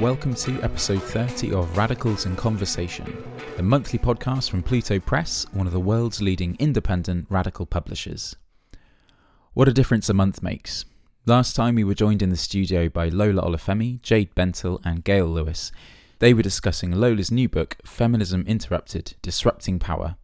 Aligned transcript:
Welcome 0.00 0.34
to 0.36 0.62
episode 0.62 1.02
30 1.02 1.52
of 1.52 1.76
Radicals 1.76 2.24
in 2.24 2.34
Conversation, 2.34 3.22
the 3.58 3.62
monthly 3.62 3.98
podcast 3.98 4.48
from 4.48 4.62
Pluto 4.62 4.98
Press, 4.98 5.44
one 5.52 5.66
of 5.66 5.74
the 5.74 5.78
world's 5.78 6.22
leading 6.22 6.56
independent 6.58 7.26
radical 7.28 7.66
publishers. 7.66 8.34
What 9.52 9.68
a 9.68 9.74
difference 9.74 10.08
a 10.08 10.14
month 10.14 10.42
makes. 10.42 10.86
Last 11.26 11.54
time 11.54 11.74
we 11.74 11.84
were 11.84 11.92
joined 11.92 12.22
in 12.22 12.30
the 12.30 12.38
studio 12.38 12.88
by 12.88 13.10
Lola 13.10 13.42
Olufemi, 13.42 14.00
Jade 14.00 14.34
Bentil, 14.34 14.80
and 14.86 15.04
Gail 15.04 15.26
Lewis. 15.26 15.70
They 16.18 16.32
were 16.32 16.40
discussing 16.40 16.92
Lola's 16.92 17.30
new 17.30 17.50
book, 17.50 17.76
Feminism 17.84 18.42
Interrupted 18.46 19.16
Disrupting 19.20 19.78
Power. 19.78 20.16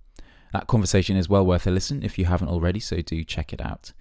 That 0.55 0.69
conversation 0.69 1.19
is 1.19 1.29
well 1.29 1.45
worth 1.45 1.67
a 1.67 1.71
listen 1.71 2.03
if 2.03 2.19
you 2.19 2.25
haven't 2.25 2.49
already, 2.49 2.81
so 2.81 3.03
do 3.03 3.23
check 3.25 3.53
it 3.53 3.61
out. 3.61 3.93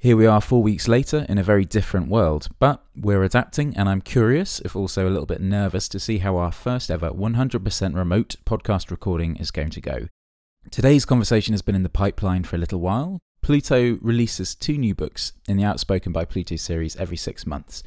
Here 0.00 0.16
we 0.16 0.26
are 0.26 0.40
four 0.40 0.62
weeks 0.62 0.86
later 0.86 1.26
in 1.28 1.38
a 1.38 1.42
very 1.42 1.64
different 1.64 2.08
world, 2.08 2.46
but 2.60 2.84
we're 2.94 3.24
adapting, 3.24 3.76
and 3.76 3.88
I'm 3.88 4.00
curious, 4.00 4.60
if 4.60 4.76
also 4.76 5.08
a 5.08 5.10
little 5.10 5.26
bit 5.26 5.40
nervous, 5.40 5.88
to 5.88 5.98
see 5.98 6.18
how 6.18 6.36
our 6.36 6.52
first 6.52 6.88
ever 6.88 7.10
100% 7.10 7.96
remote 7.96 8.36
podcast 8.46 8.92
recording 8.92 9.34
is 9.38 9.50
going 9.50 9.70
to 9.70 9.80
go. 9.80 10.06
Today's 10.70 11.04
conversation 11.04 11.52
has 11.52 11.62
been 11.62 11.74
in 11.74 11.82
the 11.82 11.88
pipeline 11.88 12.44
for 12.44 12.54
a 12.54 12.60
little 12.60 12.78
while. 12.78 13.18
Pluto 13.42 13.98
releases 14.00 14.54
two 14.54 14.78
new 14.78 14.94
books 14.94 15.32
in 15.48 15.56
the 15.56 15.64
Outspoken 15.64 16.12
by 16.12 16.24
Pluto 16.24 16.54
series 16.54 16.94
every 16.94 17.16
six 17.16 17.44
months. 17.44 17.82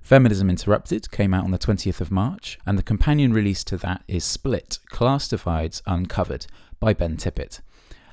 Feminism 0.00 0.48
Interrupted 0.48 1.10
came 1.10 1.34
out 1.34 1.44
on 1.44 1.50
the 1.50 1.58
20th 1.58 2.00
of 2.00 2.10
March, 2.10 2.58
and 2.64 2.78
the 2.78 2.82
companion 2.82 3.34
release 3.34 3.64
to 3.64 3.76
that 3.76 4.02
is 4.08 4.24
Split 4.24 4.78
Class 4.88 5.28
Divides 5.28 5.82
Uncovered 5.84 6.46
by 6.80 6.94
Ben 6.94 7.18
Tippet. 7.18 7.60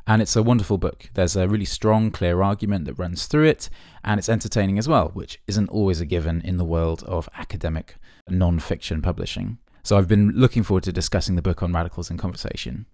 And 0.10 0.22
it's 0.22 0.38
a 0.38 0.42
wonderful 0.42 0.78
book. 0.78 1.10
There's 1.16 1.36
a 1.36 1.50
really 1.50 1.66
strong, 1.66 2.12
clear 2.12 2.42
argument 2.42 2.86
that 2.86 2.94
runs 2.94 3.26
through 3.26 3.44
it, 3.44 3.70
and 4.06 4.18
it's 4.18 4.30
entertaining 4.30 4.80
as 4.80 4.88
well, 4.88 5.10
which 5.10 5.42
isn't 5.48 5.68
always 5.68 6.00
a 6.00 6.06
given 6.06 6.40
in 6.46 6.56
the 6.56 6.64
world 6.64 7.04
of 7.04 7.28
academic 7.38 7.98
non 8.30 8.60
fiction 8.60 9.02
publishing. 9.02 9.58
So 9.84 9.98
I've 9.98 10.08
been 10.08 10.32
looking 10.32 10.64
forward 10.64 10.84
to 10.84 10.94
discussing 10.94 11.36
the 11.36 11.42
book 11.42 11.62
on 11.62 11.74
radicals 11.74 12.10
in 12.10 12.18
conversation. 12.18 12.86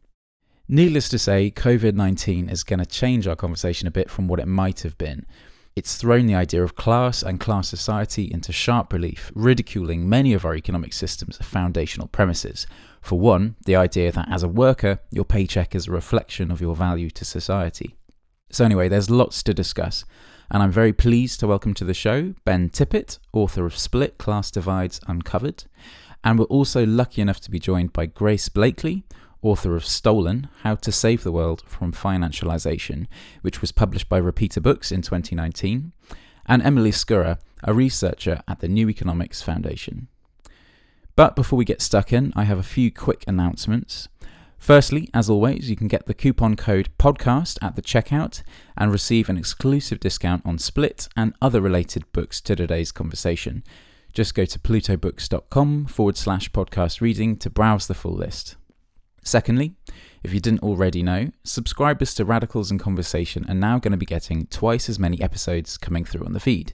Needless 0.67 1.07
to 1.09 1.19
say, 1.19 1.51
COVID 1.51 1.93
19 1.93 2.49
is 2.49 2.63
going 2.63 2.79
to 2.79 2.85
change 2.85 3.27
our 3.27 3.35
conversation 3.35 3.87
a 3.87 3.91
bit 3.91 4.09
from 4.09 4.27
what 4.27 4.39
it 4.39 4.47
might 4.47 4.81
have 4.81 4.97
been. 4.97 5.27
It's 5.75 5.95
thrown 5.95 6.27
the 6.27 6.35
idea 6.35 6.63
of 6.63 6.75
class 6.75 7.23
and 7.23 7.39
class 7.39 7.67
society 7.67 8.29
into 8.31 8.51
sharp 8.51 8.93
relief, 8.93 9.31
ridiculing 9.33 10.07
many 10.07 10.33
of 10.33 10.45
our 10.45 10.55
economic 10.55 10.93
system's 10.93 11.37
foundational 11.37 12.07
premises. 12.07 12.67
For 13.01 13.17
one, 13.19 13.55
the 13.65 13.75
idea 13.75 14.11
that 14.11 14.29
as 14.29 14.43
a 14.43 14.47
worker, 14.47 14.99
your 15.09 15.25
paycheck 15.25 15.73
is 15.73 15.87
a 15.87 15.91
reflection 15.91 16.51
of 16.51 16.61
your 16.61 16.75
value 16.75 17.09
to 17.09 17.25
society. 17.25 17.95
So, 18.51 18.63
anyway, 18.63 18.87
there's 18.87 19.09
lots 19.09 19.41
to 19.41 19.53
discuss, 19.55 20.05
and 20.51 20.61
I'm 20.61 20.71
very 20.71 20.93
pleased 20.93 21.39
to 21.39 21.47
welcome 21.47 21.73
to 21.73 21.85
the 21.85 21.95
show 21.95 22.35
Ben 22.45 22.69
Tippet, 22.69 23.17
author 23.31 23.65
of 23.65 23.75
Split 23.75 24.19
Class 24.19 24.51
Divides 24.51 24.99
Uncovered. 25.07 25.63
And 26.23 26.37
we're 26.37 26.45
also 26.45 26.85
lucky 26.85 27.19
enough 27.19 27.41
to 27.41 27.51
be 27.51 27.57
joined 27.57 27.93
by 27.93 28.05
Grace 28.05 28.47
Blakeley, 28.47 29.05
author 29.43 29.75
of 29.75 29.85
Stolen 29.85 30.47
How 30.61 30.75
to 30.75 30.91
Save 30.91 31.23
the 31.23 31.31
World 31.31 31.63
from 31.67 31.91
Financialization, 31.91 33.07
which 33.41 33.61
was 33.61 33.71
published 33.71 34.09
by 34.09 34.17
Repeater 34.17 34.61
Books 34.61 34.91
in 34.91 35.01
2019, 35.01 35.91
and 36.45 36.63
Emily 36.63 36.91
Scurrah, 36.91 37.37
a 37.63 37.73
researcher 37.73 38.41
at 38.47 38.59
the 38.59 38.67
New 38.67 38.89
Economics 38.89 39.41
Foundation. 39.41 40.07
But 41.15 41.35
before 41.35 41.57
we 41.57 41.65
get 41.65 41.81
stuck 41.81 42.11
in, 42.11 42.33
I 42.35 42.45
have 42.45 42.57
a 42.57 42.63
few 42.63 42.91
quick 42.91 43.23
announcements. 43.27 44.07
Firstly, 44.57 45.09
as 45.13 45.29
always, 45.29 45.69
you 45.69 45.75
can 45.75 45.87
get 45.89 46.05
the 46.05 46.13
coupon 46.13 46.55
code 46.55 46.89
podcast 46.97 47.57
at 47.61 47.75
the 47.75 47.81
checkout 47.81 48.43
and 48.77 48.91
receive 48.91 49.29
an 49.29 49.37
exclusive 49.37 49.99
discount 49.99 50.41
on 50.45 50.57
Split 50.57 51.09
and 51.17 51.35
other 51.41 51.59
related 51.59 52.09
books 52.13 52.39
to 52.41 52.55
today's 52.55 52.91
conversation. 52.91 53.63
Just 54.13 54.35
go 54.35 54.45
to 54.45 54.59
plutobooks.com 54.59 55.87
forward 55.87 56.17
slash 56.17 56.49
podcast 56.51 57.01
reading 57.01 57.35
to 57.37 57.49
browse 57.49 57.87
the 57.87 57.93
full 57.93 58.13
list. 58.13 58.55
Secondly, 59.23 59.75
if 60.23 60.33
you 60.33 60.39
didn't 60.39 60.63
already 60.63 61.01
know, 61.01 61.31
subscribers 61.43 62.13
to 62.15 62.25
Radicals 62.25 62.71
in 62.71 62.77
Conversation 62.77 63.45
are 63.49 63.55
now 63.55 63.79
going 63.79 63.91
to 63.91 63.97
be 63.97 64.05
getting 64.05 64.45
twice 64.47 64.89
as 64.89 64.99
many 64.99 65.21
episodes 65.21 65.77
coming 65.77 66.05
through 66.05 66.25
on 66.25 66.33
the 66.33 66.39
feed. 66.39 66.73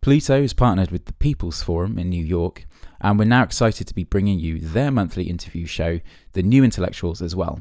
Pluto 0.00 0.42
is 0.42 0.54
partnered 0.54 0.90
with 0.90 1.06
the 1.06 1.12
People's 1.14 1.62
Forum 1.62 1.98
in 1.98 2.08
New 2.08 2.24
York, 2.24 2.66
and 3.00 3.18
we're 3.18 3.24
now 3.24 3.42
excited 3.42 3.86
to 3.88 3.94
be 3.94 4.04
bringing 4.04 4.38
you 4.38 4.58
their 4.60 4.90
monthly 4.90 5.24
interview 5.24 5.66
show, 5.66 6.00
The 6.34 6.42
New 6.42 6.62
Intellectuals, 6.62 7.20
as 7.20 7.34
well. 7.34 7.60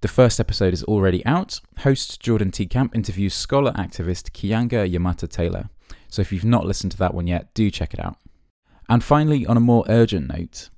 The 0.00 0.08
first 0.08 0.40
episode 0.40 0.72
is 0.72 0.82
already 0.84 1.24
out. 1.26 1.60
Host 1.78 2.20
Jordan 2.20 2.50
T. 2.50 2.66
Camp 2.66 2.94
interviews 2.94 3.34
scholar 3.34 3.72
activist 3.72 4.30
Keeanga-Yamahtta 4.32 5.28
Taylor. 5.28 5.68
So 6.08 6.22
if 6.22 6.32
you've 6.32 6.44
not 6.44 6.66
listened 6.66 6.92
to 6.92 6.98
that 6.98 7.14
one 7.14 7.26
yet, 7.26 7.52
do 7.54 7.70
check 7.70 7.94
it 7.94 8.00
out. 8.00 8.16
And 8.88 9.04
finally, 9.04 9.46
on 9.46 9.56
a 9.56 9.60
more 9.60 9.84
urgent 9.88 10.28
note, 10.28 10.70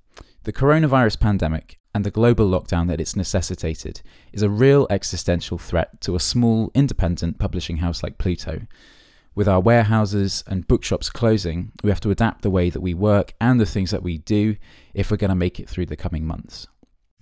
the 0.43 0.53
coronavirus 0.53 1.21
pandemic 1.21 1.79
and 1.95 2.05
the 2.05 2.11
global 2.11 2.49
lockdown 2.49 2.89
that 2.89 3.01
it's 3.01 3.17
necessitated 3.17 4.01
is 4.33 4.43
a 4.43 4.49
real 4.49 4.87
existential 4.91 5.59
threat 5.59 6.01
to 6.01 6.17
a 6.17 6.21
small, 6.21 6.71
independent 6.75 7.39
publishing 7.39 7.79
house 7.79 8.03
like 8.03 8.19
Pluto. 8.19 8.63
With 9.35 9.49
our 9.49 9.61
warehouses 9.61 10.45
and 10.47 10.69
bookshops 10.69 11.09
closing, 11.09 11.73
we 11.83 11.91
have 11.91 12.01
to 12.01 12.11
adapt 12.11 12.43
the 12.43 12.51
way 12.51 12.71
that 12.71 12.81
we 12.81 12.93
work 12.93 13.35
and 13.41 13.61
the 13.61 13.67
things 13.67 13.91
that 13.91 14.03
we 14.03 14.19
do 14.19 14.57
if 14.93 15.11
we're 15.11 15.17
going 15.17 15.31
to 15.31 15.35
make 15.35 15.59
it 15.59 15.69
through 15.69 15.87
the 15.87 15.97
coming 15.97 16.27
months. 16.27 16.67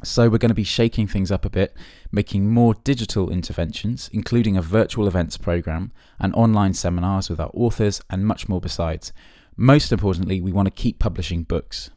So, 0.03 0.29
we're 0.29 0.39
going 0.39 0.49
to 0.49 0.55
be 0.55 0.65
shaking 0.65 1.07
things 1.07 1.31
up 1.31 1.45
a 1.45 1.51
bit, 1.51 1.77
making 2.11 2.51
more 2.51 2.73
digital 2.73 3.31
interventions, 3.31 4.09
including 4.15 4.57
a 4.57 4.63
virtual 4.63 5.07
events 5.07 5.37
program 5.37 5.93
and 6.19 6.35
online 6.35 6.73
seminars 6.73 7.29
with 7.29 7.39
our 7.39 7.51
authors, 7.53 8.01
and 8.09 8.27
much 8.27 8.49
more 8.49 8.63
besides. 8.63 9.13
Most 9.57 9.93
importantly, 9.93 10.41
we 10.41 10.53
want 10.53 10.67
to 10.67 10.71
keep 10.71 10.99
publishing 10.99 11.43
books. 11.43 11.91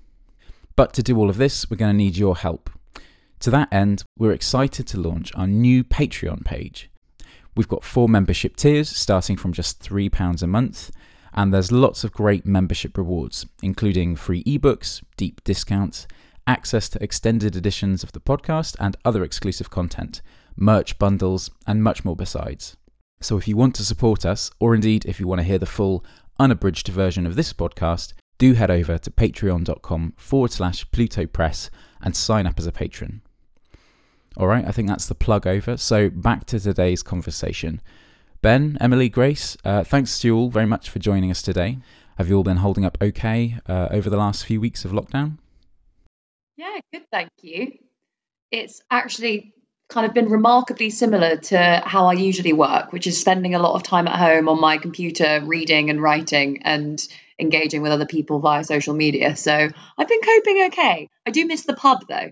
But 0.75 0.93
to 0.93 1.03
do 1.03 1.17
all 1.17 1.29
of 1.29 1.37
this, 1.37 1.69
we're 1.69 1.77
going 1.77 1.93
to 1.93 1.97
need 1.97 2.17
your 2.17 2.37
help. 2.37 2.69
To 3.41 3.51
that 3.51 3.71
end, 3.73 4.03
we're 4.17 4.31
excited 4.31 4.87
to 4.87 4.99
launch 4.99 5.31
our 5.35 5.47
new 5.47 5.83
Patreon 5.83 6.45
page. 6.45 6.89
We've 7.55 7.67
got 7.67 7.83
four 7.83 8.09
membership 8.09 8.55
tiers 8.55 8.89
starting 8.89 9.37
from 9.37 9.53
just 9.53 9.83
£3 9.83 10.41
a 10.41 10.47
month, 10.47 10.91
and 11.33 11.53
there's 11.53 11.71
lots 11.71 12.03
of 12.03 12.13
great 12.13 12.45
membership 12.45 12.97
rewards, 12.97 13.45
including 13.61 14.15
free 14.15 14.43
ebooks, 14.45 15.03
deep 15.17 15.43
discounts, 15.43 16.07
access 16.47 16.89
to 16.89 17.03
extended 17.03 17.55
editions 17.55 18.03
of 18.03 18.11
the 18.11 18.19
podcast 18.19 18.75
and 18.79 18.95
other 19.05 19.23
exclusive 19.23 19.69
content, 19.69 20.21
merch 20.55 20.97
bundles, 20.97 21.49
and 21.67 21.83
much 21.83 22.03
more 22.03 22.15
besides. 22.15 22.75
So 23.21 23.37
if 23.37 23.47
you 23.47 23.55
want 23.55 23.75
to 23.75 23.85
support 23.85 24.25
us, 24.25 24.51
or 24.59 24.75
indeed 24.75 25.05
if 25.05 25.19
you 25.19 25.27
want 25.27 25.39
to 25.39 25.47
hear 25.47 25.59
the 25.59 25.65
full, 25.65 26.03
unabridged 26.39 26.87
version 26.87 27.25
of 27.25 27.35
this 27.35 27.53
podcast, 27.53 28.13
do 28.43 28.55
head 28.55 28.69
over 28.69 28.97
to 28.97 29.09
patreon.com 29.09 30.13
forward 30.17 30.51
slash 30.51 30.85
Pluto 30.91 31.25
Press 31.25 31.69
and 32.01 32.13
sign 32.13 32.45
up 32.45 32.59
as 32.59 32.67
a 32.67 32.73
patron. 32.73 33.21
All 34.35 34.47
right, 34.47 34.67
I 34.67 34.71
think 34.71 34.89
that's 34.89 35.05
the 35.05 35.15
plug 35.15 35.47
over. 35.47 35.77
So 35.77 36.09
back 36.09 36.45
to 36.47 36.59
today's 36.59 37.03
conversation. 37.03 37.81
Ben, 38.41 38.77
Emily, 38.81 39.07
Grace, 39.07 39.55
uh, 39.63 39.85
thanks 39.85 40.19
to 40.19 40.27
you 40.27 40.35
all 40.35 40.49
very 40.49 40.65
much 40.65 40.89
for 40.89 40.99
joining 40.99 41.31
us 41.31 41.41
today. 41.41 41.77
Have 42.17 42.27
you 42.27 42.35
all 42.35 42.43
been 42.43 42.57
holding 42.57 42.83
up 42.83 42.97
okay 43.01 43.59
uh, 43.69 43.87
over 43.91 44.09
the 44.09 44.17
last 44.17 44.45
few 44.45 44.59
weeks 44.59 44.83
of 44.83 44.91
lockdown? 44.91 45.37
Yeah, 46.57 46.79
good, 46.91 47.03
thank 47.11 47.29
you. 47.41 47.77
It's 48.51 48.81
actually 48.91 49.53
kind 49.87 50.05
of 50.05 50.13
been 50.13 50.27
remarkably 50.27 50.89
similar 50.89 51.37
to 51.37 51.81
how 51.85 52.07
I 52.07 52.13
usually 52.13 52.51
work, 52.51 52.91
which 52.91 53.07
is 53.07 53.17
spending 53.17 53.55
a 53.55 53.59
lot 53.59 53.75
of 53.75 53.83
time 53.83 54.05
at 54.09 54.19
home 54.19 54.49
on 54.49 54.59
my 54.59 54.79
computer 54.79 55.39
reading 55.45 55.89
and 55.89 56.01
writing 56.01 56.63
and 56.63 57.07
engaging 57.43 57.81
with 57.81 57.91
other 57.91 58.05
people 58.05 58.39
via 58.39 58.63
social 58.63 58.93
media. 58.93 59.35
So 59.35 59.53
I've 59.53 60.07
been 60.07 60.21
coping 60.21 60.63
okay. 60.67 61.09
I 61.25 61.31
do 61.31 61.45
miss 61.45 61.65
the 61.65 61.75
pub 61.75 62.05
though. 62.09 62.31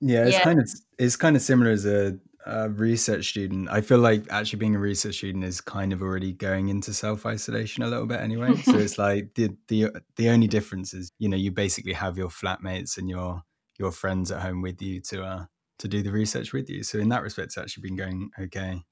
Yeah, 0.00 0.24
it's 0.24 0.36
yeah. 0.36 0.44
kind 0.44 0.60
of 0.60 0.70
it's 0.98 1.16
kind 1.16 1.36
of 1.36 1.42
similar 1.42 1.70
as 1.70 1.86
a, 1.86 2.18
a, 2.46 2.70
research 2.70 3.28
student. 3.28 3.68
I 3.70 3.80
feel 3.80 3.98
like 3.98 4.24
actually 4.30 4.58
being 4.58 4.74
a 4.74 4.78
research 4.78 5.16
student 5.16 5.44
is 5.44 5.60
kind 5.60 5.92
of 5.92 6.02
already 6.02 6.32
going 6.32 6.68
into 6.68 6.92
self 6.92 7.26
isolation 7.26 7.82
a 7.82 7.88
little 7.88 8.06
bit 8.06 8.20
anyway. 8.20 8.56
so 8.56 8.72
it's 8.78 8.98
like 8.98 9.34
the 9.34 9.56
the 9.68 9.90
the 10.16 10.30
only 10.30 10.46
difference 10.46 10.92
is 10.94 11.12
you 11.18 11.28
know 11.28 11.36
you 11.36 11.50
basically 11.50 11.92
have 11.92 12.18
your 12.18 12.28
flatmates 12.28 12.98
and 12.98 13.08
your 13.08 13.42
your 13.78 13.92
friends 13.92 14.30
at 14.30 14.42
home 14.42 14.62
with 14.62 14.80
you 14.82 15.00
to 15.00 15.22
uh 15.22 15.44
to 15.78 15.88
do 15.88 16.02
the 16.02 16.12
research 16.12 16.52
with 16.52 16.68
you. 16.68 16.82
So 16.82 16.98
in 16.98 17.08
that 17.08 17.22
respect, 17.22 17.46
it's 17.46 17.58
actually 17.58 17.82
been 17.82 17.96
going 17.96 18.30
okay 18.38 18.84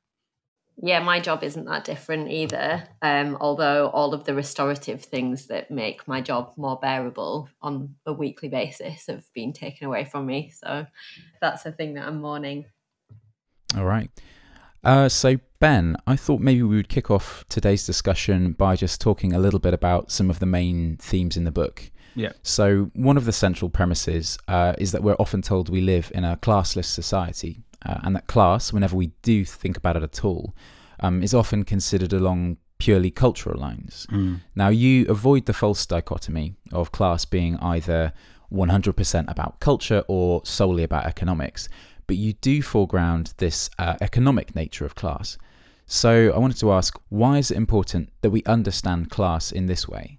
yeah, 0.80 1.00
my 1.00 1.19
job 1.19 1.42
isn't 1.42 1.64
that 1.64 1.84
different 1.84 2.30
either. 2.30 2.84
Um, 3.02 3.36
although 3.40 3.88
all 3.88 4.14
of 4.14 4.25
the 4.25 4.34
restorative 4.34 5.04
things 5.04 5.46
that 5.46 5.70
make 5.70 6.06
my 6.06 6.20
job 6.20 6.52
more 6.56 6.78
bearable 6.80 7.48
on 7.60 7.96
a 8.06 8.12
weekly 8.12 8.48
basis 8.48 9.06
have 9.08 9.25
been 9.34 9.52
taken 9.52 9.86
away 9.86 10.04
from 10.04 10.26
me. 10.26 10.52
So 10.54 10.86
that's 11.40 11.66
a 11.66 11.72
thing 11.72 11.94
that 11.94 12.06
I'm 12.06 12.20
mourning. 12.20 12.66
All 13.76 13.84
right. 13.84 14.10
Uh, 14.84 15.08
so, 15.08 15.38
Ben, 15.58 15.96
I 16.06 16.14
thought 16.14 16.40
maybe 16.40 16.62
we 16.62 16.76
would 16.76 16.88
kick 16.88 17.10
off 17.10 17.44
today's 17.48 17.84
discussion 17.84 18.52
by 18.52 18.76
just 18.76 19.00
talking 19.00 19.32
a 19.32 19.38
little 19.38 19.58
bit 19.58 19.75
about 19.75 20.12
some 20.12 20.30
of 20.30 20.38
the 20.38 20.46
main 20.46 20.96
themes 20.98 21.36
in 21.36 21.42
the 21.42 21.50
book. 21.50 21.90
Yeah. 22.14 22.32
So, 22.42 22.90
one 22.94 23.16
of 23.16 23.25
the 23.25 23.32
central 23.32 23.69
premises 23.69 24.38
uh, 24.46 24.75
is 24.78 24.92
that 24.92 25.02
we're 25.02 25.16
often 25.19 25.42
told 25.42 25.69
we 25.69 25.80
live 25.80 26.12
in 26.14 26.25
a 26.25 26.36
classless 26.36 26.86
society, 26.86 27.64
uh, 27.84 27.98
and 28.02 28.16
that 28.16 28.26
class, 28.26 28.72
whenever 28.72 28.96
we 28.96 29.08
do 29.22 29.44
think 29.44 29.76
about 29.76 29.96
it 29.96 30.02
at 30.02 30.25
all, 30.25 30.54
um, 31.00 31.22
is 31.22 31.34
often 31.34 31.64
considered 31.64 32.12
along 32.12 32.56
purely 32.78 33.10
cultural 33.10 33.58
lines. 33.60 34.06
Mm. 34.10 34.40
Now, 34.54 34.69
you 34.69 35.06
avoid 35.08 35.46
the 35.46 35.52
false 35.52 35.84
dichotomy 35.86 36.54
of 36.72 36.92
class 36.92 37.25
being 37.25 37.56
either 37.58 38.12
100% 38.52 39.30
about 39.30 39.60
culture 39.60 40.04
or 40.08 40.40
solely 40.44 40.82
about 40.82 41.04
economics, 41.04 41.69
but 42.06 42.16
you 42.16 42.32
do 42.34 42.62
foreground 42.62 43.34
this 43.38 43.69
uh, 43.78 43.96
economic 44.00 44.54
nature 44.54 44.84
of 44.84 44.94
class. 44.94 45.36
So, 45.86 46.32
I 46.34 46.38
wanted 46.38 46.58
to 46.58 46.72
ask 46.72 46.98
why 47.08 47.38
is 47.38 47.50
it 47.50 47.56
important 47.56 48.10
that 48.22 48.30
we 48.30 48.42
understand 48.44 49.10
class 49.10 49.52
in 49.52 49.66
this 49.66 49.88
way? 49.88 50.19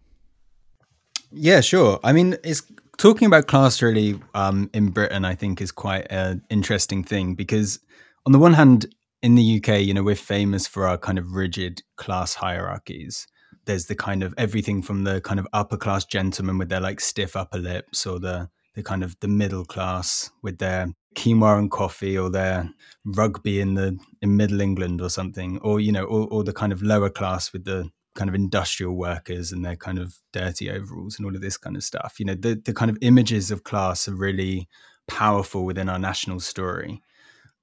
Yeah, 1.31 1.61
sure. 1.61 1.99
I 2.03 2.11
mean, 2.11 2.37
it's 2.43 2.63
talking 2.99 3.25
about 3.25 3.47
class 3.47 3.81
really 3.81 4.19
um, 4.35 4.69
in 4.73 4.89
Britain, 4.89 5.25
I 5.25 5.33
think, 5.33 5.61
is 5.61 5.71
quite 5.71 6.05
an 6.11 6.43
interesting 6.51 7.03
thing 7.03 7.33
because, 7.33 7.79
on 8.27 8.33
the 8.33 8.39
one 8.39 8.53
hand, 8.53 8.93
in 9.23 9.35
the 9.35 9.57
UK, 9.57 9.81
you 9.81 9.93
know, 9.93 10.03
we're 10.03 10.15
famous 10.15 10.67
for 10.67 10.85
our 10.85 10.97
kind 10.97 11.17
of 11.17 11.33
rigid 11.33 11.81
class 11.95 12.35
hierarchies. 12.35 13.25
There's 13.65 13.85
the 13.85 13.95
kind 13.95 14.21
of 14.21 14.33
everything 14.37 14.81
from 14.81 15.03
the 15.03 15.21
kind 15.21 15.39
of 15.39 15.47
upper 15.53 15.77
class 15.77 16.05
gentlemen 16.05 16.57
with 16.57 16.69
their 16.69 16.79
like 16.79 16.99
stiff 16.99 17.35
upper 17.35 17.57
lips, 17.57 18.05
or 18.05 18.19
the 18.19 18.49
the 18.75 18.83
kind 18.83 19.03
of 19.03 19.19
the 19.19 19.27
middle 19.27 19.65
class 19.65 20.29
with 20.43 20.59
their 20.59 20.87
quinoa 21.15 21.57
and 21.57 21.71
coffee, 21.71 22.17
or 22.17 22.29
their 22.29 22.69
rugby 23.05 23.59
in 23.59 23.73
the 23.73 23.97
in 24.21 24.37
Middle 24.37 24.61
England 24.61 25.01
or 25.01 25.09
something, 25.09 25.57
or 25.59 25.79
you 25.79 25.91
know, 25.91 26.03
or, 26.03 26.27
or 26.31 26.43
the 26.43 26.53
kind 26.53 26.71
of 26.71 26.83
lower 26.83 27.09
class 27.09 27.53
with 27.53 27.65
the 27.65 27.89
kind 28.19 28.29
of 28.29 28.35
industrial 28.35 28.97
workers 28.97 29.53
and 29.53 29.63
their 29.63 29.77
kind 29.77 29.97
of 29.97 30.19
dirty 30.33 30.69
overalls 30.69 31.17
and 31.17 31.25
all 31.25 31.33
of 31.33 31.41
this 31.41 31.55
kind 31.55 31.77
of 31.77 31.83
stuff. 31.83 32.19
You 32.19 32.25
know, 32.25 32.35
the 32.35 32.61
the 32.63 32.73
kind 32.73 32.91
of 32.91 32.97
images 33.01 33.49
of 33.49 33.63
class 33.63 34.09
are 34.09 34.15
really 34.15 34.67
powerful 35.07 35.63
within 35.63 35.87
our 35.87 35.97
national 35.97 36.41
story. 36.41 37.01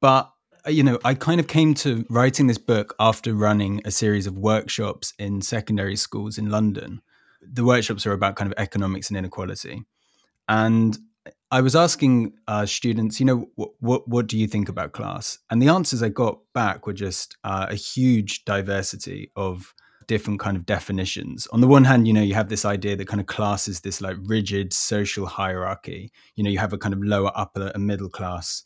But 0.01 0.31
uh, 0.67 0.71
you 0.71 0.83
know, 0.83 0.99
I 1.05 1.13
kind 1.13 1.41
of 1.41 1.47
came 1.47 1.75
to 1.75 2.07
writing 2.09 2.47
this 2.47 2.59
book 2.59 2.95
after 2.99 3.35
running 3.35 3.83
a 3.85 3.91
series 3.91 4.27
of 4.27 4.39
workshops 4.39 5.13
in 5.19 5.43
secondary 5.43 5.97
schools 5.97 6.39
in 6.39 6.49
London. 6.49 7.03
The 7.43 7.65
workshops 7.65 8.07
are 8.07 8.13
about 8.13 8.37
kind 8.37 8.51
of 8.51 8.59
economics 8.59 9.11
and 9.11 9.19
inequality. 9.19 9.85
And 10.49 10.99
I 11.51 11.61
was 11.61 11.77
asking 11.77 12.33
uh, 12.49 12.67
students, 12.67 13.21
you 13.21 13.27
know, 13.27 13.49
what, 13.55 13.71
what, 13.81 14.09
what 14.09 14.27
do 14.27 14.39
you 14.39 14.47
think 14.47 14.69
about 14.69 14.93
class? 14.93 15.39
And 15.51 15.61
the 15.61 15.69
answers 15.69 16.03
I 16.03 16.09
got 16.09 16.39
back 16.55 16.87
were 16.87 16.93
just 16.93 17.37
uh, 17.45 17.67
a 17.69 17.75
huge 17.75 18.45
diversity 18.45 19.31
of 19.37 19.75
different 20.07 20.41
kind 20.41 20.57
of 20.57 20.67
definitions. 20.67 21.47
On 21.49 21.61
the 21.61 21.67
one 21.67 21.85
hand, 21.85 22.07
you 22.07 22.13
know, 22.13 22.23
you 22.23 22.35
have 22.35 22.49
this 22.49 22.65
idea 22.65 22.97
that 22.97 23.09
kind 23.09 23.21
of 23.21 23.27
class 23.27 23.69
is 23.69 23.81
this 23.81 24.01
like 24.01 24.17
rigid 24.23 24.73
social 24.73 25.27
hierarchy. 25.27 26.13
You 26.35 26.45
know, 26.45 26.51
you 26.51 26.59
have 26.59 26.73
a 26.73 26.79
kind 26.79 26.95
of 26.95 27.03
lower, 27.03 27.33
upper, 27.35 27.73
and 27.75 27.87
middle 27.87 28.09
class 28.09 28.63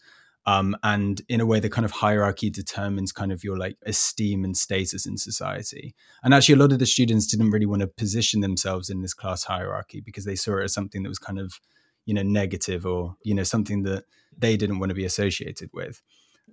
um, 0.46 0.74
and 0.82 1.20
in 1.28 1.40
a 1.40 1.46
way, 1.46 1.60
the 1.60 1.68
kind 1.68 1.84
of 1.84 1.90
hierarchy 1.90 2.48
determines 2.50 3.12
kind 3.12 3.30
of 3.30 3.44
your 3.44 3.58
like 3.58 3.76
esteem 3.84 4.44
and 4.44 4.56
status 4.56 5.06
in 5.06 5.18
society. 5.18 5.94
And 6.22 6.32
actually, 6.32 6.54
a 6.54 6.58
lot 6.58 6.72
of 6.72 6.78
the 6.78 6.86
students 6.86 7.26
didn't 7.26 7.50
really 7.50 7.66
want 7.66 7.80
to 7.82 7.86
position 7.86 8.40
themselves 8.40 8.88
in 8.88 9.02
this 9.02 9.14
class 9.14 9.44
hierarchy 9.44 10.00
because 10.00 10.24
they 10.24 10.36
saw 10.36 10.58
it 10.58 10.64
as 10.64 10.72
something 10.72 11.02
that 11.02 11.08
was 11.08 11.18
kind 11.18 11.38
of, 11.38 11.60
you 12.06 12.14
know, 12.14 12.22
negative 12.22 12.86
or 12.86 13.16
you 13.22 13.34
know 13.34 13.42
something 13.42 13.82
that 13.82 14.04
they 14.36 14.56
didn't 14.56 14.78
want 14.78 14.90
to 14.90 14.94
be 14.94 15.04
associated 15.04 15.70
with. 15.74 16.02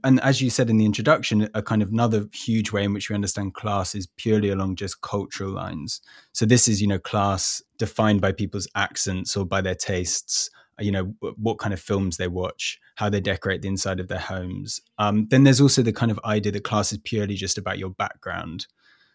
And 0.04 0.20
as 0.22 0.42
you 0.42 0.50
said 0.50 0.70
in 0.70 0.78
the 0.78 0.86
introduction, 0.86 1.50
a 1.54 1.62
kind 1.62 1.82
of 1.82 1.90
another 1.90 2.26
huge 2.34 2.72
way 2.72 2.84
in 2.84 2.94
which 2.94 3.10
we 3.10 3.16
understand 3.16 3.54
class 3.54 3.96
is 3.96 4.08
purely 4.18 4.50
along 4.50 4.76
just 4.76 5.02
cultural 5.02 5.52
lines. 5.52 6.02
So 6.34 6.46
this 6.46 6.68
is, 6.68 6.82
you 6.82 6.88
know, 6.88 7.00
class 7.00 7.62
defined 7.78 8.22
by 8.22 8.32
people's 8.32 8.68
accents 8.76 9.36
or 9.36 9.46
by 9.46 9.62
their 9.62 9.76
tastes 9.76 10.50
you 10.80 10.92
know 10.92 11.14
what 11.38 11.58
kind 11.58 11.74
of 11.74 11.80
films 11.80 12.18
they 12.18 12.28
watch 12.28 12.80
how 12.96 13.10
they 13.10 13.20
decorate 13.20 13.62
the 13.62 13.68
inside 13.68 14.00
of 14.00 14.08
their 14.08 14.20
homes 14.20 14.80
um, 15.00 15.28
then 15.30 15.44
there's 15.44 15.62
also 15.62 15.82
the 15.82 15.94
kind 15.94 16.12
of 16.12 16.20
idea 16.24 16.52
that 16.52 16.64
class 16.64 16.92
is 16.92 17.00
purely 17.00 17.36
just 17.36 17.58
about 17.58 17.78
your 17.78 17.90
background 17.90 18.68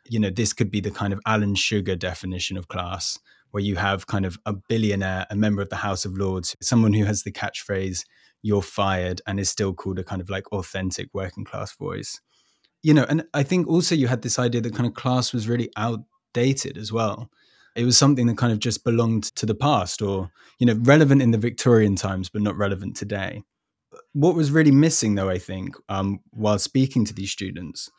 you 0.08 0.18
know 0.18 0.30
this 0.30 0.52
could 0.52 0.70
be 0.70 0.80
the 0.80 0.90
kind 0.90 1.12
of 1.12 1.20
alan 1.26 1.54
sugar 1.54 1.94
definition 1.94 2.56
of 2.56 2.68
class 2.68 3.18
where 3.52 3.62
you 3.62 3.76
have 3.76 4.06
kind 4.06 4.26
of 4.26 4.38
a 4.46 4.52
billionaire 4.52 5.26
a 5.30 5.36
member 5.36 5.62
of 5.62 5.68
the 5.68 5.76
house 5.76 6.04
of 6.04 6.16
lords 6.16 6.56
someone 6.60 6.92
who 6.92 7.04
has 7.04 7.22
the 7.22 7.32
catchphrase 7.32 8.04
you're 8.42 8.62
fired 8.62 9.20
and 9.26 9.40
is 9.40 9.48
still 9.48 9.72
called 9.72 9.98
a 9.98 10.04
kind 10.04 10.20
of 10.20 10.28
like 10.28 10.50
authentic 10.52 11.08
working 11.12 11.44
class 11.44 11.74
voice 11.74 12.20
you 12.82 12.92
know 12.92 13.06
and 13.08 13.24
i 13.34 13.42
think 13.42 13.66
also 13.66 13.94
you 13.94 14.08
had 14.08 14.22
this 14.22 14.38
idea 14.38 14.60
that 14.60 14.74
kind 14.74 14.86
of 14.86 14.94
class 14.94 15.32
was 15.32 15.48
really 15.48 15.70
outdated 15.76 16.76
as 16.76 16.92
well 16.92 17.30
it 17.74 17.84
was 17.84 17.96
something 17.96 18.26
that 18.26 18.36
kind 18.36 18.52
of 18.52 18.58
just 18.58 18.84
belonged 18.84 19.24
to 19.36 19.46
the 19.46 19.54
past 19.54 20.02
or, 20.02 20.30
you 20.58 20.66
know, 20.66 20.78
relevant 20.82 21.22
in 21.22 21.30
the 21.30 21.38
Victorian 21.38 21.96
times, 21.96 22.28
but 22.28 22.42
not 22.42 22.56
relevant 22.56 22.96
today. 22.96 23.42
What 24.12 24.34
was 24.34 24.50
really 24.50 24.70
missing, 24.70 25.14
though, 25.14 25.30
I 25.30 25.38
think, 25.38 25.76
um, 25.88 26.20
while 26.30 26.58
speaking 26.58 27.04
to 27.06 27.14
these 27.14 27.30
students, 27.30 27.90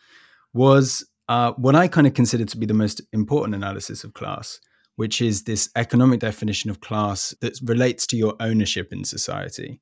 was 0.54 1.06
uh, 1.28 1.54
what 1.54 1.75
I 1.75 1.88
kind 1.88 2.06
of 2.06 2.13
consider 2.13 2.46
to 2.46 2.57
be 2.57 2.66
the 2.66 2.74
most 2.74 3.01
important 3.12 3.56
analysis 3.56 4.04
of 4.04 4.13
class, 4.13 4.60
which 4.96 5.22
is 5.22 5.44
this 5.44 5.69
economic 5.75 6.19
definition 6.19 6.69
of 6.69 6.81
class 6.81 7.34
that 7.42 7.57
relates 7.63 8.06
to 8.07 8.18
your 8.18 8.36
ownership 8.39 8.94
in 8.94 9.04
society. 9.04 9.81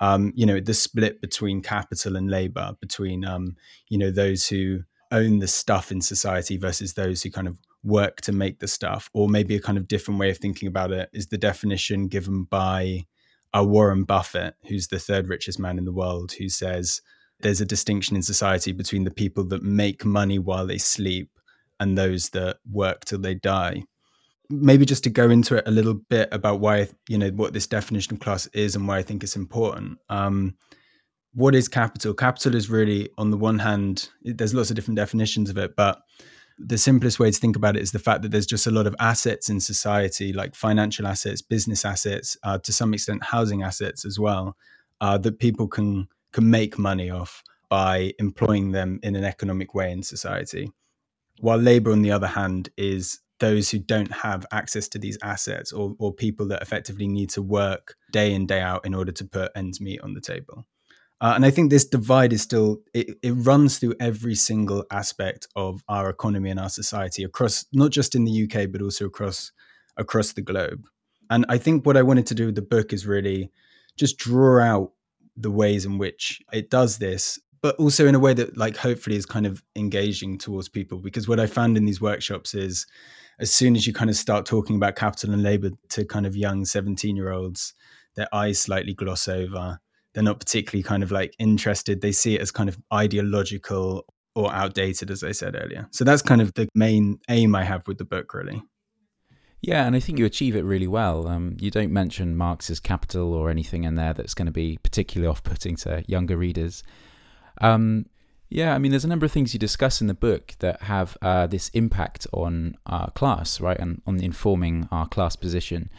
Um, 0.00 0.32
you 0.36 0.46
know, 0.46 0.60
the 0.60 0.74
split 0.74 1.20
between 1.20 1.60
capital 1.60 2.16
and 2.16 2.30
labor, 2.30 2.76
between, 2.80 3.24
um, 3.24 3.56
you 3.88 3.98
know, 3.98 4.10
those 4.10 4.46
who 4.46 4.80
own 5.10 5.38
the 5.38 5.48
stuff 5.48 5.90
in 5.90 6.00
society 6.00 6.56
versus 6.56 6.94
those 6.94 7.22
who 7.22 7.30
kind 7.30 7.48
of 7.48 7.58
work 7.82 8.20
to 8.22 8.32
make 8.32 8.58
the 8.58 8.68
stuff 8.68 9.08
or 9.14 9.28
maybe 9.28 9.54
a 9.54 9.60
kind 9.60 9.78
of 9.78 9.88
different 9.88 10.18
way 10.18 10.30
of 10.30 10.38
thinking 10.38 10.68
about 10.68 10.90
it 10.90 11.08
is 11.12 11.28
the 11.28 11.38
definition 11.38 12.08
given 12.08 12.44
by 12.44 13.04
uh, 13.56 13.64
warren 13.64 14.04
buffett 14.04 14.54
who's 14.68 14.88
the 14.88 14.98
third 14.98 15.28
richest 15.28 15.58
man 15.58 15.78
in 15.78 15.84
the 15.84 15.92
world 15.92 16.32
who 16.32 16.48
says 16.48 17.00
there's 17.40 17.60
a 17.60 17.66
distinction 17.66 18.16
in 18.16 18.22
society 18.22 18.72
between 18.72 19.04
the 19.04 19.12
people 19.12 19.44
that 19.44 19.62
make 19.62 20.04
money 20.04 20.38
while 20.38 20.66
they 20.66 20.76
sleep 20.76 21.30
and 21.78 21.96
those 21.96 22.30
that 22.30 22.58
work 22.70 23.04
till 23.04 23.20
they 23.20 23.34
die 23.34 23.82
maybe 24.50 24.86
just 24.86 25.04
to 25.04 25.10
go 25.10 25.28
into 25.30 25.56
it 25.56 25.64
a 25.66 25.70
little 25.70 25.94
bit 25.94 26.28
about 26.32 26.60
why 26.60 26.88
you 27.08 27.18
know 27.18 27.28
what 27.30 27.52
this 27.52 27.66
definition 27.66 28.14
of 28.14 28.20
class 28.20 28.46
is 28.48 28.74
and 28.74 28.88
why 28.88 28.98
i 28.98 29.02
think 29.02 29.22
it's 29.22 29.36
important 29.36 29.98
um, 30.08 30.54
what 31.34 31.54
is 31.54 31.68
capital 31.68 32.14
capital 32.14 32.54
is 32.54 32.70
really 32.70 33.10
on 33.18 33.30
the 33.30 33.36
one 33.36 33.58
hand 33.58 34.08
there's 34.22 34.54
lots 34.54 34.70
of 34.70 34.76
different 34.76 34.96
definitions 34.96 35.50
of 35.50 35.58
it 35.58 35.76
but 35.76 36.00
the 36.58 36.78
simplest 36.78 37.20
way 37.20 37.30
to 37.30 37.38
think 37.38 37.56
about 37.56 37.76
it 37.76 37.82
is 37.82 37.92
the 37.92 37.98
fact 37.98 38.22
that 38.22 38.30
there's 38.30 38.46
just 38.46 38.66
a 38.66 38.70
lot 38.70 38.86
of 38.86 38.96
assets 38.98 39.48
in 39.48 39.60
society, 39.60 40.32
like 40.32 40.54
financial 40.54 41.06
assets, 41.06 41.40
business 41.40 41.84
assets, 41.84 42.36
uh, 42.42 42.58
to 42.58 42.72
some 42.72 42.92
extent 42.92 43.22
housing 43.22 43.62
assets 43.62 44.04
as 44.04 44.18
well, 44.18 44.56
uh, 45.00 45.16
that 45.18 45.38
people 45.38 45.68
can 45.68 46.08
can 46.32 46.50
make 46.50 46.78
money 46.78 47.10
off 47.10 47.42
by 47.68 48.12
employing 48.18 48.72
them 48.72 48.98
in 49.02 49.14
an 49.14 49.24
economic 49.24 49.74
way 49.74 49.90
in 49.92 50.02
society. 50.02 50.70
While 51.40 51.58
labor, 51.58 51.92
on 51.92 52.02
the 52.02 52.10
other 52.10 52.26
hand, 52.26 52.70
is 52.76 53.20
those 53.38 53.70
who 53.70 53.78
don't 53.78 54.12
have 54.12 54.46
access 54.52 54.88
to 54.88 54.98
these 54.98 55.18
assets 55.22 55.72
or, 55.72 55.94
or 55.98 56.12
people 56.12 56.46
that 56.48 56.62
effectively 56.62 57.06
need 57.06 57.30
to 57.30 57.42
work 57.42 57.94
day 58.12 58.32
in, 58.32 58.46
day 58.46 58.60
out 58.60 58.84
in 58.84 58.94
order 58.94 59.12
to 59.12 59.24
put 59.24 59.52
ends 59.54 59.80
meet 59.80 60.00
on 60.00 60.14
the 60.14 60.20
table. 60.20 60.66
Uh, 61.20 61.32
and 61.34 61.44
I 61.44 61.50
think 61.50 61.70
this 61.70 61.84
divide 61.84 62.32
is 62.32 62.42
still, 62.42 62.78
it, 62.94 63.18
it 63.22 63.32
runs 63.32 63.78
through 63.78 63.94
every 63.98 64.36
single 64.36 64.84
aspect 64.90 65.48
of 65.56 65.82
our 65.88 66.08
economy 66.08 66.50
and 66.50 66.60
our 66.60 66.68
society 66.68 67.24
across, 67.24 67.64
not 67.72 67.90
just 67.90 68.14
in 68.14 68.24
the 68.24 68.44
UK, 68.44 68.70
but 68.70 68.82
also 68.82 69.06
across, 69.06 69.50
across 69.96 70.32
the 70.32 70.42
globe. 70.42 70.86
And 71.28 71.44
I 71.48 71.58
think 71.58 71.84
what 71.84 71.96
I 71.96 72.02
wanted 72.02 72.26
to 72.28 72.34
do 72.34 72.46
with 72.46 72.54
the 72.54 72.62
book 72.62 72.92
is 72.92 73.06
really 73.06 73.50
just 73.96 74.16
draw 74.18 74.62
out 74.62 74.92
the 75.36 75.50
ways 75.50 75.84
in 75.84 75.98
which 75.98 76.40
it 76.52 76.70
does 76.70 76.98
this, 76.98 77.38
but 77.60 77.76
also 77.76 78.06
in 78.06 78.14
a 78.14 78.18
way 78.18 78.34
that, 78.34 78.56
like, 78.56 78.76
hopefully 78.76 79.16
is 79.16 79.26
kind 79.26 79.46
of 79.46 79.62
engaging 79.76 80.38
towards 80.38 80.68
people. 80.68 80.98
Because 80.98 81.28
what 81.28 81.40
I 81.40 81.46
found 81.46 81.76
in 81.76 81.84
these 81.84 82.00
workshops 82.00 82.54
is 82.54 82.86
as 83.40 83.52
soon 83.52 83.76
as 83.76 83.86
you 83.86 83.92
kind 83.92 84.10
of 84.10 84.16
start 84.16 84.46
talking 84.46 84.76
about 84.76 84.96
capital 84.96 85.32
and 85.32 85.42
labor 85.42 85.70
to 85.90 86.04
kind 86.04 86.26
of 86.26 86.36
young 86.36 86.64
17 86.64 87.16
year 87.16 87.30
olds, 87.30 87.74
their 88.16 88.32
eyes 88.34 88.58
slightly 88.58 88.94
gloss 88.94 89.28
over 89.28 89.78
they're 90.18 90.24
not 90.24 90.40
particularly 90.40 90.82
kind 90.82 91.04
of 91.04 91.12
like 91.12 91.34
interested. 91.38 92.00
They 92.00 92.10
see 92.10 92.34
it 92.34 92.40
as 92.40 92.50
kind 92.50 92.68
of 92.68 92.76
ideological 92.92 94.04
or 94.34 94.52
outdated, 94.52 95.12
as 95.12 95.22
I 95.22 95.30
said 95.30 95.56
earlier. 95.56 95.86
So 95.92 96.02
that's 96.02 96.22
kind 96.22 96.40
of 96.40 96.54
the 96.54 96.68
main 96.74 97.20
aim 97.28 97.54
I 97.54 97.62
have 97.62 97.86
with 97.86 97.98
the 97.98 98.04
book, 98.04 98.34
really. 98.34 98.62
Yeah, 99.60 99.86
and 99.86 99.96
I 99.96 100.00
think 100.00 100.18
you 100.18 100.24
achieve 100.24 100.54
it 100.56 100.64
really 100.64 100.86
well. 100.86 101.28
Um, 101.28 101.56
you 101.60 101.70
don't 101.70 101.92
mention 101.92 102.36
Marx's 102.36 102.80
Capital 102.80 103.32
or 103.32 103.48
anything 103.48 103.84
in 103.84 103.96
there 103.96 104.12
that's 104.12 104.34
going 104.34 104.46
to 104.46 104.52
be 104.52 104.78
particularly 104.82 105.28
off 105.28 105.42
putting 105.42 105.76
to 105.76 106.04
younger 106.06 106.36
readers. 106.36 106.82
Um, 107.60 108.06
yeah, 108.50 108.74
I 108.74 108.78
mean, 108.78 108.90
there's 108.92 109.04
a 109.04 109.08
number 109.08 109.26
of 109.26 109.32
things 109.32 109.52
you 109.52 109.60
discuss 109.60 110.00
in 110.00 110.06
the 110.06 110.14
book 110.14 110.54
that 110.60 110.82
have 110.82 111.18
uh, 111.20 111.46
this 111.46 111.68
impact 111.70 112.26
on 112.32 112.76
our 112.86 113.10
class, 113.10 113.60
right, 113.60 113.78
and 113.78 114.00
on 114.06 114.20
informing 114.20 114.88
our 114.90 115.06
class 115.06 115.36
position. 115.36 115.90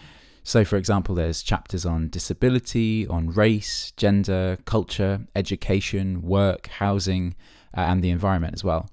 So, 0.43 0.65
for 0.65 0.77
example, 0.77 1.13
there's 1.13 1.43
chapters 1.43 1.85
on 1.85 2.09
disability, 2.09 3.05
on 3.07 3.29
race, 3.29 3.93
gender, 3.97 4.57
culture, 4.65 5.27
education, 5.35 6.23
work, 6.23 6.67
housing, 6.67 7.35
uh, 7.77 7.81
and 7.81 8.03
the 8.03 8.09
environment 8.09 8.55
as 8.55 8.63
well. 8.63 8.89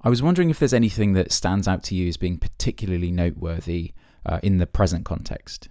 I 0.00 0.08
was 0.08 0.22
wondering 0.22 0.50
if 0.50 0.58
there's 0.58 0.74
anything 0.74 1.12
that 1.12 1.30
stands 1.30 1.68
out 1.68 1.84
to 1.84 1.94
you 1.94 2.08
as 2.08 2.16
being 2.16 2.38
particularly 2.38 3.12
noteworthy 3.12 3.92
uh, 4.24 4.40
in 4.42 4.58
the 4.58 4.66
present 4.66 5.04
context. 5.04 5.68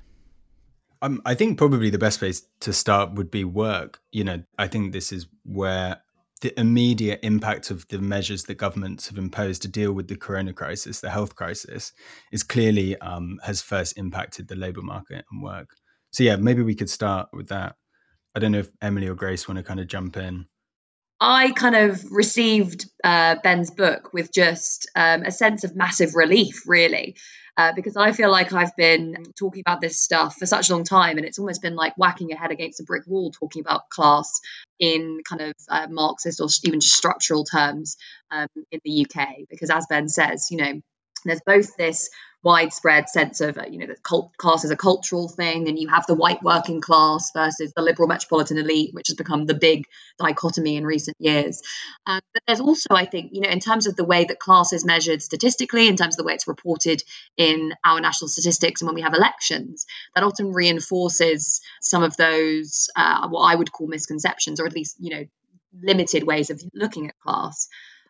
Um, 1.02 1.22
I 1.26 1.36
think 1.36 1.58
probably 1.58 1.90
the 1.90 1.98
best 1.98 2.20
place 2.20 2.44
to 2.62 2.72
start 2.72 3.14
would 3.14 3.30
be 3.30 3.44
work. 3.44 4.00
You 4.12 4.24
know, 4.24 4.44
I 4.58 4.68
think 4.68 4.94
this 4.94 5.12
is 5.12 5.28
where 5.44 6.02
the 6.42 6.58
immediate 6.60 7.20
impact 7.24 7.72
of 7.72 7.88
the 7.88 8.00
measures 8.00 8.44
that 8.44 8.56
governments 8.56 9.08
have 9.08 9.18
imposed 9.18 9.62
to 9.62 9.68
deal 9.68 9.94
with 9.94 10.08
the 10.08 10.18
corona 10.18 10.54
crisis, 10.54 11.00
the 11.00 11.10
health 11.10 11.36
crisis, 11.36 11.94
is 12.32 12.44
clearly 12.44 12.98
um, 13.00 13.40
has 13.44 13.62
first 13.62 13.98
impacted 13.98 14.48
the 14.48 14.56
labour 14.56 14.82
market 14.82 15.26
and 15.32 15.42
work. 15.42 15.70
So 16.12 16.24
yeah, 16.24 16.36
maybe 16.36 16.62
we 16.62 16.76
could 16.76 16.90
start 16.90 17.30
with 17.34 17.48
that. 17.50 17.76
I 18.36 18.40
don't 18.40 18.52
know 18.52 18.60
if 18.60 18.70
Emily 18.82 19.08
or 19.08 19.16
Grace 19.16 19.48
want 19.48 19.58
to 19.58 19.64
kind 19.64 19.80
of 19.80 19.88
jump 19.88 20.18
in. 20.18 20.46
I 21.20 21.52
kind 21.52 21.76
of 21.76 22.04
received 22.12 22.90
uh, 23.04 23.36
Ben's 23.42 23.72
book 23.72 24.14
with 24.14 24.34
just 24.34 24.90
um, 24.96 25.24
a 25.24 25.32
sense 25.32 25.64
of 25.64 25.76
massive 25.76 26.14
relief, 26.14 26.64
really, 26.68 27.16
uh, 27.58 27.72
because 27.74 27.96
I 27.96 28.12
feel 28.12 28.30
like 28.30 28.52
I've 28.52 28.76
been 28.76 29.24
talking 29.40 29.62
about 29.66 29.80
this 29.80 30.02
stuff 30.02 30.36
for 30.36 30.46
such 30.46 30.70
a 30.70 30.74
long 30.74 30.84
time, 30.84 31.18
and 31.18 31.26
it's 31.26 31.40
almost 31.40 31.62
been 31.62 31.76
like 31.76 31.96
whacking 31.98 32.30
your 32.30 32.38
head 32.38 32.52
against 32.52 32.82
a 32.82 32.84
brick 32.84 33.04
wall 33.08 33.32
talking 33.32 33.62
about 33.62 33.90
class 33.90 34.42
in 34.78 35.22
kind 35.28 35.42
of 35.42 35.54
uh, 35.70 35.88
Marxist 35.90 36.42
or 36.42 36.50
even 36.66 36.82
structural 36.82 37.46
terms 37.46 37.96
um, 38.30 38.48
in 38.72 38.82
the 38.84 39.06
UK. 39.06 39.28
Because 39.50 39.70
as 39.70 39.88
Ben 39.90 40.10
says, 40.10 40.48
you 40.52 40.58
know, 40.58 40.82
there's 41.30 41.42
both 41.46 41.76
this 41.78 42.10
widespread 42.46 43.10
sense 43.10 43.42
of 43.42 43.58
you 43.72 43.80
know 43.80 43.88
the 43.88 43.96
cult 44.04 44.38
class 44.38 44.64
is 44.64 44.70
a 44.70 44.78
cultural 44.78 45.28
thing 45.28 45.68
and 45.68 45.80
you 45.80 45.88
have 45.88 46.06
the 46.06 46.14
white 46.14 46.44
working 46.44 46.80
class 46.80 47.32
versus 47.34 47.74
the 47.76 47.82
liberal 47.82 48.08
metropolitan 48.08 48.60
elite 48.60 48.94
which 48.94 49.08
has 49.08 49.16
become 49.16 49.48
the 49.48 49.56
big 49.56 49.86
dichotomy 50.20 50.76
in 50.76 50.86
recent 50.86 51.18
years. 51.20 51.64
Um, 52.06 52.22
but 52.34 52.44
there's 52.46 52.60
also 52.60 52.90
i 52.92 53.06
think 53.06 53.32
you 53.34 53.42
know 53.42 53.50
in 53.50 53.60
terms 53.60 53.88
of 53.88 53.96
the 53.96 54.06
way 54.06 54.26
that 54.26 54.38
class 54.38 54.74
is 54.74 54.86
measured 54.86 55.24
statistically 55.24 55.88
in 55.88 55.96
terms 55.96 56.14
of 56.14 56.18
the 56.18 56.24
way 56.24 56.34
it's 56.34 56.48
reported 56.48 57.02
in 57.36 57.74
our 57.84 58.00
national 58.00 58.28
statistics 58.28 58.82
and 58.82 58.88
when 58.88 58.96
we 58.96 59.02
have 59.02 59.16
elections 59.16 59.88
that 60.14 60.24
often 60.24 60.54
reinforces 60.54 61.62
some 61.82 62.04
of 62.04 62.16
those 62.16 62.90
uh, 62.96 63.28
what 63.28 63.42
i 63.42 63.56
would 63.56 63.72
call 63.72 63.88
misconceptions 63.88 64.60
or 64.60 64.68
at 64.68 64.74
least 64.74 64.98
you 65.00 65.10
know 65.10 65.26
limited 65.82 66.24
ways 66.24 66.52
of 66.52 66.62
looking 66.76 67.08
at 67.08 67.20
class 67.20 67.68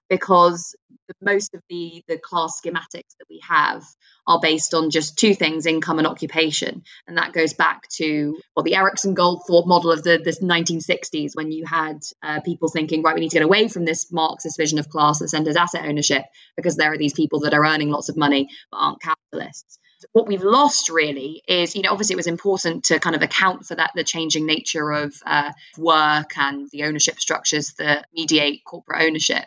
because 0.10 0.76
most 1.22 1.54
of 1.54 1.62
the 1.70 2.04
the 2.08 2.18
class 2.18 2.60
schematics 2.64 3.16
that 3.20 3.28
we 3.30 3.42
have 3.48 3.84
are 4.28 4.40
based 4.40 4.74
on 4.74 4.90
just 4.90 5.18
two 5.18 5.36
things 5.36 5.66
income 5.66 6.00
and 6.00 6.08
occupation. 6.08 6.84
And 7.08 7.18
that 7.18 7.34
goes 7.34 7.54
back 7.54 7.88
to 7.98 8.38
well 8.56 8.64
the 8.64 8.76
Erikson 8.76 9.16
Goldthorpe 9.16 9.68
model 9.68 9.92
of 9.92 10.04
the, 10.04 10.18
the 10.18 10.32
1960s 10.32 11.36
when 11.36 11.52
you 11.52 11.66
had 11.66 12.00
uh, 12.24 12.42
people 12.42 12.70
thinking 12.70 13.04
right 13.04 13.16
we 13.16 13.22
need 13.22 13.30
to 13.30 13.36
get 13.36 13.44
away 13.44 13.68
from 13.68 13.86
this 13.86 14.12
Marxist 14.12 14.58
vision 14.58 14.80
of 14.80 14.90
class 14.90 15.20
that 15.20 15.30
centers 15.30 15.56
asset 15.56 15.86
ownership 15.86 16.24
because 16.56 16.76
there 16.76 16.92
are 16.92 16.98
these 16.98 17.14
people 17.14 17.42
that 17.42 17.54
are 17.54 17.66
earning 17.66 17.90
lots 17.90 18.10
of 18.10 18.18
money 18.18 18.50
but 18.72 18.78
aren't 18.78 19.02
capitalists. 19.02 19.80
What 20.12 20.28
we've 20.28 20.44
lost 20.44 20.90
really 20.90 21.42
is 21.48 21.76
you 21.76 21.82
know 21.84 21.92
obviously 21.92 22.14
it 22.14 22.18
was 22.18 22.28
important 22.28 22.86
to 22.86 23.00
kind 23.00 23.16
of 23.16 23.22
account 23.22 23.66
for 23.66 23.76
that 23.76 23.92
the 23.96 24.04
changing 24.04 24.46
nature 24.46 24.92
of 24.92 25.16
uh, 25.26 25.52
work 25.78 26.38
and 26.38 26.68
the 26.72 26.84
ownership 26.84 27.20
structures 27.20 27.74
that 27.78 28.08
mediate 28.14 28.64
corporate 28.66 29.04
ownership 29.04 29.46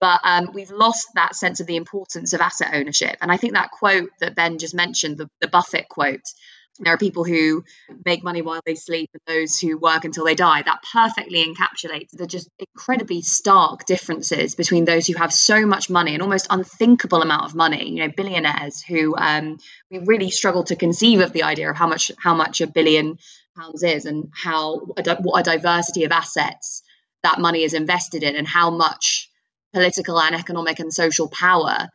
but 0.00 0.20
um, 0.24 0.50
we've 0.52 0.70
lost 0.70 1.08
that 1.14 1.34
sense 1.34 1.60
of 1.60 1.66
the 1.66 1.76
importance 1.76 2.32
of 2.32 2.40
asset 2.40 2.70
ownership. 2.74 3.16
And 3.20 3.32
I 3.32 3.36
think 3.36 3.54
that 3.54 3.70
quote 3.70 4.10
that 4.20 4.34
Ben 4.34 4.58
just 4.58 4.74
mentioned, 4.74 5.18
the, 5.18 5.28
the 5.40 5.48
Buffett 5.48 5.88
quote, 5.88 6.22
there 6.80 6.94
are 6.94 6.98
people 6.98 7.24
who 7.24 7.64
make 8.04 8.22
money 8.22 8.40
while 8.40 8.60
they 8.64 8.76
sleep 8.76 9.10
and 9.12 9.22
those 9.26 9.58
who 9.58 9.78
work 9.78 10.04
until 10.04 10.24
they 10.24 10.36
die. 10.36 10.62
That 10.62 10.84
perfectly 10.92 11.44
encapsulates 11.44 12.10
the 12.12 12.26
just 12.26 12.48
incredibly 12.58 13.20
stark 13.20 13.84
differences 13.84 14.54
between 14.54 14.84
those 14.84 15.06
who 15.06 15.14
have 15.14 15.32
so 15.32 15.66
much 15.66 15.90
money, 15.90 16.14
an 16.14 16.22
almost 16.22 16.46
unthinkable 16.50 17.20
amount 17.20 17.46
of 17.46 17.54
money, 17.54 17.90
you 17.90 18.06
know, 18.06 18.12
billionaires 18.16 18.80
who 18.80 19.16
um, 19.16 19.58
we 19.90 19.98
really 19.98 20.30
struggle 20.30 20.64
to 20.64 20.76
conceive 20.76 21.20
of 21.20 21.32
the 21.32 21.42
idea 21.42 21.70
of 21.70 21.76
how 21.76 21.88
much 21.88 22.12
how 22.18 22.34
much 22.34 22.60
a 22.60 22.66
billion 22.68 23.18
pounds 23.56 23.82
is 23.82 24.04
and 24.04 24.30
how 24.32 24.78
what 24.78 25.06
a 25.40 25.42
diversity 25.42 26.04
of 26.04 26.12
assets 26.12 26.82
that 27.24 27.40
money 27.40 27.64
is 27.64 27.74
invested 27.74 28.22
in 28.22 28.36
and 28.36 28.46
how 28.46 28.70
much 28.70 29.27
political 29.72 30.20
and 30.20 30.34
economic 30.34 30.78
and 30.78 30.92
social 30.92 31.28
power 31.28 31.88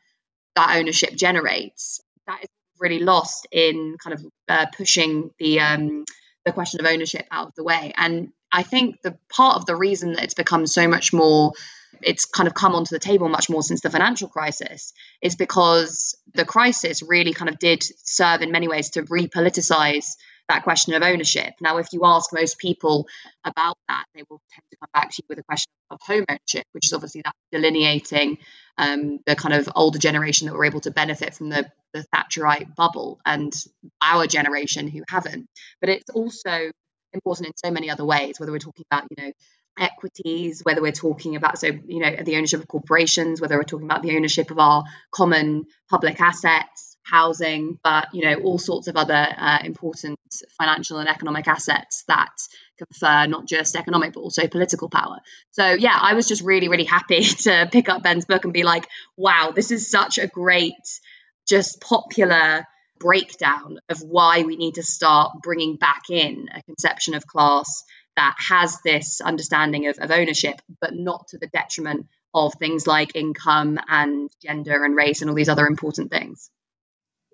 that 0.56 0.77
ownership 0.77 1.13
generates. 1.15 2.01
That 2.27 2.44
is 2.44 2.50
really 2.80 3.00
lost 3.00 3.48
in 3.51 3.98
kind 4.03 4.13
of 4.13 4.25
uh, 4.48 4.65
pushing 4.75 5.32
the 5.39 5.60
um, 5.60 6.06
the 6.46 6.51
question 6.51 6.80
of 6.80 6.86
ownership 6.86 7.25
out 7.32 7.48
of 7.48 7.56
the 7.56 7.63
way. 7.63 7.94
And 7.96 8.30
I 8.51 8.63
think 8.63 9.01
the 9.01 9.18
part 9.30 9.58
of 9.58 9.65
the 9.65 9.75
reason 9.75 10.13
that 10.13 10.24
it's 10.24 10.34
become 10.34 10.68
so 10.68 10.88
much 10.88 11.13
more 11.13 11.53
it's 12.01 12.25
kind 12.25 12.48
of 12.48 12.53
come 12.53 12.75
onto 12.75 12.94
the 12.94 13.00
table 13.00 13.30
much 13.30 13.50
more 13.50 13.63
since 13.63 13.82
the 13.82 13.89
financial 13.89 14.27
crisis 14.27 14.94
is 15.22 15.36
because 15.36 16.18
the 16.34 16.44
crisis 16.44 17.01
really 17.01 17.34
kind 17.34 17.50
of 17.50 17.60
did 17.60 17.84
serve 18.03 18.42
in 18.42 18.51
many 18.51 18.68
ways 18.68 18.92
to 18.92 19.03
repoliticize 19.03 20.15
that 20.50 20.63
question 20.63 20.93
of 20.93 21.01
ownership. 21.01 21.53
Now, 21.62 21.77
if 21.77 21.88
you 21.93 22.01
ask 22.03 22.33
most 22.33 22.57
people 22.57 23.07
about 23.43 23.77
that, 23.88 24.05
they 24.13 24.23
will 24.29 24.41
tend 24.51 24.63
to 24.71 24.77
come 24.77 24.89
back 24.93 25.12
to 25.12 25.21
you 25.21 25.25
with 25.29 25.39
a 25.39 25.43
question 25.43 25.71
of 25.89 26.00
home 26.01 26.25
ownership, 26.29 26.65
which 26.73 26.88
is 26.88 26.93
obviously 26.93 27.21
that 27.23 27.33
delineating 27.51 28.38
um, 28.77 29.19
the 29.25 29.35
kind 29.35 29.53
of 29.53 29.69
older 29.75 30.00
generation 30.00 30.47
that 30.47 30.53
were 30.53 30.65
able 30.65 30.81
to 30.81 30.91
benefit 30.91 31.33
from 31.33 31.50
the, 31.50 31.69
the 31.93 32.05
Thatcherite 32.13 32.75
bubble 32.75 33.19
and 33.25 33.53
our 34.01 34.27
generation 34.27 34.88
who 34.88 35.03
haven't. 35.07 35.47
But 35.79 35.89
it's 35.89 36.09
also 36.09 36.71
important 37.13 37.47
in 37.47 37.53
so 37.63 37.71
many 37.71 37.89
other 37.89 38.05
ways, 38.05 38.39
whether 38.39 38.51
we're 38.51 38.59
talking 38.59 38.85
about, 38.91 39.07
you 39.15 39.23
know, 39.23 39.31
equities, 39.79 40.62
whether 40.63 40.81
we're 40.81 40.91
talking 40.91 41.35
about, 41.35 41.57
so, 41.57 41.67
you 41.67 42.00
know, 42.00 42.15
the 42.23 42.35
ownership 42.35 42.59
of 42.59 42.67
corporations, 42.67 43.41
whether 43.41 43.57
we're 43.57 43.63
talking 43.63 43.88
about 43.88 44.03
the 44.03 44.15
ownership 44.15 44.51
of 44.51 44.59
our 44.59 44.83
common 45.12 45.65
public 45.89 46.19
assets, 46.21 46.92
housing, 47.03 47.79
but 47.83 48.07
you 48.13 48.24
know 48.24 48.36
all 48.41 48.57
sorts 48.57 48.88
of 48.88 48.95
other 48.95 49.13
uh, 49.13 49.60
important 49.63 50.19
financial 50.57 50.98
and 50.98 51.10
economic 51.10 51.48
assets 51.48 52.03
that 52.07 52.31
confer 52.77 53.27
not 53.27 53.45
just 53.45 53.75
economic 53.75 54.13
but 54.13 54.22
also 54.22 54.48
political 54.48 54.89
power. 54.89 55.19
So 55.51 55.72
yeah, 55.72 55.98
I 56.00 56.13
was 56.13 56.27
just 56.27 56.41
really 56.41 56.69
really 56.69 56.86
happy 56.86 57.22
to 57.45 57.69
pick 57.72 57.89
up 57.89 58.03
Ben's 58.03 58.25
book 58.25 58.43
and 58.43 58.53
be 58.53 58.63
like, 58.63 58.88
wow, 59.17 59.51
this 59.55 59.72
is 59.72 59.89
such 59.89 60.17
a 60.17 60.27
great, 60.27 60.74
just 61.48 61.81
popular 61.81 62.65
breakdown 63.00 63.79
of 63.89 64.00
why 64.01 64.43
we 64.43 64.55
need 64.55 64.75
to 64.75 64.83
start 64.83 65.33
bringing 65.41 65.75
back 65.75 66.03
in 66.10 66.50
a 66.53 66.63
conception 66.63 67.15
of 67.15 67.27
class 67.27 67.83
that 68.15 68.36
has 68.38 68.79
this 68.83 69.22
understanding 69.22 69.88
of, 69.88 69.98
of 70.00 70.12
ownership, 70.12 70.62
but 70.79 70.93
not 70.93 71.27
to 71.29 71.38
the 71.38 71.48
detriment 71.48 72.07
of 72.33 72.53
things 72.55 72.88
like 72.88 73.15
income 73.15 73.79
and 73.88 74.29
gender 74.41 74.83
and 74.83 74.95
race 74.95 75.22
and 75.22 75.29
all 75.29 75.36
these 75.36 75.50
other 75.50 75.67
important 75.67 76.12
things. 76.12 76.50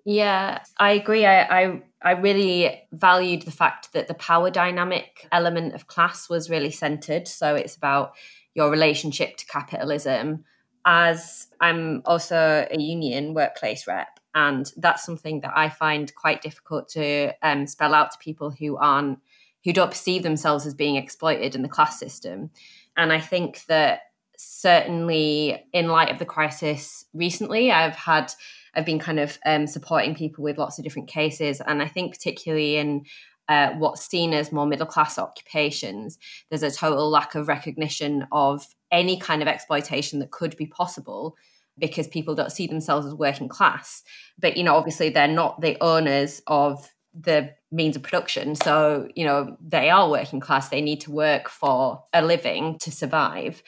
Yeah, 0.04 0.62
I 0.78 0.92
agree. 0.92 1.26
I, 1.26 1.42
I 1.62 1.82
I 2.02 2.12
really 2.12 2.82
valued 2.92 3.42
the 3.42 3.50
fact 3.50 3.92
that 3.92 4.08
the 4.08 4.14
power 4.14 4.50
dynamic 4.50 5.28
element 5.30 5.74
of 5.74 5.86
class 5.86 6.30
was 6.30 6.48
really 6.48 6.70
centered. 6.70 7.28
So 7.28 7.54
it's 7.54 7.76
about 7.76 8.12
your 8.54 8.70
relationship 8.70 9.36
to 9.36 9.46
capitalism. 9.46 10.44
As 10.86 11.48
I'm 11.60 12.00
also 12.06 12.66
a 12.70 12.80
union 12.80 13.34
workplace 13.34 13.86
rep, 13.86 14.18
and 14.34 14.72
that's 14.78 15.04
something 15.04 15.40
that 15.42 15.52
I 15.54 15.68
find 15.68 16.14
quite 16.14 16.40
difficult 16.40 16.88
to 16.90 17.34
um, 17.42 17.66
spell 17.66 17.92
out 17.94 18.12
to 18.12 18.18
people 18.18 18.50
who 18.50 18.76
aren't 18.78 19.18
who 19.64 19.74
don't 19.74 19.90
perceive 19.90 20.22
themselves 20.22 20.64
as 20.66 20.72
being 20.74 20.96
exploited 20.96 21.54
in 21.54 21.60
the 21.60 21.68
class 21.68 21.98
system. 22.00 22.50
And 22.96 23.12
I 23.12 23.20
think 23.20 23.64
that 23.66 24.00
certainly 24.42 25.62
in 25.72 25.88
light 25.88 26.10
of 26.10 26.18
the 26.18 26.24
crisis 26.24 27.04
recently, 27.12 27.70
I've 27.70 27.96
had 27.96 28.32
I've 28.74 28.86
been 28.86 28.98
kind 28.98 29.18
of 29.18 29.38
um, 29.44 29.66
supporting 29.66 30.14
people 30.14 30.44
with 30.44 30.58
lots 30.58 30.78
of 30.78 30.84
different 30.84 31.08
cases. 31.08 31.60
And 31.60 31.82
I 31.82 31.88
think, 31.88 32.14
particularly 32.14 32.76
in 32.76 33.04
uh, 33.48 33.72
what's 33.72 34.06
seen 34.06 34.32
as 34.32 34.52
more 34.52 34.66
middle 34.66 34.86
class 34.86 35.18
occupations, 35.18 36.18
there's 36.48 36.62
a 36.62 36.70
total 36.70 37.10
lack 37.10 37.34
of 37.34 37.48
recognition 37.48 38.26
of 38.30 38.66
any 38.92 39.18
kind 39.18 39.42
of 39.42 39.48
exploitation 39.48 40.20
that 40.20 40.30
could 40.30 40.56
be 40.56 40.66
possible 40.66 41.36
because 41.78 42.06
people 42.06 42.34
don't 42.34 42.52
see 42.52 42.66
themselves 42.66 43.06
as 43.06 43.14
working 43.14 43.48
class. 43.48 44.02
But, 44.38 44.56
you 44.56 44.62
know, 44.62 44.76
obviously 44.76 45.08
they're 45.10 45.26
not 45.26 45.60
the 45.60 45.76
owners 45.80 46.42
of 46.46 46.92
the 47.12 47.54
means 47.72 47.96
of 47.96 48.02
production. 48.02 48.54
So, 48.54 49.08
you 49.16 49.24
know, 49.24 49.56
they 49.60 49.90
are 49.90 50.08
working 50.08 50.38
class. 50.38 50.68
They 50.68 50.80
need 50.80 51.00
to 51.02 51.10
work 51.10 51.48
for 51.48 52.04
a 52.12 52.22
living 52.22 52.78
to 52.80 52.92
survive. 52.92 53.62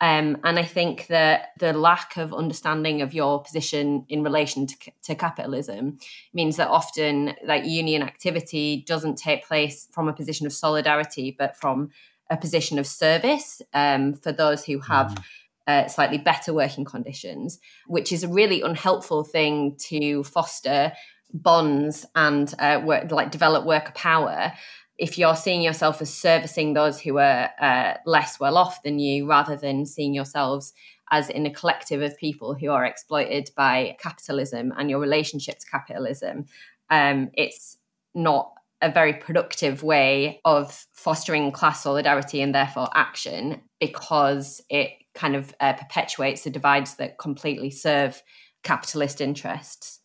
Um, 0.00 0.38
and 0.44 0.58
I 0.58 0.64
think 0.64 1.06
that 1.06 1.52
the 1.58 1.72
lack 1.72 2.18
of 2.18 2.34
understanding 2.34 3.00
of 3.00 3.14
your 3.14 3.42
position 3.42 4.04
in 4.10 4.22
relation 4.22 4.66
to, 4.66 4.76
to, 5.04 5.14
capitalism 5.14 5.98
means 6.34 6.56
that 6.56 6.68
often 6.68 7.34
like 7.42 7.64
union 7.64 8.02
activity 8.02 8.84
doesn't 8.86 9.16
take 9.16 9.46
place 9.46 9.88
from 9.92 10.06
a 10.06 10.12
position 10.12 10.46
of 10.46 10.52
solidarity, 10.52 11.34
but 11.38 11.56
from 11.56 11.90
a 12.28 12.36
position 12.36 12.78
of 12.78 12.86
service 12.86 13.62
um, 13.72 14.12
for 14.12 14.32
those 14.32 14.66
who 14.66 14.80
have 14.80 15.14
mm. 15.14 15.24
uh, 15.66 15.88
slightly 15.88 16.18
better 16.18 16.52
working 16.52 16.84
conditions, 16.84 17.58
which 17.86 18.12
is 18.12 18.22
a 18.22 18.28
really 18.28 18.60
unhelpful 18.60 19.24
thing 19.24 19.76
to 19.78 20.22
foster 20.24 20.92
bonds 21.32 22.04
and 22.14 22.52
uh, 22.58 22.80
work, 22.84 23.10
like 23.10 23.30
develop 23.30 23.64
worker 23.64 23.92
power 23.94 24.52
if 24.98 25.18
you're 25.18 25.36
seeing 25.36 25.62
yourself 25.62 26.00
as 26.00 26.12
servicing 26.12 26.72
those 26.72 27.00
who 27.00 27.18
are 27.18 27.50
uh, 27.60 27.94
less 28.06 28.40
well 28.40 28.56
off 28.56 28.82
than 28.82 28.98
you 28.98 29.28
rather 29.28 29.56
than 29.56 29.86
seeing 29.86 30.14
yourselves 30.14 30.72
as 31.10 31.28
in 31.28 31.46
a 31.46 31.50
collective 31.50 32.02
of 32.02 32.16
people 32.18 32.54
who 32.54 32.70
are 32.70 32.84
exploited 32.84 33.50
by 33.56 33.96
capitalism 34.00 34.72
and 34.76 34.90
your 34.90 34.98
relationship 34.98 35.58
to 35.58 35.66
capitalism 35.66 36.46
um, 36.90 37.30
it's 37.34 37.78
not 38.14 38.52
a 38.82 38.90
very 38.90 39.14
productive 39.14 39.82
way 39.82 40.40
of 40.44 40.86
fostering 40.92 41.50
class 41.50 41.82
solidarity 41.82 42.40
and 42.42 42.54
therefore 42.54 42.88
action 42.94 43.60
because 43.80 44.60
it 44.68 44.90
kind 45.14 45.34
of 45.34 45.54
uh, 45.60 45.72
perpetuates 45.72 46.42
the 46.42 46.50
divides 46.50 46.94
that 46.94 47.18
completely 47.18 47.70
serve 47.70 48.22
capitalist 48.62 49.20
interests. 49.20 50.00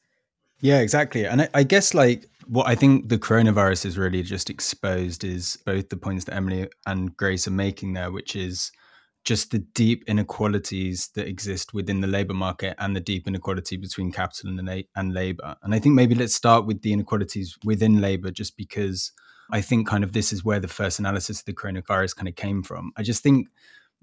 Yeah, 0.62 0.80
exactly. 0.80 1.26
And 1.26 1.44
I, 1.44 1.50
I, 1.54 1.64
guess 1.64 1.94
like 1.94 2.30
what 2.52 2.68
I 2.68 2.76
think 2.76 3.08
the 3.08 3.18
coronavirus 3.18 3.86
has 3.86 3.98
really 3.98 4.22
just 4.24 4.50
exposed 4.50 5.24
is 5.24 5.58
both 5.66 5.88
the 5.88 5.96
points 5.96 6.26
that 6.26 6.36
Emily 6.36 6.68
and 6.86 7.16
Grace 7.16 7.48
are 7.48 7.52
making 7.52 7.94
there, 7.94 8.12
which 8.12 8.36
is 8.36 8.74
just 9.24 9.52
the 9.52 9.60
deep 9.60 10.04
inequalities 10.06 11.12
that 11.16 11.30
exist 11.30 11.74
within 11.74 12.02
the 12.02 12.08
labor 12.08 12.34
market 12.34 12.76
and 12.78 12.94
the 12.94 13.00
deep 13.00 13.26
inequality 13.26 13.78
between 13.78 14.12
capital 14.12 14.50
and, 14.50 14.84
and 14.98 15.14
labor. 15.14 15.56
And 15.64 15.74
I 15.74 15.80
think 15.80 15.96
maybe 15.96 16.14
let's 16.14 16.36
start 16.36 16.66
with 16.66 16.82
the 16.82 16.92
inequalities 16.92 17.58
within 17.64 18.02
labor, 18.02 18.32
just 18.32 18.58
because 18.58 19.14
I 19.50 19.62
think 19.62 19.88
kind 19.88 20.04
of 20.04 20.12
this 20.12 20.34
is 20.34 20.44
where 20.44 20.60
the 20.60 20.68
first 20.68 21.00
analysis 21.00 21.40
of 21.40 21.46
the 21.46 21.54
coronavirus 21.54 22.18
kind 22.18 22.28
of 22.28 22.36
came 22.36 22.64
from. 22.64 22.92
I 22.98 23.04
just 23.04 23.24
think 23.24 23.48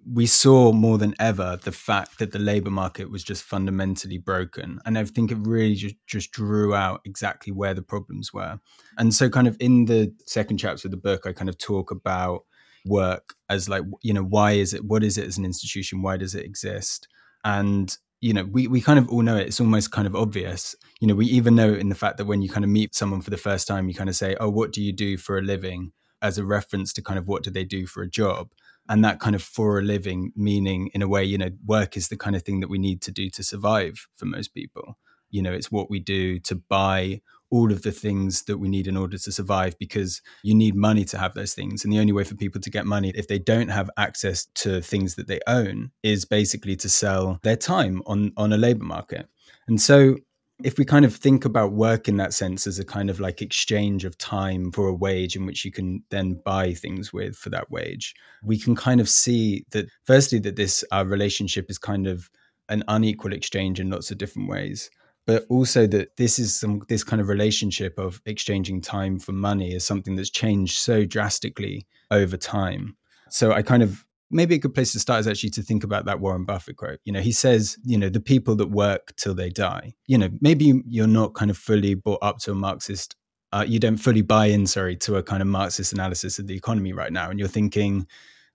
we 0.07 0.27
saw 0.27 0.73
more 0.73 0.97
than 0.99 1.15
ever 1.19 1.59
the 1.63 1.73
fact 1.73 2.19
that 2.19 2.33
the 2.33 2.39
labor 2.39 2.71
market 2.71 3.11
was 3.11 3.23
just 3.23 3.43
fundamentally 3.43 4.19
broken. 4.19 4.81
And 4.87 4.99
I 4.99 5.05
think 5.05 5.31
it 5.31 5.39
really 5.41 5.75
just, 5.75 5.97
just 6.07 6.31
drew 6.33 6.75
out 6.75 7.01
exactly 7.05 7.53
where 7.53 7.75
the 7.75 7.83
problems 7.83 8.33
were. 8.33 8.61
And 8.97 9.13
so, 9.13 9.29
kind 9.29 9.49
of 9.49 9.57
in 9.61 9.87
the 9.87 10.15
second 10.27 10.59
chapter 10.59 10.89
of 10.89 10.93
the 10.93 10.97
book, 10.97 11.27
I 11.27 11.33
kind 11.33 11.49
of 11.49 11.59
talk 11.59 11.91
about 11.91 12.45
work 12.87 13.35
as 13.51 13.69
like 13.69 13.83
you 14.03 14.15
know 14.15 14.23
why 14.23 14.53
is 14.53 14.73
it 14.73 14.85
what 14.85 15.03
is 15.03 15.19
it 15.19 15.27
as 15.27 15.37
an 15.37 15.45
institution? 15.45 16.03
Why 16.03 16.17
does 16.17 16.35
it 16.35 16.45
exist? 16.45 17.09
And 17.45 17.95
you 18.21 18.33
know 18.33 18.45
we, 18.45 18.67
we 18.67 18.81
kind 18.81 18.99
of 18.99 19.09
all 19.09 19.23
know 19.23 19.37
it. 19.37 19.49
It's 19.49 19.61
almost 19.61 19.91
kind 19.91 20.07
of 20.07 20.17
obvious. 20.17 20.75
You 21.01 21.09
know 21.09 21.15
we 21.15 21.27
even 21.27 21.55
know 21.55 21.75
in 21.75 21.89
the 21.89 21.95
fact 21.95 22.17
that 22.17 22.27
when 22.27 22.41
you 22.41 22.49
kind 22.49 22.65
of 22.65 22.71
meet 22.71 22.95
someone 22.95 23.21
for 23.21 23.31
the 23.31 23.37
first 23.37 23.67
time 23.67 23.89
you 23.89 23.95
kind 23.95 24.09
of 24.09 24.17
say 24.17 24.37
oh 24.41 24.49
what 24.49 24.73
do 24.73 24.83
you 24.83 24.93
do 24.93 25.17
for 25.19 25.39
a 25.39 25.43
living? 25.43 25.93
as 26.23 26.39
a 26.39 26.45
reference 26.45 26.93
to 26.93 27.03
kind 27.03 27.19
of 27.19 27.29
what 27.29 27.43
do 27.43 27.51
they 27.51 27.65
do 27.65 27.87
for 27.87 28.03
a 28.03 28.11
job 28.11 28.51
and 28.89 29.05
that 29.05 29.21
kind 29.21 29.37
of 29.37 29.43
for 29.43 29.79
a 29.79 29.83
living 29.83 30.33
meaning 30.37 30.91
in 30.95 31.03
a 31.03 31.09
way 31.09 31.25
you 31.25 31.39
know 31.39 31.51
work 31.67 31.97
is 31.97 32.09
the 32.09 32.17
kind 32.17 32.37
of 32.37 32.43
thing 32.43 32.61
that 32.61 32.71
we 32.71 32.79
need 32.79 33.01
to 33.03 33.11
do 33.11 33.29
to 33.31 33.43
survive 33.43 34.07
for 34.17 34.27
most 34.27 34.55
people 34.55 34.99
you 35.31 35.43
know 35.43 35.53
it's 35.53 35.71
what 35.71 35.91
we 35.91 35.99
do 35.99 36.39
to 36.39 36.55
buy 36.55 37.21
all 37.51 37.73
of 37.73 37.83
the 37.83 37.93
things 37.93 38.43
that 38.43 38.59
we 38.59 38.69
need 38.69 38.87
in 38.87 38.97
order 38.97 39.17
to 39.17 39.33
survive 39.33 39.79
because 39.79 40.21
you 40.43 40.55
need 40.55 40.75
money 40.75 41.05
to 41.05 41.19
have 41.19 41.35
those 41.35 41.55
things. 41.55 41.83
And 41.83 41.93
the 41.93 41.99
only 41.99 42.13
way 42.13 42.25
for 42.25 42.35
people 42.35 42.61
to 42.61 42.71
get 42.71 42.87
money, 42.87 43.13
if 43.15 43.27
they 43.27 43.39
don't 43.39 43.69
have 43.69 43.91
access 43.97 44.47
to 44.57 44.81
things 44.83 45.15
that 45.15 45.29
they 45.29 45.41
own, 45.47 45.91
is 46.03 46.25
basically 46.25 46.77
to 46.77 46.89
sell 46.89 47.41
their 47.43 47.57
time 47.57 48.03
on, 48.07 48.33
on 48.37 48.53
a 48.53 48.59
labor 48.59 48.85
market. 48.85 49.29
And 49.67 49.81
so 49.81 50.17
if 50.65 50.79
we 50.79 50.85
kind 50.85 51.05
of 51.05 51.15
think 51.15 51.45
about 51.45 51.73
work 51.73 52.09
in 52.09 52.17
that 52.17 52.35
sense 52.35 52.67
as 52.67 52.79
a 52.79 52.85
kind 52.85 53.11
of 53.11 53.21
like 53.21 53.41
exchange 53.41 54.05
of 54.05 54.19
time 54.19 54.73
for 54.73 54.89
a 54.89 54.95
wage 54.95 55.37
in 55.37 55.47
which 55.47 55.65
you 55.65 55.71
can 55.71 56.03
then 56.11 56.41
buy 56.45 56.75
things 56.75 57.13
with 57.13 57.37
for 57.37 57.51
that 57.51 57.71
wage, 57.71 58.15
we 58.43 58.59
can 58.59 58.75
kind 58.75 59.01
of 59.01 59.09
see 59.09 59.65
that 59.71 59.87
firstly 60.05 60.39
that 60.41 60.57
this 60.57 60.85
uh, 60.93 61.05
relationship 61.07 61.71
is 61.71 61.79
kind 61.79 62.07
of 62.07 62.29
an 62.69 62.83
unequal 62.89 63.33
exchange 63.33 63.81
in 63.81 63.91
lots 63.91 64.11
of 64.11 64.19
different 64.19 64.49
ways 64.49 64.91
but 65.29 65.45
also 65.51 65.87
that 65.87 66.17
this 66.17 66.39
is 66.39 66.59
some 66.59 66.81
this 66.89 67.05
kind 67.05 67.21
of 67.21 67.29
relationship 67.29 67.99
of 67.99 68.23
exchanging 68.25 68.81
time 68.81 69.19
for 69.19 69.33
money 69.33 69.75
is 69.75 69.85
something 69.85 70.17
that's 70.17 70.31
changed 70.31 70.79
so 70.79 71.05
drastically 71.05 71.87
over 72.11 72.39
time. 72.39 72.97
So 73.29 73.53
I 73.53 73.61
kind 73.61 73.83
of 73.83 74.07
maybe 74.31 74.55
a 74.55 74.59
good 74.59 74.75
place 74.75 74.93
to 74.93 75.01
start 75.01 75.21
is 75.21 75.29
actually 75.29 75.51
to 75.51 75.63
think 75.63 75.85
about 75.85 76.05
that 76.05 76.21
Warren 76.21 76.45
Buffett 76.45 76.77
quote. 76.77 77.01
You 77.05 77.13
know, 77.13 77.21
he 77.21 77.33
says, 77.33 77.79
you 77.85 77.99
know, 77.99 78.09
the 78.09 78.21
people 78.21 78.57
that 78.57 78.71
work 78.71 79.15
till 79.17 79.35
they 79.35 79.51
die. 79.51 79.95
You 80.07 80.19
know, 80.19 80.29
maybe 80.41 80.83
you're 80.87 81.07
not 81.07 81.35
kind 81.35 81.51
of 81.51 81.57
fully 81.57 81.95
brought 81.95 82.23
up 82.23 82.39
to 82.41 82.53
a 82.53 82.55
Marxist. 82.55 83.17
Uh, 83.53 83.65
you 83.67 83.79
don't 83.79 83.97
fully 83.97 84.23
buy 84.23 84.47
in, 84.47 84.67
sorry, 84.67 84.97
to 84.97 85.17
a 85.17 85.23
kind 85.23 85.41
of 85.41 85.49
Marxist 85.49 85.93
analysis 85.93 86.39
of 86.39 86.47
the 86.47 86.57
economy 86.57 86.93
right 86.93 87.13
now, 87.13 87.31
and 87.31 87.39
you're 87.39 87.49
thinking, 87.49 88.07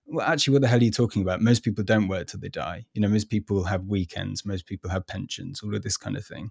well, 0.06 0.26
actually, 0.26 0.52
what 0.52 0.62
the 0.62 0.68
hell 0.68 0.78
are 0.78 0.84
you 0.84 0.90
talking 0.90 1.22
about? 1.22 1.40
Most 1.40 1.64
people 1.64 1.82
don't 1.82 2.08
work 2.08 2.28
till 2.28 2.40
they 2.40 2.48
die. 2.48 2.84
You 2.92 3.00
know, 3.00 3.08
most 3.08 3.30
people 3.30 3.64
have 3.64 3.86
weekends, 3.86 4.44
most 4.44 4.66
people 4.66 4.90
have 4.90 5.06
pensions, 5.06 5.62
all 5.62 5.74
of 5.74 5.82
this 5.82 5.96
kind 5.96 6.16
of 6.16 6.24
thing. 6.24 6.50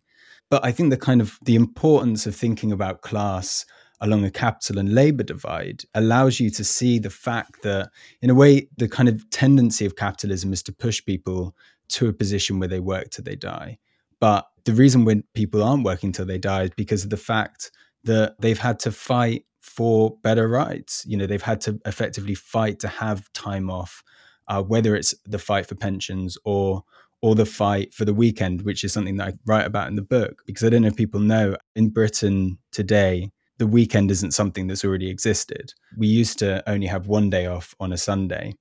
But 0.50 0.66
I 0.66 0.72
think 0.72 0.90
the 0.90 0.98
kind 0.98 1.22
of 1.22 1.38
the 1.44 1.56
importance 1.56 2.26
of 2.26 2.36
thinking 2.36 2.72
about 2.72 3.02
class 3.02 3.66
along 4.04 4.26
a 4.26 4.30
capital 4.30 4.78
and 4.78 4.94
labor 4.94 5.24
divide 5.24 5.84
allows 5.96 6.40
you 6.40 6.50
to 6.52 6.64
see 6.64 7.00
the 7.00 7.10
fact 7.10 7.64
that, 7.64 7.90
in 8.22 8.30
a 8.30 8.36
way, 8.36 8.68
the 8.78 8.88
kind 8.88 9.08
of 9.08 9.28
tendency 9.30 9.86
of 9.86 9.96
capitalism 9.96 10.52
is 10.52 10.62
to 10.62 10.74
push 10.74 11.04
people 11.04 11.56
to 11.88 12.10
a 12.10 12.14
position 12.14 12.60
where 12.60 12.68
they 12.68 12.82
work 12.82 13.10
till 13.10 13.24
they 13.24 13.36
die. 13.36 13.80
But 14.20 14.46
the 14.66 14.74
reason 14.74 15.06
when 15.06 15.24
people 15.34 15.64
aren't 15.64 15.86
working 15.86 16.12
till 16.12 16.26
they 16.26 16.38
die 16.38 16.64
is 16.64 16.72
because 16.76 17.06
of 17.06 17.10
the 17.10 17.18
fact 17.18 17.72
that 18.04 18.36
they've 18.40 18.60
had 18.60 18.78
to 18.80 18.92
fight 18.92 19.46
for 19.62 20.18
better 20.22 20.50
rights. 20.50 21.06
You 21.08 21.16
know, 21.16 21.26
they've 21.26 21.42
had 21.42 21.62
to 21.62 21.80
effectively 21.86 22.36
fight 22.36 22.80
to 22.80 22.90
have 22.90 23.32
time 23.32 23.70
off, 23.70 24.04
uh, 24.50 24.62
whether 24.62 24.96
it's 24.96 25.16
the 25.26 25.40
fight 25.40 25.66
for 25.66 25.76
pensions 25.76 26.38
or 26.44 26.84
or 27.22 27.36
the 27.36 27.46
fight 27.46 27.94
for 27.94 28.04
the 28.04 28.14
weekend, 28.14 28.64
which 28.64 28.84
is 28.84 28.92
something 28.92 29.16
that 29.16 29.30
I 29.30 29.34
write 29.46 29.66
about 29.66 29.88
in 29.88 29.96
the 29.96 30.02
book. 30.02 30.44
Because 30.46 30.66
I 30.66 30.70
don't 30.70 30.82
know 30.82 30.90
if 30.90 30.98
people 30.98 31.22
know 31.22 31.56
in 31.74 31.88
Britain 31.90 32.58
today, 32.74 33.32
the 33.58 33.68
weekend 33.68 34.12
isn't 34.12 34.34
something 34.34 34.68
that's 34.68 34.84
already 34.84 35.10
existed. 35.10 35.74
We 35.98 36.08
used 36.08 36.40
to 36.40 36.68
only 36.70 36.88
have 36.88 37.08
one 37.08 37.30
day 37.30 37.46
off 37.46 37.76
on 37.80 37.94
a 37.94 37.98
Sunday. 37.98 38.56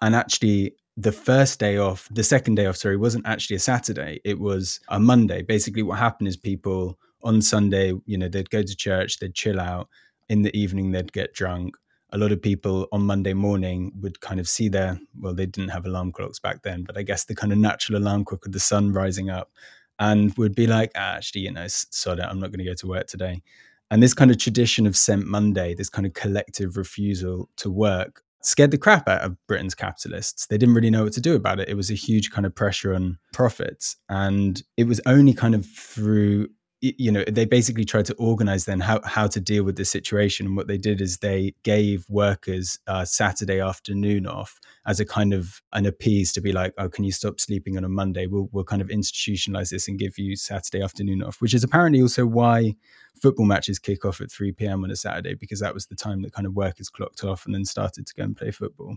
And 0.00 0.14
actually, 0.14 0.74
the 0.96 1.12
first 1.12 1.58
day 1.58 1.78
off, 1.78 2.08
the 2.10 2.22
second 2.22 2.54
day 2.54 2.66
off, 2.66 2.76
sorry, 2.76 2.96
wasn't 2.96 3.26
actually 3.26 3.56
a 3.56 3.60
Saturday. 3.60 4.20
It 4.24 4.38
was 4.38 4.80
a 4.88 5.00
Monday. 5.00 5.42
Basically, 5.42 5.82
what 5.82 5.98
happened 5.98 6.28
is 6.28 6.36
people 6.36 6.98
on 7.22 7.42
Sunday, 7.42 7.92
you 8.06 8.16
know, 8.16 8.28
they'd 8.28 8.50
go 8.50 8.62
to 8.62 8.76
church, 8.76 9.18
they'd 9.18 9.34
chill 9.34 9.60
out, 9.60 9.88
in 10.28 10.42
the 10.42 10.56
evening 10.56 10.90
they'd 10.90 11.12
get 11.12 11.34
drunk 11.34 11.76
a 12.10 12.18
lot 12.18 12.32
of 12.32 12.40
people 12.40 12.88
on 12.92 13.02
monday 13.02 13.34
morning 13.34 13.92
would 14.00 14.20
kind 14.20 14.40
of 14.40 14.48
see 14.48 14.68
their 14.68 14.98
well 15.20 15.34
they 15.34 15.46
didn't 15.46 15.70
have 15.70 15.86
alarm 15.86 16.12
clocks 16.12 16.38
back 16.38 16.62
then 16.62 16.82
but 16.82 16.96
i 16.96 17.02
guess 17.02 17.24
the 17.24 17.34
kind 17.34 17.52
of 17.52 17.58
natural 17.58 17.98
alarm 17.98 18.24
clock 18.24 18.46
of 18.46 18.52
the 18.52 18.60
sun 18.60 18.92
rising 18.92 19.30
up 19.30 19.50
and 19.98 20.36
would 20.36 20.54
be 20.54 20.66
like 20.66 20.90
ah, 20.96 21.16
actually 21.16 21.42
you 21.42 21.52
know 21.52 21.66
sorry 21.68 22.20
i'm 22.22 22.40
not 22.40 22.50
going 22.50 22.58
to 22.58 22.64
go 22.64 22.74
to 22.74 22.86
work 22.86 23.06
today 23.06 23.42
and 23.90 24.02
this 24.02 24.14
kind 24.14 24.30
of 24.30 24.38
tradition 24.38 24.86
of 24.86 24.96
Saint 24.96 25.26
Monday, 25.26 25.74
this 25.74 25.88
kind 25.88 26.06
of 26.06 26.14
collective 26.14 26.76
refusal 26.76 27.48
to 27.56 27.70
work, 27.70 28.22
scared 28.42 28.70
the 28.70 28.78
crap 28.78 29.08
out 29.08 29.22
of 29.22 29.36
Britain's 29.46 29.74
capitalists. 29.74 30.46
They 30.46 30.58
didn't 30.58 30.74
really 30.74 30.90
know 30.90 31.04
what 31.04 31.12
to 31.14 31.20
do 31.20 31.34
about 31.34 31.60
it. 31.60 31.68
It 31.68 31.74
was 31.74 31.90
a 31.90 31.94
huge 31.94 32.30
kind 32.30 32.46
of 32.46 32.54
pressure 32.54 32.94
on 32.94 33.18
profits. 33.32 33.96
And 34.08 34.62
it 34.76 34.86
was 34.86 35.00
only 35.06 35.34
kind 35.34 35.54
of 35.54 35.66
through 35.66 36.48
you 36.80 37.10
know 37.10 37.24
they 37.24 37.44
basically 37.44 37.84
tried 37.84 38.04
to 38.04 38.14
organize 38.14 38.66
then 38.66 38.80
how, 38.80 39.00
how 39.04 39.26
to 39.26 39.40
deal 39.40 39.64
with 39.64 39.76
the 39.76 39.84
situation. 39.84 40.46
And 40.46 40.56
what 40.56 40.66
they 40.66 40.76
did 40.76 41.00
is 41.00 41.18
they 41.18 41.54
gave 41.62 42.04
workers 42.08 42.78
uh, 42.86 43.04
saturday 43.04 43.60
afternoon 43.60 44.26
off 44.26 44.60
as 44.86 45.00
a 45.00 45.04
kind 45.04 45.32
of 45.32 45.62
an 45.72 45.86
appease 45.86 46.32
to 46.34 46.40
be 46.40 46.52
like 46.52 46.74
oh 46.78 46.88
can 46.88 47.04
you 47.04 47.12
stop 47.12 47.40
sleeping 47.40 47.76
on 47.76 47.84
a 47.84 47.88
monday? 47.88 48.26
We'll, 48.26 48.48
we'll 48.52 48.64
kind 48.64 48.82
of 48.82 48.88
institutionalize 48.88 49.70
this 49.70 49.88
and 49.88 49.98
give 49.98 50.18
you 50.18 50.36
saturday 50.36 50.82
afternoon 50.82 51.22
off 51.22 51.40
which 51.40 51.54
is 51.54 51.64
apparently 51.64 52.02
also 52.02 52.26
why 52.26 52.74
football 53.20 53.46
matches 53.46 53.78
kick 53.78 54.04
off 54.04 54.20
at 54.20 54.30
3 54.30 54.52
p.m 54.52 54.84
on 54.84 54.90
a 54.90 54.96
saturday 54.96 55.34
because 55.34 55.60
that 55.60 55.74
was 55.74 55.86
the 55.86 55.96
time 55.96 56.22
that 56.22 56.32
kind 56.32 56.46
of 56.46 56.54
workers 56.54 56.90
clocked 56.90 57.24
off 57.24 57.46
and 57.46 57.54
then 57.54 57.64
started 57.64 58.06
to 58.06 58.14
go 58.14 58.24
and 58.24 58.36
play 58.36 58.50
football 58.50 58.96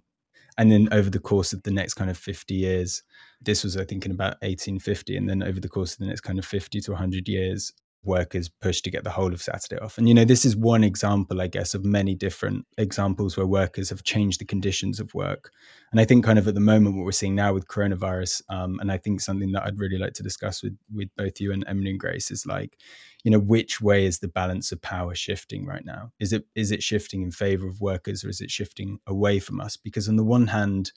and 0.59 0.69
then 0.69 0.89
over 0.91 1.09
the 1.09 1.19
course 1.19 1.53
of 1.53 1.63
the 1.63 1.71
next 1.71 1.93
kind 1.95 2.11
of 2.11 2.17
50 2.17 2.53
years 2.53 3.01
this 3.41 3.63
was 3.63 3.77
i 3.77 3.85
think 3.85 4.05
in 4.05 4.11
about 4.11 4.35
1850 4.41 5.17
and 5.17 5.27
then 5.27 5.41
over 5.41 5.59
the 5.59 5.69
course 5.69 5.93
of 5.93 5.99
the 5.99 6.05
next 6.05 6.21
kind 6.21 6.37
of 6.37 6.45
50 6.45 6.81
to 6.81 6.91
100 6.91 7.27
years 7.27 7.73
workers 8.03 8.49
pushed 8.49 8.83
to 8.85 8.91
get 8.91 9.03
the 9.03 9.11
whole 9.11 9.33
of 9.33 9.41
Saturday 9.41 9.79
off. 9.81 9.97
And, 9.97 10.07
you 10.07 10.13
know, 10.13 10.25
this 10.25 10.45
is 10.45 10.55
one 10.55 10.83
example, 10.83 11.41
I 11.41 11.47
guess, 11.47 11.73
of 11.73 11.83
many 11.83 12.15
different 12.15 12.65
examples 12.77 13.35
where 13.35 13.45
workers 13.45 13.89
have 13.89 14.03
changed 14.03 14.39
the 14.39 14.45
conditions 14.45 14.99
of 14.99 15.13
work. 15.13 15.51
And 15.91 15.99
I 15.99 16.05
think, 16.05 16.23
kind 16.23 16.39
of 16.39 16.47
at 16.47 16.53
the 16.53 16.61
moment, 16.61 16.95
what 16.95 17.05
we're 17.05 17.11
seeing 17.11 17.35
now 17.35 17.53
with 17.53 17.67
coronavirus, 17.67 18.41
um, 18.49 18.79
and 18.79 18.91
I 18.91 18.97
think 18.97 19.21
something 19.21 19.51
that 19.51 19.63
I'd 19.63 19.79
really 19.79 19.97
like 19.97 20.13
to 20.13 20.23
discuss 20.23 20.63
with, 20.63 20.77
with 20.93 21.09
both 21.17 21.41
you 21.41 21.51
and 21.51 21.65
Emily 21.67 21.91
and 21.91 21.99
Grace 21.99 22.31
is 22.31 22.45
like, 22.45 22.77
you 23.23 23.31
know, 23.31 23.39
which 23.39 23.81
way 23.81 24.05
is 24.05 24.19
the 24.19 24.27
balance 24.27 24.71
of 24.71 24.81
power 24.81 25.13
shifting 25.13 25.65
right 25.65 25.83
now? 25.83 26.11
Is 26.19 26.31
it 26.31 26.45
is 26.55 26.71
it 26.71 26.81
shifting 26.81 27.21
in 27.21 27.31
favor 27.31 27.67
of 27.67 27.81
workers 27.81 28.23
or 28.23 28.29
is 28.29 28.39
it 28.39 28.49
shifting 28.49 28.99
away 29.05 29.39
from 29.39 29.59
us? 29.59 29.75
Because 29.75 30.07
on 30.07 30.15
the 30.15 30.23
one 30.23 30.47
hand, 30.47 30.91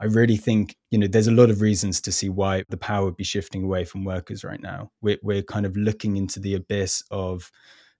I 0.00 0.04
really 0.04 0.36
think, 0.36 0.76
you 0.90 0.98
know, 0.98 1.08
there's 1.08 1.26
a 1.26 1.32
lot 1.32 1.50
of 1.50 1.60
reasons 1.60 2.00
to 2.02 2.12
see 2.12 2.28
why 2.28 2.62
the 2.68 2.76
power 2.76 3.04
would 3.04 3.16
be 3.16 3.24
shifting 3.24 3.64
away 3.64 3.84
from 3.84 4.04
workers 4.04 4.44
right 4.44 4.60
now. 4.60 4.92
We're, 5.00 5.18
we're 5.22 5.42
kind 5.42 5.66
of 5.66 5.76
looking 5.76 6.16
into 6.16 6.38
the 6.38 6.54
abyss 6.54 7.02
of 7.10 7.50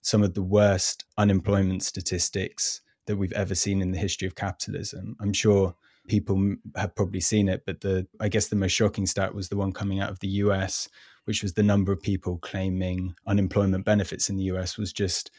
some 0.01 0.23
of 0.23 0.33
the 0.33 0.43
worst 0.43 1.03
unemployment 1.17 1.83
statistics 1.83 2.81
that 3.05 3.17
we've 3.17 3.33
ever 3.33 3.55
seen 3.55 3.81
in 3.81 3.91
the 3.91 3.97
history 3.97 4.27
of 4.27 4.35
capitalism. 4.35 5.17
I'm 5.19 5.33
sure 5.33 5.75
people 6.07 6.55
have 6.75 6.95
probably 6.95 7.19
seen 7.19 7.49
it, 7.49 7.63
but 7.65 7.81
the 7.81 8.07
I 8.19 8.29
guess 8.29 8.47
the 8.47 8.55
most 8.55 8.71
shocking 8.71 9.05
stat 9.05 9.35
was 9.35 9.49
the 9.49 9.57
one 9.57 9.73
coming 9.73 9.99
out 9.99 10.09
of 10.09 10.19
the 10.19 10.27
US, 10.43 10.87
which 11.25 11.43
was 11.43 11.53
the 11.53 11.63
number 11.63 11.91
of 11.91 12.01
people 12.01 12.37
claiming 12.37 13.13
unemployment 13.27 13.83
benefits 13.83 14.29
in 14.29 14.37
the 14.37 14.43
US 14.45 14.77
was 14.77 14.93
just 14.93 15.31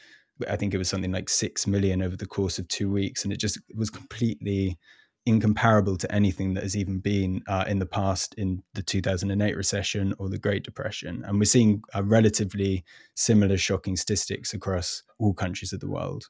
I 0.49 0.57
think 0.57 0.73
it 0.73 0.79
was 0.79 0.89
something 0.89 1.13
like 1.13 1.29
6 1.29 1.67
million 1.67 2.03
over 2.03 2.17
the 2.17 2.27
course 2.27 2.59
of 2.59 2.67
2 2.69 2.91
weeks 2.91 3.25
and 3.25 3.33
it 3.33 3.39
just 3.39 3.59
was 3.75 3.91
completely 3.91 4.79
incomparable 5.27 5.97
to 5.97 6.13
anything 6.13 6.55
that 6.55 6.63
has 6.63 6.77
even 6.77 6.99
been 6.99 7.43
uh, 7.47 7.65
in 7.67 7.79
the 7.79 7.87
past 7.87 8.35
in 8.35 8.63
the 8.75 8.83
2008 8.83 9.57
recession 9.57 10.15
or 10.19 10.29
the 10.29 10.39
Great 10.39 10.63
Depression. 10.65 11.23
And 11.27 11.39
we're 11.39 11.45
seeing 11.45 11.83
uh, 11.95 12.03
relatively 12.03 12.85
similar 13.15 13.57
shocking 13.57 13.97
statistics 13.97 14.55
across 14.55 15.03
all 15.19 15.35
countries 15.35 15.73
of 15.73 15.81
the 15.81 15.91
world. 15.91 16.25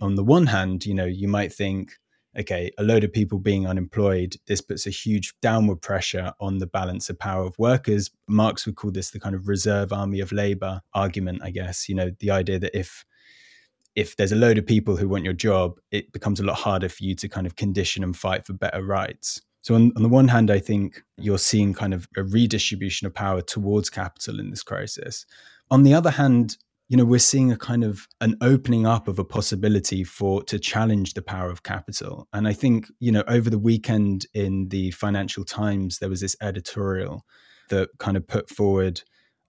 on 0.00 0.14
the 0.14 0.24
one 0.24 0.46
hand, 0.46 0.86
you 0.86 0.94
know, 0.94 1.06
you 1.06 1.26
might 1.26 1.52
think, 1.52 1.90
okay, 2.38 2.70
a 2.78 2.84
load 2.84 3.02
of 3.02 3.12
people 3.12 3.40
being 3.40 3.66
unemployed, 3.66 4.36
this 4.46 4.60
puts 4.60 4.86
a 4.86 4.90
huge 4.90 5.34
downward 5.42 5.82
pressure 5.82 6.32
on 6.38 6.58
the 6.58 6.66
balance 6.68 7.10
of 7.10 7.18
power 7.18 7.44
of 7.44 7.58
workers. 7.58 8.10
Marx 8.28 8.64
would 8.64 8.76
call 8.76 8.92
this 8.92 9.10
the 9.10 9.18
kind 9.18 9.34
of 9.34 9.48
reserve 9.48 9.92
army 9.92 10.20
of 10.20 10.30
labor 10.30 10.82
argument, 10.94 11.40
I 11.42 11.50
guess. 11.50 11.88
You 11.88 11.96
know, 11.96 12.10
the 12.20 12.30
idea 12.30 12.60
that 12.60 12.78
if 12.78 13.04
if 13.94 14.16
there's 14.16 14.32
a 14.32 14.36
load 14.36 14.58
of 14.58 14.66
people 14.66 14.96
who 14.96 15.08
want 15.08 15.24
your 15.24 15.32
job, 15.32 15.78
it 15.90 16.12
becomes 16.12 16.40
a 16.40 16.44
lot 16.44 16.56
harder 16.56 16.88
for 16.88 17.04
you 17.04 17.14
to 17.16 17.28
kind 17.28 17.46
of 17.46 17.56
condition 17.56 18.04
and 18.04 18.16
fight 18.16 18.46
for 18.46 18.52
better 18.52 18.82
rights. 18.82 19.40
So 19.62 19.74
on, 19.74 19.92
on 19.96 20.02
the 20.02 20.08
one 20.08 20.28
hand, 20.28 20.50
I 20.50 20.60
think 20.60 21.02
you're 21.16 21.38
seeing 21.38 21.74
kind 21.74 21.92
of 21.92 22.08
a 22.16 22.22
redistribution 22.22 23.06
of 23.06 23.14
power 23.14 23.42
towards 23.42 23.90
capital 23.90 24.38
in 24.40 24.50
this 24.50 24.62
crisis. 24.62 25.26
On 25.70 25.82
the 25.82 25.94
other 25.94 26.10
hand, 26.10 26.56
you 26.88 26.96
know 26.96 27.04
we're 27.04 27.18
seeing 27.18 27.52
a 27.52 27.56
kind 27.56 27.84
of 27.84 28.08
an 28.20 28.36
opening 28.40 28.86
up 28.86 29.08
of 29.08 29.18
a 29.18 29.24
possibility 29.24 30.04
for 30.04 30.42
to 30.44 30.58
challenge 30.58 31.14
the 31.14 31.22
power 31.22 31.50
of 31.50 31.62
capital 31.62 32.26
and 32.32 32.48
i 32.48 32.52
think 32.52 32.86
you 32.98 33.12
know 33.12 33.22
over 33.28 33.50
the 33.50 33.58
weekend 33.58 34.26
in 34.34 34.68
the 34.70 34.90
financial 34.92 35.44
times 35.44 35.98
there 35.98 36.08
was 36.08 36.20
this 36.20 36.36
editorial 36.40 37.24
that 37.68 37.90
kind 37.98 38.16
of 38.16 38.26
put 38.26 38.48
forward 38.48 39.02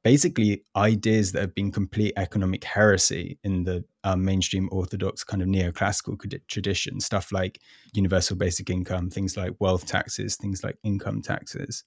basically 0.04 0.64
ideas 0.76 1.32
that 1.32 1.42
have 1.42 1.56
been 1.56 1.72
complete 1.72 2.14
economic 2.18 2.64
heresy 2.64 3.40
in 3.44 3.64
the 3.64 3.84
um, 4.04 4.24
mainstream 4.24 4.70
orthodox 4.72 5.24
kind 5.24 5.42
of 5.42 5.48
neoclassical 5.48 6.18
tradition 6.48 7.00
stuff 7.00 7.32
like 7.32 7.60
universal 7.94 8.36
basic 8.36 8.70
income 8.70 9.10
things 9.10 9.36
like 9.36 9.54
wealth 9.60 9.86
taxes 9.86 10.36
things 10.36 10.64
like 10.64 10.78
income 10.84 11.22
taxes 11.22 11.84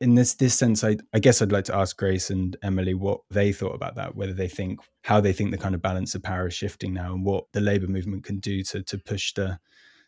in 0.00 0.14
this 0.14 0.34
this 0.34 0.54
sense, 0.54 0.82
I, 0.82 0.96
I 1.12 1.18
guess 1.18 1.42
I'd 1.42 1.52
like 1.52 1.64
to 1.66 1.76
ask 1.76 1.96
Grace 1.96 2.30
and 2.30 2.56
Emily 2.62 2.94
what 2.94 3.20
they 3.30 3.52
thought 3.52 3.74
about 3.74 3.96
that, 3.96 4.16
whether 4.16 4.32
they 4.32 4.48
think 4.48 4.80
how 5.02 5.20
they 5.20 5.32
think 5.32 5.50
the 5.50 5.58
kind 5.58 5.74
of 5.74 5.82
balance 5.82 6.14
of 6.14 6.22
power 6.22 6.48
is 6.48 6.54
shifting 6.54 6.94
now, 6.94 7.12
and 7.12 7.24
what 7.24 7.44
the 7.52 7.60
labor 7.60 7.86
movement 7.86 8.24
can 8.24 8.38
do 8.38 8.62
to 8.64 8.82
to 8.82 8.98
push 8.98 9.34
the 9.34 9.58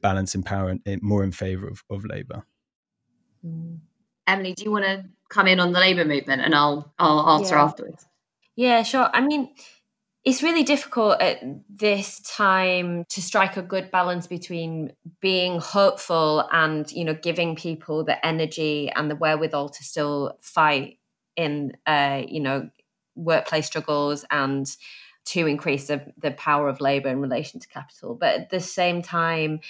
balance 0.01 0.35
in 0.35 0.43
power 0.43 0.71
in, 0.71 1.01
more 1.03 1.23
in 1.23 1.31
favor 1.31 1.69
of, 1.69 1.83
of 1.91 2.05
labor. 2.05 2.45
Mm. 3.45 3.81
Emily, 4.27 4.55
do 4.55 4.65
you 4.65 4.73
want 4.73 4.85
to 4.85 5.05
come 5.29 5.47
in 5.47 5.61
on 5.61 5.73
the 5.73 5.81
labor 5.81 6.05
movement, 6.05 6.41
and 6.41 6.55
I'll 6.55 6.93
I'll 6.99 7.39
answer 7.39 7.57
yeah. 7.57 7.65
afterwards. 7.65 8.07
Yeah, 8.57 8.83
sure. 8.83 9.11
I 9.13 9.21
mean, 9.21 9.55
it's 10.25 10.43
really 10.43 10.63
difficult 10.63 11.21
at 11.21 11.41
this 11.69 12.21
time 12.21 13.05
to 13.09 13.21
strike 13.21 13.57
a 13.57 13.63
good 13.63 13.91
balance 13.91 14.27
between 14.29 14.93
being 15.21 15.59
hopeful 15.59 16.49
and 16.53 16.91
you 16.93 17.05
know 17.05 17.15
giving 17.15 17.57
people 17.57 18.05
the 18.05 18.25
energy 18.25 18.91
and 18.91 19.11
the 19.11 19.17
wherewithal 19.17 19.69
to 19.69 19.83
still 19.83 20.39
fight 20.41 20.99
in 21.37 21.73
uh, 21.87 22.23
you 22.27 22.41
know 22.41 22.69
workplace 23.17 23.67
struggles 23.67 24.25
and 24.31 24.77
to 25.25 25.47
increase 25.47 25.87
the, 25.87 26.13
the 26.19 26.33
power 26.33 26.69
of 26.69 26.81
labor 26.81 27.09
in 27.09 27.21
relation 27.21 27.61
to 27.61 27.69
capital. 27.69 28.15
But 28.15 28.41
at 28.41 28.51
the 28.51 28.61
same 28.61 29.03
time 29.03 29.61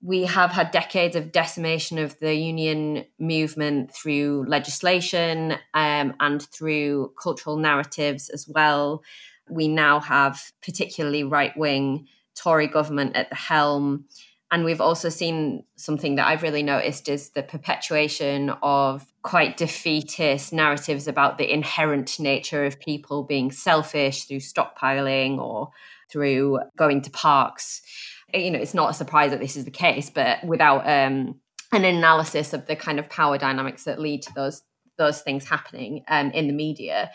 we 0.00 0.24
have 0.24 0.52
had 0.52 0.70
decades 0.70 1.16
of 1.16 1.32
decimation 1.32 1.98
of 1.98 2.16
the 2.20 2.32
union 2.34 3.04
movement 3.18 3.92
through 3.92 4.44
legislation 4.46 5.56
um, 5.74 6.14
and 6.20 6.42
through 6.42 7.12
cultural 7.20 7.56
narratives 7.56 8.28
as 8.28 8.46
well 8.48 9.02
we 9.50 9.68
now 9.68 10.00
have 10.00 10.52
particularly 10.62 11.24
right 11.24 11.56
wing 11.56 12.06
Tory 12.34 12.66
government 12.66 13.16
at 13.16 13.28
the 13.28 13.36
helm. 13.36 14.04
And 14.50 14.64
we've 14.64 14.80
also 14.80 15.10
seen 15.10 15.64
something 15.76 16.14
that 16.14 16.26
I've 16.26 16.42
really 16.42 16.62
noticed 16.62 17.08
is 17.08 17.30
the 17.30 17.42
perpetuation 17.42 18.50
of 18.62 19.04
quite 19.22 19.58
defeatist 19.58 20.52
narratives 20.52 21.06
about 21.06 21.36
the 21.36 21.52
inherent 21.52 22.18
nature 22.18 22.64
of 22.64 22.80
people 22.80 23.24
being 23.24 23.50
selfish 23.50 24.24
through 24.24 24.38
stockpiling 24.38 25.38
or 25.38 25.68
through 26.10 26.60
going 26.78 27.02
to 27.02 27.10
parks. 27.10 27.82
You 28.32 28.50
know, 28.50 28.58
it's 28.58 28.74
not 28.74 28.90
a 28.90 28.94
surprise 28.94 29.32
that 29.32 29.40
this 29.40 29.56
is 29.56 29.66
the 29.66 29.70
case, 29.70 30.08
but 30.08 30.42
without 30.44 30.88
um, 30.88 31.40
an 31.72 31.84
analysis 31.84 32.54
of 32.54 32.66
the 32.66 32.76
kind 32.76 32.98
of 32.98 33.10
power 33.10 33.36
dynamics 33.36 33.84
that 33.84 34.00
lead 34.00 34.22
to 34.22 34.32
those 34.34 34.62
those 34.96 35.20
things 35.20 35.48
happening 35.48 36.02
um, 36.08 36.32
in 36.32 36.48
the 36.48 36.52
media, 36.52 37.10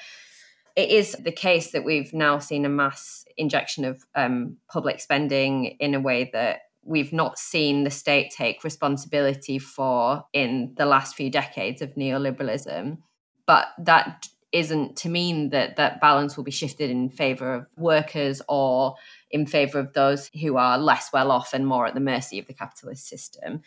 it 0.75 0.89
is 0.89 1.13
the 1.13 1.31
case 1.31 1.71
that 1.71 1.83
we've 1.83 2.13
now 2.13 2.39
seen 2.39 2.65
a 2.65 2.69
mass 2.69 3.25
injection 3.37 3.85
of 3.85 4.05
um, 4.15 4.57
public 4.67 4.99
spending 4.99 5.65
in 5.79 5.93
a 5.93 5.99
way 5.99 6.29
that 6.33 6.61
we've 6.83 7.13
not 7.13 7.37
seen 7.37 7.83
the 7.83 7.91
state 7.91 8.31
take 8.35 8.63
responsibility 8.63 9.59
for 9.59 10.25
in 10.33 10.73
the 10.77 10.85
last 10.85 11.15
few 11.15 11.29
decades 11.29 11.81
of 11.81 11.93
neoliberalism. 11.95 12.97
But 13.45 13.67
that 13.79 14.27
isn't 14.51 14.95
to 14.97 15.09
mean 15.09 15.49
that 15.49 15.77
that 15.77 15.99
balance 15.99 16.37
will 16.37 16.43
be 16.43 16.51
shifted 16.51 16.89
in 16.89 17.09
favor 17.09 17.53
of 17.53 17.67
workers 17.77 18.41
or 18.47 18.95
in 19.31 19.45
favor 19.45 19.79
of 19.79 19.93
those 19.93 20.29
who 20.41 20.57
are 20.57 20.77
less 20.77 21.09
well 21.11 21.31
off 21.31 21.53
and 21.53 21.65
more 21.65 21.87
at 21.87 21.95
the 21.95 21.99
mercy 21.99 22.37
of 22.37 22.45
the 22.45 22.53
capitalist 22.53 23.07
system 23.07 23.61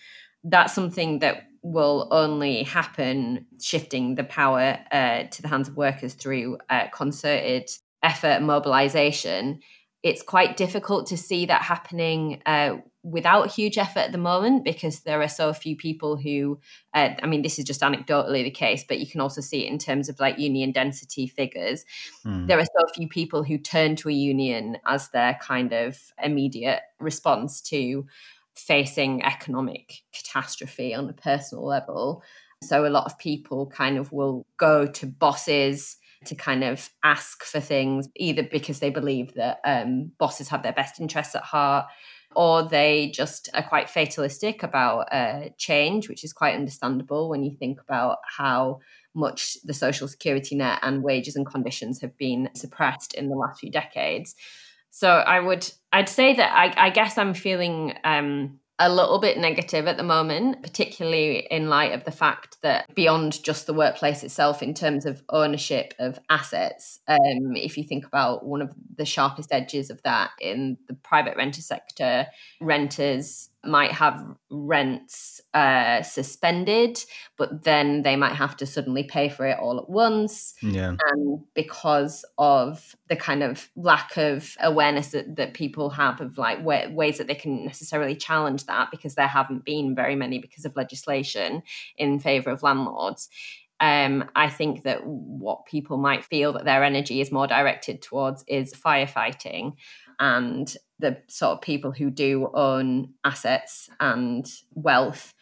that's 0.48 0.72
something 0.72 1.18
that 1.18 1.44
will 1.72 2.06
only 2.12 2.62
happen 2.62 3.44
shifting 3.60 4.14
the 4.14 4.22
power 4.22 4.78
uh, 4.92 5.24
to 5.24 5.42
the 5.42 5.48
hands 5.48 5.68
of 5.68 5.76
workers 5.76 6.14
through 6.14 6.58
uh, 6.70 6.86
concerted 6.92 7.68
effort 8.04 8.28
and 8.28 8.46
mobilization. 8.46 9.60
It's 10.04 10.22
quite 10.22 10.56
difficult 10.56 11.08
to 11.08 11.16
see 11.16 11.46
that 11.46 11.62
happening 11.62 12.40
uh, 12.46 12.76
without 13.02 13.50
huge 13.50 13.78
effort 13.78 14.00
at 14.00 14.12
the 14.12 14.18
moment 14.18 14.64
because 14.64 15.00
there 15.00 15.20
are 15.22 15.28
so 15.28 15.52
few 15.52 15.76
people 15.76 16.16
who, 16.16 16.60
uh, 16.94 17.10
I 17.20 17.26
mean, 17.26 17.42
this 17.42 17.58
is 17.58 17.64
just 17.64 17.80
anecdotally 17.80 18.44
the 18.44 18.50
case, 18.50 18.84
but 18.86 19.00
you 19.00 19.06
can 19.06 19.20
also 19.20 19.40
see 19.40 19.64
it 19.64 19.72
in 19.72 19.78
terms 19.78 20.08
of 20.08 20.20
like 20.20 20.38
union 20.38 20.70
density 20.70 21.26
figures. 21.26 21.84
Mm. 22.24 22.46
There 22.46 22.60
are 22.60 22.64
so 22.64 22.92
few 22.94 23.08
people 23.08 23.42
who 23.42 23.58
turn 23.58 23.96
to 23.96 24.08
a 24.08 24.12
union 24.12 24.78
as 24.86 25.08
their 25.08 25.36
kind 25.42 25.72
of 25.72 25.98
immediate 26.22 26.82
response 27.00 27.60
to 27.62 28.06
facing 28.56 29.22
economic 29.22 30.02
catastrophe 30.12 30.94
on 30.94 31.08
a 31.08 31.12
personal 31.12 31.64
level. 31.66 32.22
So 32.62 32.86
a 32.86 32.88
lot 32.88 33.06
of 33.06 33.18
people 33.18 33.66
kind 33.66 33.98
of 33.98 34.12
will 34.12 34.46
go 34.56 34.86
to 34.86 35.06
bosses 35.06 35.96
to 36.24 36.34
kind 36.34 36.64
of 36.64 36.88
ask 37.04 37.44
for 37.44 37.60
things, 37.60 38.08
either 38.16 38.42
because 38.42 38.80
they 38.80 38.90
believe 38.90 39.34
that 39.34 39.60
um, 39.64 40.12
bosses 40.18 40.48
have 40.48 40.62
their 40.62 40.72
best 40.72 41.00
interests 41.00 41.34
at 41.34 41.42
heart, 41.42 41.86
or 42.34 42.62
they 42.62 43.10
just 43.14 43.48
are 43.54 43.62
quite 43.62 43.88
fatalistic 43.88 44.62
about 44.62 45.12
uh, 45.12 45.50
change, 45.58 46.08
which 46.08 46.24
is 46.24 46.32
quite 46.32 46.54
understandable 46.54 47.28
when 47.28 47.44
you 47.44 47.56
think 47.58 47.80
about 47.80 48.18
how 48.36 48.80
much 49.14 49.56
the 49.64 49.74
social 49.74 50.08
security 50.08 50.54
net 50.54 50.78
and 50.82 51.02
wages 51.02 51.36
and 51.36 51.46
conditions 51.46 52.00
have 52.00 52.16
been 52.18 52.48
suppressed 52.54 53.14
in 53.14 53.28
the 53.28 53.36
last 53.36 53.60
few 53.60 53.70
decades. 53.70 54.34
So 54.96 55.10
I 55.10 55.40
would, 55.40 55.70
I'd 55.92 56.08
say 56.08 56.36
that 56.36 56.52
I, 56.56 56.86
I 56.86 56.88
guess 56.88 57.18
I'm 57.18 57.34
feeling 57.34 57.92
um, 58.02 58.60
a 58.78 58.90
little 58.90 59.18
bit 59.18 59.36
negative 59.36 59.86
at 59.86 59.98
the 59.98 60.02
moment, 60.02 60.62
particularly 60.62 61.46
in 61.50 61.68
light 61.68 61.92
of 61.92 62.04
the 62.04 62.10
fact 62.10 62.56
that 62.62 62.94
beyond 62.94 63.42
just 63.42 63.66
the 63.66 63.74
workplace 63.74 64.22
itself, 64.22 64.62
in 64.62 64.72
terms 64.72 65.04
of 65.04 65.22
ownership 65.28 65.92
of 65.98 66.18
assets, 66.30 67.00
um, 67.08 67.56
if 67.56 67.76
you 67.76 67.84
think 67.84 68.06
about 68.06 68.46
one 68.46 68.62
of 68.62 68.72
the 68.96 69.04
sharpest 69.04 69.52
edges 69.52 69.90
of 69.90 70.02
that 70.04 70.30
in 70.40 70.78
the 70.88 70.94
private 70.94 71.36
renter 71.36 71.60
sector, 71.60 72.28
renters 72.62 73.50
might 73.68 73.92
have 73.92 74.24
rents 74.50 75.40
uh, 75.54 76.02
suspended, 76.02 77.04
but 77.36 77.64
then 77.64 78.02
they 78.02 78.16
might 78.16 78.34
have 78.34 78.56
to 78.58 78.66
suddenly 78.66 79.02
pay 79.02 79.28
for 79.28 79.46
it 79.46 79.58
all 79.58 79.78
at 79.78 79.88
once. 79.88 80.54
Yeah. 80.62 80.96
And 81.10 81.44
because 81.54 82.24
of 82.38 82.96
the 83.08 83.16
kind 83.16 83.42
of 83.42 83.68
lack 83.76 84.16
of 84.16 84.56
awareness 84.60 85.08
that, 85.08 85.36
that 85.36 85.54
people 85.54 85.90
have 85.90 86.20
of 86.20 86.38
like 86.38 86.58
w- 86.58 86.94
ways 86.94 87.18
that 87.18 87.26
they 87.26 87.34
can 87.34 87.64
necessarily 87.64 88.16
challenge 88.16 88.66
that, 88.66 88.90
because 88.90 89.14
there 89.14 89.26
haven't 89.26 89.64
been 89.64 89.94
very 89.94 90.16
many 90.16 90.38
because 90.38 90.64
of 90.64 90.76
legislation 90.76 91.62
in 91.96 92.18
favor 92.20 92.50
of 92.50 92.62
landlords. 92.62 93.28
Um, 93.78 94.30
I 94.34 94.48
think 94.48 94.84
that 94.84 95.06
what 95.06 95.66
people 95.66 95.98
might 95.98 96.24
feel 96.24 96.54
that 96.54 96.64
their 96.64 96.82
energy 96.82 97.20
is 97.20 97.30
more 97.30 97.46
directed 97.46 98.00
towards 98.00 98.42
is 98.48 98.72
firefighting 98.72 99.74
and 100.18 100.74
the 100.98 101.18
sort 101.28 101.52
of 101.52 101.60
people 101.60 101.92
who 101.92 102.10
do 102.10 102.50
own 102.54 103.14
assets 103.24 103.88
and 104.00 104.46
wealth 104.74 105.34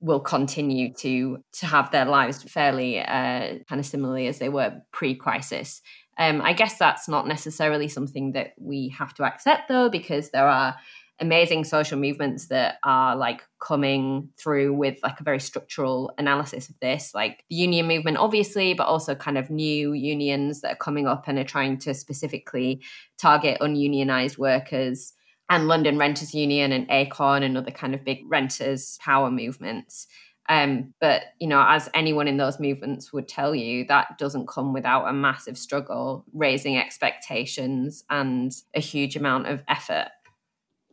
will 0.00 0.20
continue 0.20 0.92
to 0.92 1.38
to 1.52 1.66
have 1.66 1.90
their 1.90 2.04
lives 2.04 2.42
fairly 2.42 3.00
uh, 3.00 3.58
kind 3.68 3.80
of 3.80 3.86
similarly 3.86 4.26
as 4.26 4.38
they 4.38 4.48
were 4.48 4.82
pre-crisis. 4.92 5.80
Um, 6.18 6.42
I 6.42 6.52
guess 6.52 6.78
that's 6.78 7.08
not 7.08 7.26
necessarily 7.26 7.88
something 7.88 8.32
that 8.32 8.52
we 8.58 8.90
have 8.90 9.14
to 9.14 9.24
accept 9.24 9.68
though, 9.68 9.88
because 9.88 10.30
there 10.30 10.46
are 10.46 10.76
amazing 11.20 11.64
social 11.64 11.98
movements 11.98 12.46
that 12.48 12.76
are 12.82 13.14
like 13.14 13.42
coming 13.60 14.28
through 14.36 14.74
with 14.74 14.98
like 15.02 15.20
a 15.20 15.24
very 15.24 15.38
structural 15.38 16.12
analysis 16.18 16.68
of 16.68 16.74
this 16.80 17.12
like 17.14 17.44
the 17.48 17.54
union 17.54 17.86
movement 17.86 18.16
obviously 18.16 18.74
but 18.74 18.86
also 18.86 19.14
kind 19.14 19.38
of 19.38 19.48
new 19.48 19.92
unions 19.92 20.60
that 20.60 20.72
are 20.72 20.76
coming 20.76 21.06
up 21.06 21.28
and 21.28 21.38
are 21.38 21.44
trying 21.44 21.78
to 21.78 21.94
specifically 21.94 22.82
target 23.16 23.58
ununionized 23.60 24.38
workers 24.38 25.12
and 25.50 25.68
London 25.68 25.98
Renters 25.98 26.34
Union 26.34 26.72
and 26.72 26.90
Acorn 26.90 27.42
and 27.42 27.56
other 27.58 27.70
kind 27.70 27.94
of 27.94 28.02
big 28.02 28.20
renters 28.26 28.98
power 29.02 29.30
movements 29.30 30.08
um, 30.48 30.92
but 31.00 31.22
you 31.40 31.46
know, 31.46 31.64
as 31.66 31.88
anyone 31.94 32.28
in 32.28 32.36
those 32.36 32.60
movements 32.60 33.12
would 33.12 33.28
tell 33.28 33.54
you, 33.54 33.86
that 33.86 34.18
doesn't 34.18 34.48
come 34.48 34.72
without 34.72 35.06
a 35.06 35.12
massive 35.12 35.56
struggle, 35.56 36.24
raising 36.34 36.76
expectations 36.76 38.04
and 38.10 38.52
a 38.74 38.80
huge 38.80 39.16
amount 39.16 39.46
of 39.46 39.62
effort. 39.68 40.08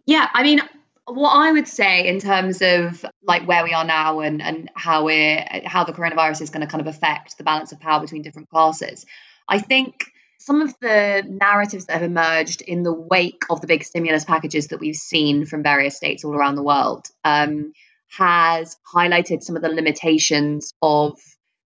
Yeah, 0.06 0.28
I 0.34 0.44
mean, 0.44 0.62
what 1.06 1.32
I 1.32 1.52
would 1.52 1.68
say 1.68 2.08
in 2.08 2.20
terms 2.20 2.62
of 2.62 3.06
like 3.24 3.48
where 3.48 3.64
we 3.64 3.74
are 3.74 3.86
now 3.86 4.20
and 4.22 4.42
and 4.42 4.70
how 4.76 5.06
we're 5.06 5.46
how 5.66 5.84
the 5.84 5.94
coronavirus 5.94 6.42
is 6.42 6.50
going 6.50 6.66
to 6.66 6.72
kind 6.72 6.82
of 6.82 6.88
affect 6.88 7.38
the 7.38 7.44
balance 7.44 7.72
of 7.72 7.80
power 7.80 8.00
between 8.00 8.22
different 8.22 8.50
classes, 8.50 9.06
I 9.48 9.60
think 9.60 10.06
some 10.40 10.62
of 10.62 10.74
the 10.80 11.24
narratives 11.28 11.86
that 11.86 11.94
have 11.94 12.04
emerged 12.04 12.62
in 12.62 12.82
the 12.82 12.94
wake 12.94 13.44
of 13.50 13.62
the 13.62 13.68
big 13.68 13.84
stimulus 13.84 14.26
packages 14.26 14.68
that 14.68 14.80
we've 14.80 14.96
seen 14.96 15.46
from 15.46 15.62
various 15.62 15.96
states 15.96 16.24
all 16.24 16.34
around 16.34 16.56
the 16.56 16.64
world 16.64 17.08
um, 17.24 17.74
has 18.10 18.76
highlighted 18.92 19.44
some 19.44 19.56
of 19.56 19.62
the 19.62 19.70
limitations 19.70 20.74
of 20.82 21.20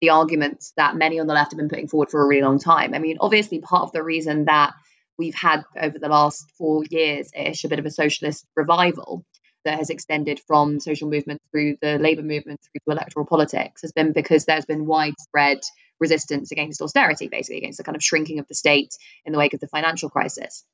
the 0.00 0.10
arguments 0.10 0.72
that 0.76 0.96
many 0.96 1.20
on 1.20 1.26
the 1.26 1.34
left 1.34 1.52
have 1.52 1.58
been 1.58 1.68
putting 1.68 1.86
forward 1.86 2.10
for 2.10 2.22
a 2.22 2.26
really 2.26 2.42
long 2.42 2.58
time. 2.58 2.94
I 2.94 2.98
mean, 2.98 3.18
obviously, 3.20 3.60
part 3.60 3.82
of 3.82 3.92
the 3.92 4.02
reason 4.02 4.46
that 4.46 4.72
we've 5.22 5.34
had 5.34 5.62
over 5.80 5.98
the 6.00 6.08
last 6.08 6.50
four 6.58 6.84
years 6.90 7.30
ish 7.36 7.62
a 7.62 7.68
bit 7.68 7.78
of 7.78 7.86
a 7.86 7.90
socialist 7.90 8.44
revival 8.56 9.24
that 9.64 9.78
has 9.78 9.88
extended 9.90 10.40
from 10.48 10.80
social 10.80 11.08
movement 11.08 11.40
through 11.52 11.76
the 11.80 11.96
labor 11.96 12.22
movement 12.22 12.60
through 12.60 12.80
to 12.84 12.98
electoral 12.98 13.24
politics 13.24 13.82
has 13.82 13.92
been 13.92 14.12
because 14.12 14.44
there's 14.44 14.64
been 14.64 14.84
widespread 14.84 15.60
resistance 16.00 16.50
against 16.50 16.82
austerity, 16.82 17.28
basically 17.28 17.58
against 17.58 17.78
the 17.78 17.84
kind 17.84 17.94
of 17.94 18.02
shrinking 18.02 18.40
of 18.40 18.48
the 18.48 18.56
state 18.56 18.90
in 19.24 19.32
the 19.32 19.38
wake 19.38 19.54
of 19.54 19.60
the 19.60 19.68
financial 19.68 20.10
crisis. 20.10 20.64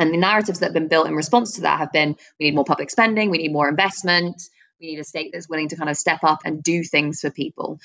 And 0.00 0.12
the 0.12 0.18
narratives 0.18 0.58
that 0.58 0.66
have 0.66 0.74
been 0.74 0.88
built 0.88 1.06
in 1.06 1.14
response 1.14 1.54
to 1.54 1.60
that 1.60 1.78
have 1.78 1.92
been 1.92 2.16
we 2.40 2.46
need 2.46 2.56
more 2.56 2.64
public 2.64 2.90
spending, 2.90 3.30
we 3.30 3.38
need 3.38 3.52
more 3.52 3.68
investment, 3.68 4.42
we 4.80 4.88
need 4.88 4.98
a 4.98 5.04
state 5.04 5.30
that's 5.32 5.48
willing 5.48 5.68
to 5.68 5.76
kind 5.76 5.90
of 5.90 5.96
step 5.96 6.24
up 6.24 6.40
and 6.44 6.64
do 6.64 6.82
things 6.82 7.20
for 7.20 7.30
people. 7.30 7.78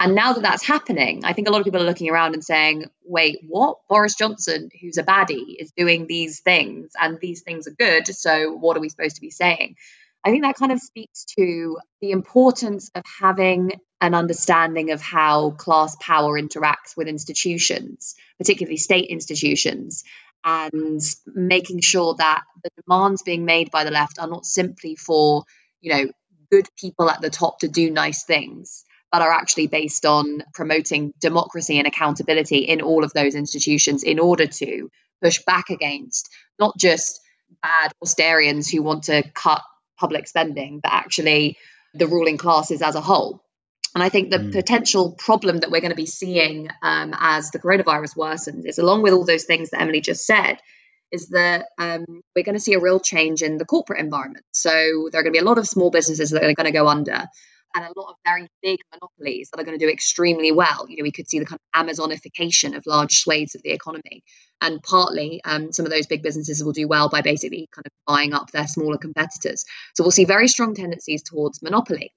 And 0.00 0.14
now 0.14 0.32
that 0.32 0.42
that's 0.42 0.64
happening, 0.64 1.24
I 1.24 1.32
think 1.32 1.48
a 1.48 1.50
lot 1.50 1.58
of 1.58 1.64
people 1.64 1.82
are 1.82 1.86
looking 1.86 2.08
around 2.08 2.34
and 2.34 2.44
saying, 2.44 2.86
wait, 3.04 3.38
what? 3.48 3.78
Boris 3.88 4.14
Johnson, 4.14 4.70
who's 4.80 4.96
a 4.96 5.02
baddie, 5.02 5.56
is 5.58 5.72
doing 5.76 6.06
these 6.06 6.40
things 6.40 6.92
and 7.00 7.18
these 7.20 7.42
things 7.42 7.66
are 7.66 7.72
good. 7.72 8.06
So 8.06 8.52
what 8.52 8.76
are 8.76 8.80
we 8.80 8.90
supposed 8.90 9.16
to 9.16 9.20
be 9.20 9.30
saying? 9.30 9.74
I 10.24 10.30
think 10.30 10.44
that 10.44 10.56
kind 10.56 10.72
of 10.72 10.80
speaks 10.80 11.24
to 11.36 11.78
the 12.00 12.10
importance 12.12 12.90
of 12.94 13.02
having 13.20 13.72
an 14.00 14.14
understanding 14.14 14.92
of 14.92 15.00
how 15.00 15.50
class 15.50 15.96
power 16.00 16.40
interacts 16.40 16.96
with 16.96 17.08
institutions, 17.08 18.14
particularly 18.38 18.76
state 18.76 19.10
institutions, 19.10 20.04
and 20.44 21.00
making 21.26 21.80
sure 21.80 22.14
that 22.18 22.42
the 22.62 22.70
demands 22.82 23.22
being 23.22 23.44
made 23.44 23.70
by 23.72 23.82
the 23.84 23.90
left 23.90 24.20
are 24.20 24.28
not 24.28 24.44
simply 24.44 24.94
for, 24.94 25.44
you 25.80 25.92
know, 25.92 26.12
good 26.50 26.68
people 26.76 27.10
at 27.10 27.20
the 27.20 27.30
top 27.30 27.60
to 27.60 27.68
do 27.68 27.90
nice 27.90 28.24
things, 28.24 28.84
but 29.10 29.22
are 29.22 29.32
actually 29.32 29.66
based 29.66 30.04
on 30.04 30.42
promoting 30.52 31.12
democracy 31.20 31.78
and 31.78 31.86
accountability 31.86 32.58
in 32.58 32.82
all 32.82 33.04
of 33.04 33.12
those 33.12 33.34
institutions 33.34 34.02
in 34.02 34.18
order 34.18 34.46
to 34.46 34.90
push 35.22 35.42
back 35.44 35.70
against 35.70 36.28
not 36.58 36.76
just 36.78 37.20
bad 37.62 37.92
Austerians 38.02 38.70
who 38.70 38.82
want 38.82 39.04
to 39.04 39.22
cut 39.34 39.62
public 39.98 40.28
spending, 40.28 40.80
but 40.82 40.92
actually 40.92 41.56
the 41.94 42.06
ruling 42.06 42.36
classes 42.36 42.82
as 42.82 42.94
a 42.94 43.00
whole. 43.00 43.42
And 43.94 44.02
I 44.02 44.10
think 44.10 44.30
the 44.30 44.38
mm. 44.38 44.52
potential 44.52 45.12
problem 45.12 45.58
that 45.58 45.70
we're 45.70 45.80
going 45.80 45.90
to 45.90 45.96
be 45.96 46.06
seeing 46.06 46.68
um, 46.82 47.14
as 47.18 47.50
the 47.50 47.58
coronavirus 47.58 48.16
worsens 48.16 48.66
is, 48.66 48.78
along 48.78 49.02
with 49.02 49.14
all 49.14 49.24
those 49.24 49.44
things 49.44 49.70
that 49.70 49.80
Emily 49.80 50.00
just 50.00 50.26
said, 50.26 50.58
is 51.10 51.30
that 51.30 51.66
um, 51.78 52.04
we're 52.36 52.44
going 52.44 52.54
to 52.54 52.60
see 52.60 52.74
a 52.74 52.80
real 52.80 53.00
change 53.00 53.42
in 53.42 53.56
the 53.56 53.64
corporate 53.64 54.00
environment. 54.00 54.44
So 54.52 55.08
there 55.10 55.20
are 55.20 55.24
going 55.24 55.32
to 55.32 55.38
be 55.38 55.44
a 55.44 55.48
lot 55.48 55.56
of 55.56 55.66
small 55.66 55.90
businesses 55.90 56.30
that 56.30 56.44
are 56.44 56.52
going 56.52 56.66
to 56.66 56.70
go 56.70 56.86
under 56.86 57.28
and 57.74 57.84
a 57.84 58.00
lot 58.00 58.10
of 58.10 58.16
very 58.24 58.48
big 58.62 58.80
monopolies 58.92 59.50
that 59.50 59.60
are 59.60 59.64
going 59.64 59.78
to 59.78 59.84
do 59.84 59.90
extremely 59.90 60.52
well. 60.52 60.86
You 60.88 60.96
know, 60.96 61.02
we 61.02 61.12
could 61.12 61.28
see 61.28 61.38
the 61.38 61.46
kind 61.46 61.60
of 61.74 61.86
Amazonification 61.86 62.76
of 62.76 62.86
large 62.86 63.18
swathes 63.18 63.54
of 63.54 63.62
the 63.62 63.70
economy. 63.70 64.22
And 64.60 64.82
partly, 64.82 65.40
um, 65.44 65.72
some 65.72 65.86
of 65.86 65.92
those 65.92 66.06
big 66.06 66.22
businesses 66.22 66.64
will 66.64 66.72
do 66.72 66.88
well 66.88 67.08
by 67.08 67.20
basically 67.20 67.68
kind 67.74 67.86
of 67.86 67.92
buying 68.06 68.32
up 68.32 68.50
their 68.50 68.66
smaller 68.66 68.98
competitors. 68.98 69.64
So 69.94 70.02
we'll 70.02 70.10
see 70.10 70.24
very 70.24 70.48
strong 70.48 70.74
tendencies 70.74 71.22
towards 71.22 71.62
monopoly. 71.62 72.12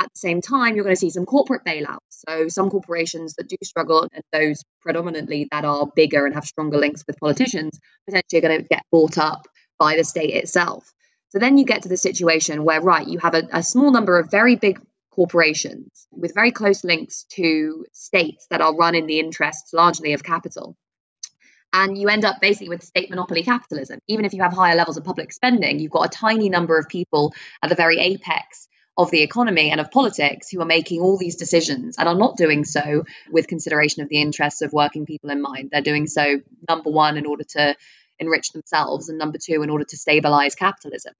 At 0.00 0.10
the 0.14 0.18
same 0.18 0.40
time, 0.40 0.74
you're 0.74 0.84
going 0.84 0.96
to 0.96 1.00
see 1.00 1.10
some 1.10 1.26
corporate 1.26 1.64
bailouts. 1.64 1.98
So 2.10 2.48
some 2.48 2.70
corporations 2.70 3.34
that 3.34 3.48
do 3.48 3.56
struggle, 3.62 4.08
and 4.12 4.22
those 4.32 4.62
predominantly 4.80 5.48
that 5.50 5.64
are 5.64 5.88
bigger 5.94 6.24
and 6.24 6.34
have 6.34 6.44
stronger 6.44 6.78
links 6.78 7.04
with 7.06 7.18
politicians, 7.18 7.78
potentially 8.06 8.38
are 8.38 8.48
going 8.48 8.62
to 8.62 8.68
get 8.68 8.82
bought 8.90 9.18
up 9.18 9.46
by 9.78 9.96
the 9.96 10.04
state 10.04 10.34
itself. 10.34 10.90
So 11.30 11.38
then 11.38 11.58
you 11.58 11.64
get 11.64 11.82
to 11.82 11.88
the 11.88 11.96
situation 11.96 12.64
where, 12.64 12.80
right, 12.80 13.06
you 13.06 13.18
have 13.18 13.34
a, 13.34 13.42
a 13.52 13.62
small 13.62 13.92
number 13.92 14.18
of 14.18 14.30
very 14.30 14.56
big 14.56 14.80
corporations 15.10 16.06
with 16.10 16.34
very 16.34 16.52
close 16.52 16.84
links 16.84 17.24
to 17.30 17.84
states 17.92 18.46
that 18.50 18.60
are 18.60 18.74
run 18.74 18.94
in 18.94 19.06
the 19.06 19.20
interests 19.20 19.72
largely 19.72 20.12
of 20.12 20.22
capital. 20.22 20.76
And 21.72 21.96
you 21.96 22.08
end 22.08 22.24
up 22.24 22.40
basically 22.40 22.68
with 22.68 22.82
state 22.82 23.10
monopoly 23.10 23.42
capitalism. 23.42 24.00
Even 24.08 24.24
if 24.24 24.34
you 24.34 24.42
have 24.42 24.52
higher 24.52 24.74
levels 24.74 24.96
of 24.96 25.04
public 25.04 25.32
spending, 25.32 25.78
you've 25.78 25.92
got 25.92 26.06
a 26.06 26.18
tiny 26.18 26.48
number 26.48 26.78
of 26.78 26.88
people 26.88 27.32
at 27.62 27.68
the 27.68 27.76
very 27.76 27.98
apex 27.98 28.68
of 28.96 29.10
the 29.10 29.22
economy 29.22 29.70
and 29.70 29.80
of 29.80 29.90
politics 29.90 30.50
who 30.50 30.60
are 30.60 30.66
making 30.66 31.00
all 31.00 31.16
these 31.16 31.36
decisions 31.36 31.96
and 31.96 32.08
are 32.08 32.14
not 32.14 32.36
doing 32.36 32.64
so 32.64 33.04
with 33.30 33.46
consideration 33.46 34.02
of 34.02 34.08
the 34.08 34.20
interests 34.20 34.62
of 34.62 34.72
working 34.72 35.06
people 35.06 35.30
in 35.30 35.40
mind. 35.40 35.70
They're 35.70 35.80
doing 35.80 36.06
so, 36.06 36.40
number 36.68 36.90
one, 36.90 37.16
in 37.16 37.24
order 37.24 37.44
to 37.50 37.76
enrich 38.18 38.50
themselves, 38.52 39.08
and 39.08 39.16
number 39.16 39.38
two, 39.38 39.62
in 39.62 39.70
order 39.70 39.84
to 39.84 39.96
stabilize 39.96 40.54
capitalism. 40.54 41.14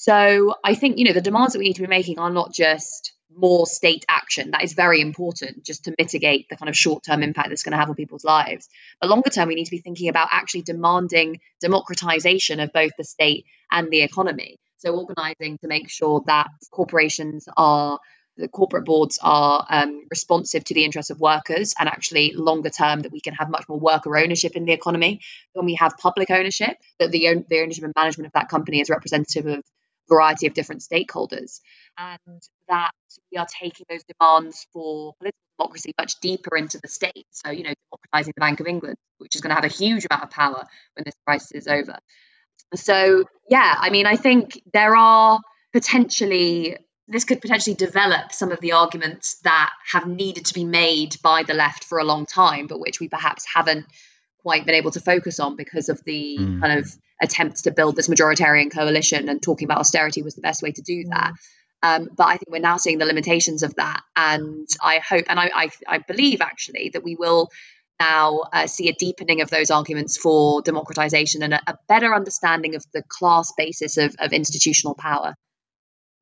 So 0.00 0.54
I 0.64 0.76
think, 0.76 0.96
you 0.96 1.04
know, 1.04 1.12
the 1.12 1.20
demands 1.20 1.52
that 1.52 1.58
we 1.58 1.66
need 1.66 1.76
to 1.76 1.82
be 1.82 1.86
making 1.86 2.18
are 2.18 2.30
not 2.30 2.54
just 2.54 3.12
more 3.36 3.66
state 3.66 4.06
action. 4.08 4.52
That 4.52 4.64
is 4.64 4.72
very 4.72 5.02
important 5.02 5.62
just 5.62 5.84
to 5.84 5.94
mitigate 5.98 6.48
the 6.48 6.56
kind 6.56 6.70
of 6.70 6.76
short 6.76 7.02
term 7.02 7.22
impact 7.22 7.50
that's 7.50 7.64
going 7.64 7.72
to 7.72 7.76
have 7.76 7.90
on 7.90 7.96
people's 7.96 8.24
lives. 8.24 8.70
But 8.98 9.10
longer 9.10 9.28
term, 9.28 9.48
we 9.48 9.56
need 9.56 9.66
to 9.66 9.70
be 9.70 9.82
thinking 9.82 10.08
about 10.08 10.28
actually 10.32 10.62
demanding 10.62 11.40
democratization 11.60 12.60
of 12.60 12.72
both 12.72 12.92
the 12.96 13.04
state 13.04 13.44
and 13.70 13.90
the 13.90 14.00
economy. 14.00 14.58
So, 14.78 14.96
organizing 14.96 15.58
to 15.58 15.68
make 15.68 15.90
sure 15.90 16.22
that 16.26 16.48
corporations 16.70 17.46
are 17.54 17.98
the 18.38 18.48
corporate 18.48 18.86
boards 18.86 19.18
are 19.22 19.66
um, 19.68 20.06
responsive 20.10 20.64
to 20.64 20.72
the 20.72 20.86
interests 20.86 21.10
of 21.10 21.20
workers 21.20 21.74
and 21.78 21.90
actually 21.90 22.32
longer 22.32 22.70
term 22.70 23.00
that 23.00 23.12
we 23.12 23.20
can 23.20 23.34
have 23.34 23.50
much 23.50 23.68
more 23.68 23.78
worker 23.78 24.16
ownership 24.16 24.56
in 24.56 24.64
the 24.64 24.72
economy 24.72 25.20
when 25.52 25.66
we 25.66 25.74
have 25.74 25.98
public 25.98 26.30
ownership 26.30 26.78
that 26.98 27.10
the, 27.10 27.44
the 27.50 27.60
ownership 27.60 27.84
and 27.84 27.92
management 27.94 28.28
of 28.28 28.32
that 28.32 28.48
company 28.48 28.80
is 28.80 28.88
representative 28.88 29.44
of 29.44 29.62
variety 30.10 30.46
of 30.46 30.54
different 30.54 30.82
stakeholders, 30.82 31.60
and 31.96 32.42
that 32.68 32.90
we 33.32 33.38
are 33.38 33.46
taking 33.46 33.86
those 33.88 34.02
demands 34.04 34.66
for 34.72 35.14
political 35.18 35.40
democracy 35.58 35.94
much 35.98 36.20
deeper 36.20 36.56
into 36.56 36.78
the 36.82 36.88
state. 36.88 37.26
So, 37.30 37.50
you 37.50 37.62
know, 37.62 37.72
democratizing 37.90 38.34
the 38.36 38.40
Bank 38.40 38.60
of 38.60 38.66
England, 38.66 38.96
which 39.18 39.34
is 39.34 39.40
going 39.40 39.50
to 39.50 39.54
have 39.54 39.64
a 39.64 39.74
huge 39.74 40.06
amount 40.10 40.24
of 40.24 40.30
power 40.30 40.64
when 40.94 41.04
this 41.04 41.14
crisis 41.26 41.52
is 41.52 41.68
over. 41.68 41.98
So, 42.74 43.24
yeah, 43.48 43.74
I 43.78 43.90
mean, 43.90 44.06
I 44.06 44.16
think 44.16 44.60
there 44.72 44.94
are 44.94 45.40
potentially 45.72 46.76
this 47.10 47.24
could 47.24 47.40
potentially 47.40 47.74
develop 47.74 48.30
some 48.32 48.52
of 48.52 48.60
the 48.60 48.72
arguments 48.72 49.40
that 49.40 49.70
have 49.90 50.06
needed 50.06 50.46
to 50.46 50.54
be 50.54 50.64
made 50.64 51.16
by 51.22 51.42
the 51.42 51.54
left 51.54 51.82
for 51.82 51.98
a 51.98 52.04
long 52.04 52.24
time, 52.24 52.68
but 52.68 52.78
which 52.78 53.00
we 53.00 53.08
perhaps 53.08 53.44
haven't 53.52 53.84
quite 54.42 54.64
been 54.64 54.76
able 54.76 54.92
to 54.92 55.00
focus 55.00 55.40
on 55.40 55.56
because 55.56 55.88
of 55.88 56.02
the 56.04 56.38
mm. 56.38 56.60
kind 56.60 56.78
of 56.78 56.88
attempts 57.20 57.62
to 57.62 57.70
build 57.70 57.96
this 57.96 58.08
majoritarian 58.08 58.72
coalition 58.72 59.28
and 59.28 59.42
talking 59.42 59.66
about 59.66 59.78
austerity 59.78 60.22
was 60.22 60.34
the 60.34 60.40
best 60.40 60.62
way 60.62 60.72
to 60.72 60.82
do 60.82 61.04
that. 61.10 61.32
Um, 61.82 62.08
but 62.14 62.26
I 62.26 62.36
think 62.36 62.50
we're 62.50 62.58
now 62.60 62.76
seeing 62.76 62.98
the 62.98 63.06
limitations 63.06 63.62
of 63.62 63.74
that, 63.76 64.02
and 64.14 64.68
I 64.82 64.98
hope 64.98 65.24
and 65.28 65.40
I 65.40 65.50
I, 65.54 65.70
I 65.86 65.98
believe 65.98 66.42
actually 66.42 66.90
that 66.90 67.02
we 67.02 67.16
will 67.16 67.50
now 67.98 68.40
uh, 68.52 68.66
see 68.66 68.88
a 68.88 68.92
deepening 68.92 69.40
of 69.40 69.50
those 69.50 69.70
arguments 69.70 70.16
for 70.16 70.62
democratization 70.62 71.42
and 71.42 71.54
a, 71.54 71.60
a 71.66 71.78
better 71.86 72.14
understanding 72.14 72.74
of 72.74 72.84
the 72.92 73.02
class 73.08 73.52
basis 73.56 73.98
of, 73.98 74.14
of 74.18 74.32
institutional 74.32 74.94
power. 74.94 75.34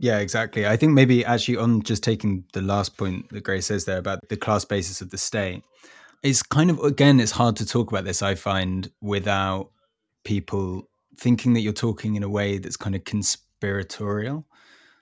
Yeah, 0.00 0.18
exactly. 0.18 0.66
I 0.66 0.76
think 0.76 0.92
maybe 0.92 1.24
actually 1.24 1.56
on 1.56 1.82
just 1.82 2.04
taking 2.04 2.44
the 2.52 2.62
last 2.62 2.96
point 2.96 3.30
that 3.30 3.42
Grace 3.42 3.66
says 3.66 3.84
there 3.84 3.98
about 3.98 4.28
the 4.28 4.37
class 4.37 4.64
basis 4.64 5.00
of 5.00 5.11
the 5.11 5.18
state, 5.18 5.64
it's 6.22 6.42
kind 6.42 6.70
of 6.70 6.78
again, 6.80 7.18
it's 7.20 7.32
hard 7.32 7.56
to 7.56 7.66
talk 7.66 7.90
about 7.90 8.04
this. 8.04 8.22
I 8.22 8.34
find 8.34 8.90
without 9.00 9.70
people 10.24 10.88
thinking 11.16 11.54
that 11.54 11.61
you're 11.61 11.72
talking 11.72 12.14
in 12.14 12.22
a 12.22 12.28
way 12.28 12.59
that's 12.59 12.76
kind 12.76 12.94
of 12.94 13.04
conspiratorial. 13.04 14.46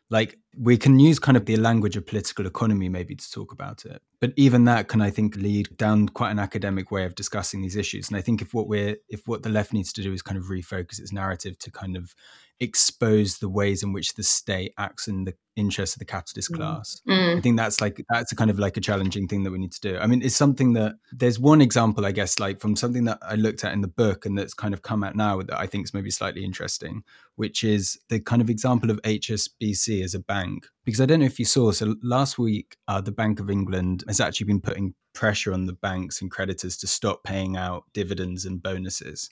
Like 0.09 0.39
we 0.57 0.77
can 0.77 0.99
use 0.99 1.19
kind 1.19 1.37
of 1.37 1.47
the 1.47 1.57
language 1.57 1.97
of 1.97 2.07
political 2.07 2.47
economy 2.47 2.89
maybe 2.89 3.15
to 3.17 3.31
talk 3.31 3.53
about 3.53 3.85
it. 3.85 4.01
But 4.21 4.33
even 4.37 4.65
that 4.65 4.89
can 4.89 5.03
I 5.03 5.11
think 5.11 5.37
lead 5.37 5.77
down 5.77 6.09
quite 6.09 6.31
an 6.31 6.39
academic 6.39 6.91
way 6.91 7.05
of 7.05 7.15
discussing 7.15 7.61
these 7.61 7.77
issues. 7.77 8.09
And 8.09 8.17
I 8.17 8.21
think 8.23 8.41
if 8.41 8.55
what 8.55 8.69
we're 8.69 8.97
if 9.09 9.27
what 9.27 9.43
the 9.43 9.51
left 9.51 9.73
needs 9.73 9.93
to 9.95 10.03
do 10.03 10.13
is 10.13 10.23
kind 10.23 10.39
of 10.39 10.45
refocus 10.45 11.01
its 11.01 11.13
narrative 11.13 11.59
to 11.59 11.71
kind 11.71 11.97
of 11.97 12.15
expose 12.61 13.39
the 13.39 13.49
ways 13.49 13.83
in 13.83 13.93
which 13.93 14.15
the 14.15 14.23
state 14.23 14.73
acts 14.79 15.09
in 15.09 15.25
the 15.25 15.35
interest 15.57 15.95
of 15.95 15.99
the 15.99 16.05
capitalist 16.05 16.53
mm. 16.53 16.57
class. 16.57 17.01
Mm. 17.09 17.39
I 17.39 17.41
think 17.41 17.57
that's 17.57 17.81
like 17.81 18.05
that's 18.09 18.33
a 18.33 18.37
kind 18.37 18.51
of 18.51 18.59
like 18.59 18.77
a 18.77 18.81
challenging 18.81 19.27
thing 19.27 19.43
that 19.43 19.51
we 19.51 19.59
need 19.59 19.73
to 19.73 19.81
do. 19.81 19.99
I 19.99 20.07
mean, 20.07 20.23
it's 20.23 20.37
something 20.37 20.75
that 20.75 20.97
there's 21.13 21.39
one 21.39 21.61
example, 21.61 22.07
I 22.07 22.13
guess, 22.13 22.39
like 22.39 22.61
from 22.61 22.77
something 22.77 23.05
that 23.05 23.19
I 23.23 23.35
looked 23.35 23.65
at 23.65 23.73
in 23.73 23.81
the 23.81 23.89
book 23.89 24.27
and 24.27 24.39
that's 24.39 24.55
kind 24.55 24.75
of 24.75 24.83
come 24.83 25.03
out 25.03 25.17
now 25.17 25.41
that 25.43 25.59
I 25.59 25.67
think 25.67 25.85
is 25.85 25.95
maybe 25.95 26.11
slightly 26.11 26.45
interesting, 26.45 27.03
which 27.37 27.65
is 27.65 27.99
the 28.09 28.21
kind 28.21 28.41
of 28.41 28.51
example 28.51 28.91
of 28.91 29.01
HSBC 29.03 30.03
as 30.03 30.15
a 30.15 30.21
bank. 30.21 30.67
Because 30.85 31.01
I 31.01 31.07
don't 31.07 31.21
know 31.21 31.27
if 31.27 31.39
you 31.39 31.45
saw, 31.45 31.73
so 31.73 31.97
last 32.03 32.39
week 32.39 32.77
uh, 32.87 33.01
the 33.01 33.13
Bank 33.13 33.41
of 33.41 33.51
England 33.51 34.05
has 34.07 34.21
actually 34.21 34.47
been 34.47 34.61
putting 34.61 34.95
pressure 35.15 35.53
on 35.53 35.67
the 35.67 35.73
banks 35.73 36.21
and 36.21 36.31
creditors 36.31 36.77
to 36.77 36.87
stop 36.87 37.25
paying 37.25 37.57
out 37.57 37.85
dividends 37.93 38.45
and 38.45 38.63
bonuses 38.63 39.31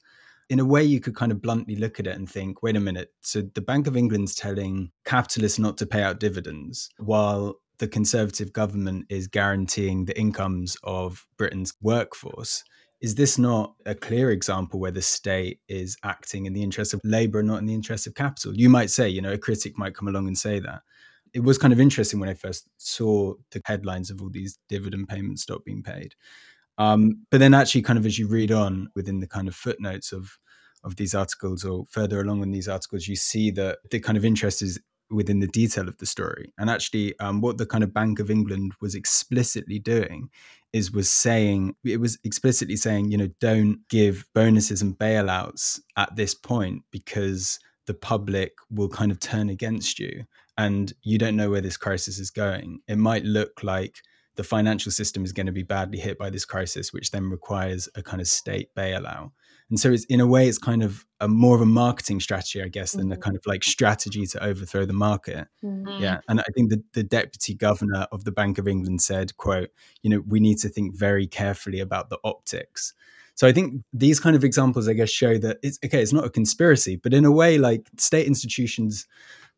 in 0.51 0.61
a 0.61 0.65
way, 0.65 0.83
you 0.83 1.01
could 1.01 1.15
kind 1.15 1.33
of 1.33 1.41
bluntly 1.41 1.77
look 1.77 1.99
at 1.99 2.07
it 2.07 2.17
and 2.17 2.29
think, 2.29 2.63
wait 2.63 2.77
a 2.77 2.81
minute. 2.81 3.13
So 3.23 3.43
the 3.43 3.61
Bank 3.61 3.87
of 3.87 3.97
England's 3.97 4.35
telling 4.35 4.91
capitalists 5.05 5.59
not 5.59 5.79
to 5.79 5.87
pay 5.87 6.03
out 6.03 6.21
dividends 6.21 6.91
while 6.99 7.61
the 7.79 7.89
Conservative 7.89 8.53
government 8.53 9.07
is 9.09 9.27
guaranteeing 9.27 10.05
the 10.05 10.19
incomes 10.19 10.77
of 10.85 11.27
Britain's 11.37 11.73
workforce. 11.81 12.63
Is 13.01 13.17
this 13.17 13.37
not 13.39 13.75
a 13.85 13.95
clear 13.95 14.31
example 14.31 14.81
where 14.81 14.91
the 14.91 15.03
state 15.03 15.61
is 15.69 15.97
acting 16.05 16.47
in 16.47 16.53
the 16.53 16.63
interest 16.63 16.95
of 16.95 17.01
labor 17.05 17.41
and 17.41 17.49
not 17.49 17.59
in 17.59 17.67
the 17.67 17.75
interest 17.75 18.07
of 18.07 18.15
capital? 18.15 18.55
You 18.55 18.69
might 18.69 18.91
say, 18.91 19.09
you 19.09 19.21
know, 19.21 19.33
a 19.33 19.39
critic 19.39 19.77
might 19.77 19.95
come 19.95 20.09
along 20.09 20.27
and 20.27 20.39
say 20.39 20.61
that. 20.61 20.83
It 21.35 21.41
was 21.41 21.59
kind 21.59 21.73
of 21.73 21.81
interesting 21.81 22.21
when 22.21 22.29
I 22.29 22.35
first 22.35 22.69
saw 22.79 23.35
the 23.51 23.61
headlines 23.65 24.11
of 24.11 24.23
all 24.23 24.31
these 24.31 24.59
dividend 24.69 25.09
payments 25.09 25.43
stop 25.43 25.65
being 25.65 25.83
paid. 25.83 26.15
Um, 26.79 27.25
but 27.31 27.39
then, 27.39 27.55
actually, 27.55 27.83
kind 27.83 27.99
of 27.99 28.07
as 28.07 28.19
you 28.19 28.27
read 28.27 28.51
on 28.51 28.89
within 28.95 29.21
the 29.21 29.29
kind 29.29 29.49
of 29.49 29.55
footnotes 29.55 30.13
of 30.13 30.39
of 30.83 30.97
these 30.97 31.15
articles 31.15 31.65
or 31.65 31.87
further 31.89 32.21
along 32.21 32.43
in 32.43 32.51
these 32.51 32.69
articles, 32.69 33.09
you 33.09 33.17
see 33.17 33.51
that 33.53 33.79
the 33.91 33.99
kind 34.01 34.19
of 34.19 34.25
interest 34.25 34.61
is 34.61 34.79
within 35.11 35.41
the 35.41 35.47
detail 35.47 35.89
of 35.89 35.97
the 35.99 36.07
story. 36.07 36.53
And 36.59 36.69
actually, 36.69 37.19
um, 37.21 37.41
what 37.41 37.59
the 37.59 37.67
kind 37.67 37.85
of 37.85 37.95
Bank 37.95 38.19
of 38.19 38.31
England 38.31 38.73
was 38.81 38.95
explicitly 38.95 39.79
doing 39.79 40.31
is 40.73 40.93
was 40.93 41.11
saying 41.11 41.77
it 41.85 42.01
was 42.01 42.19
explicitly 42.25 42.77
saying, 42.77 43.11
you 43.11 43.19
know, 43.19 43.29
don't 43.41 43.79
give 43.89 44.27
bonuses 44.35 44.83
and 44.83 44.99
bailouts 44.99 45.81
at 45.97 46.15
this 46.17 46.35
point 46.35 46.83
because 46.91 47.59
the 47.87 47.95
public 47.95 48.55
will 48.71 48.89
kind 48.89 49.13
of 49.13 49.21
turn 49.21 49.49
against 49.49 49.99
you, 49.99 50.25
and 50.59 50.93
you 51.03 51.19
don't 51.19 51.37
know 51.37 51.51
where 51.51 51.61
this 51.61 51.77
crisis 51.77 52.19
is 52.19 52.31
going. 52.31 52.81
It 52.89 52.97
might 52.97 53.25
look 53.25 53.63
like 53.63 53.99
the 54.37 54.45
financial 54.45 54.93
system 54.93 55.25
is 55.25 55.33
going 55.33 55.47
to 55.47 55.53
be 55.53 55.63
badly 55.63 55.99
hit 55.99 56.19
by 56.19 56.31
this 56.31 56.45
crisis, 56.45 56.93
which 56.93 57.11
then 57.11 57.31
requires 57.31 57.89
a 57.95 58.03
kind 58.03 58.21
of 58.21 58.29
state 58.29 58.75
bailout. 58.75 59.31
And 59.71 59.81
so 59.81 59.91
it's 59.91 60.05
in 60.05 60.21
a 60.21 60.27
way 60.27 60.49
it's 60.49 60.59
kind 60.59 60.83
of 60.83 61.07
a 61.21 61.29
more 61.29 61.57
of 61.57 61.63
a 61.63 61.67
marketing 61.67 62.21
strategy, 62.21 62.63
I 62.63 62.69
guess, 62.69 62.93
than 62.93 63.05
mm-hmm. 63.05 63.13
a 63.13 63.17
kind 63.17 63.37
of 63.37 63.43
like 63.47 63.65
strategy 63.65 64.27
to 64.27 64.45
overthrow 64.45 64.85
the 64.85 64.93
market. 64.93 65.49
Mm-hmm. 65.65 66.03
Yeah. 66.03 66.19
And 66.29 66.41
I 66.41 66.45
think 66.55 66.71
the, 66.71 66.83
the 66.93 67.03
deputy 67.03 67.55
governor 67.55 68.07
of 68.13 68.25
the 68.25 68.33
Bank 68.33 68.59
of 68.59 68.69
England 68.69 69.01
said, 69.01 69.37
quote, 69.37 69.71
you 70.03 70.11
know, 70.11 70.23
we 70.27 70.39
need 70.39 70.59
to 70.59 70.69
think 70.69 70.95
very 70.97 71.27
carefully 71.27 71.81
about 71.81 72.11
the 72.11 72.19
optics. 72.25 72.93
So 73.37 73.49
I 73.49 73.53
think 73.53 73.83
these 73.93 74.21
kind 74.21 74.37
of 74.37 74.45
examples, 74.45 74.87
I 74.87 74.93
guess, 74.93 75.11
show 75.11 75.39
that 75.39 75.59
it's 75.63 75.79
okay, 75.85 76.03
it's 76.03 76.13
not 76.13 76.25
a 76.25 76.31
conspiracy, 76.31 76.97
but 76.97 77.13
in 77.13 77.25
a 77.25 77.33
way, 77.33 77.59
like 77.59 77.89
state 77.99 78.27
institutions 78.27 79.07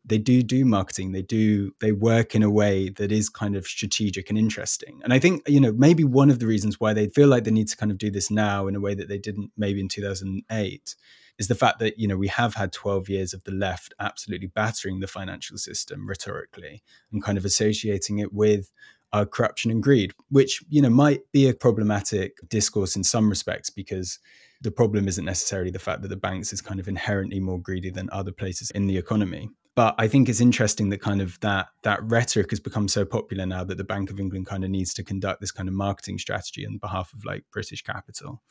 they 0.07 0.17
do 0.17 0.41
do 0.41 0.65
marketing 0.65 1.11
they 1.11 1.21
do 1.21 1.73
they 1.79 1.91
work 1.91 2.33
in 2.33 2.41
a 2.41 2.49
way 2.49 2.89
that 2.89 3.11
is 3.11 3.29
kind 3.29 3.55
of 3.55 3.67
strategic 3.67 4.29
and 4.29 4.39
interesting. 4.39 4.99
And 5.03 5.13
i 5.13 5.19
think 5.19 5.47
you 5.47 5.59
know 5.59 5.73
maybe 5.73 6.03
one 6.03 6.29
of 6.29 6.39
the 6.39 6.47
reasons 6.47 6.79
why 6.79 6.93
they 6.93 7.07
feel 7.07 7.27
like 7.27 7.43
they 7.43 7.51
need 7.51 7.67
to 7.67 7.77
kind 7.77 7.91
of 7.91 7.97
do 7.97 8.09
this 8.09 8.31
now 8.31 8.67
in 8.67 8.75
a 8.75 8.79
way 8.79 8.95
that 8.95 9.09
they 9.09 9.17
didn't 9.17 9.51
maybe 9.57 9.79
in 9.79 9.89
2008 9.89 10.95
is 11.37 11.47
the 11.47 11.55
fact 11.55 11.79
that 11.79 11.99
you 11.99 12.07
know 12.07 12.17
we 12.17 12.27
have 12.29 12.55
had 12.55 12.71
12 12.71 13.09
years 13.09 13.33
of 13.33 13.43
the 13.43 13.51
left 13.51 13.93
absolutely 13.99 14.47
battering 14.47 14.99
the 14.99 15.07
financial 15.07 15.57
system 15.57 16.07
rhetorically 16.07 16.81
and 17.11 17.23
kind 17.23 17.37
of 17.37 17.45
associating 17.45 18.19
it 18.19 18.33
with 18.33 18.71
uh, 19.13 19.25
corruption 19.25 19.71
and 19.71 19.83
greed 19.83 20.13
which 20.29 20.63
you 20.69 20.81
know 20.81 20.89
might 20.89 21.21
be 21.31 21.47
a 21.47 21.53
problematic 21.53 22.37
discourse 22.49 22.95
in 22.95 23.03
some 23.03 23.29
respects 23.29 23.69
because 23.69 24.19
the 24.59 24.71
problem 24.71 25.07
isn't 25.07 25.25
necessarily 25.25 25.69
the 25.69 25.79
fact 25.79 26.01
that 26.01 26.07
the 26.07 26.17
banks 26.17 26.51
is 26.51 26.61
kind 26.61 26.79
of 26.79 26.87
inherently 26.87 27.39
more 27.39 27.59
greedy 27.59 27.91
than 27.91 28.09
other 28.11 28.31
places 28.31 28.71
in 28.71 28.87
the 28.87 28.97
economy 28.97 29.49
but 29.77 29.93
I 29.99 30.07
think 30.07 30.27
it's 30.27 30.41
interesting 30.41 30.89
that 30.89 31.03
kind 31.03 31.21
of 31.21 31.39
that 31.41 31.67
that 31.83 32.01
rhetoric 32.01 32.49
has 32.49 32.59
become 32.59 32.87
so 32.87 33.05
popular 33.05 33.45
now 33.45 33.63
that 33.63 33.77
the 33.77 33.83
Bank 33.83 34.09
of 34.09 34.19
England 34.19 34.47
kind 34.47 34.63
of 34.63 34.71
needs 34.71 34.91
to 34.95 35.03
conduct 35.03 35.39
this 35.39 35.51
kind 35.51 35.69
of 35.69 35.75
marketing 35.75 36.17
strategy 36.17 36.65
on 36.65 36.79
behalf 36.79 37.13
of 37.13 37.23
like 37.23 37.43
British 37.51 37.83
capital. 37.83 38.41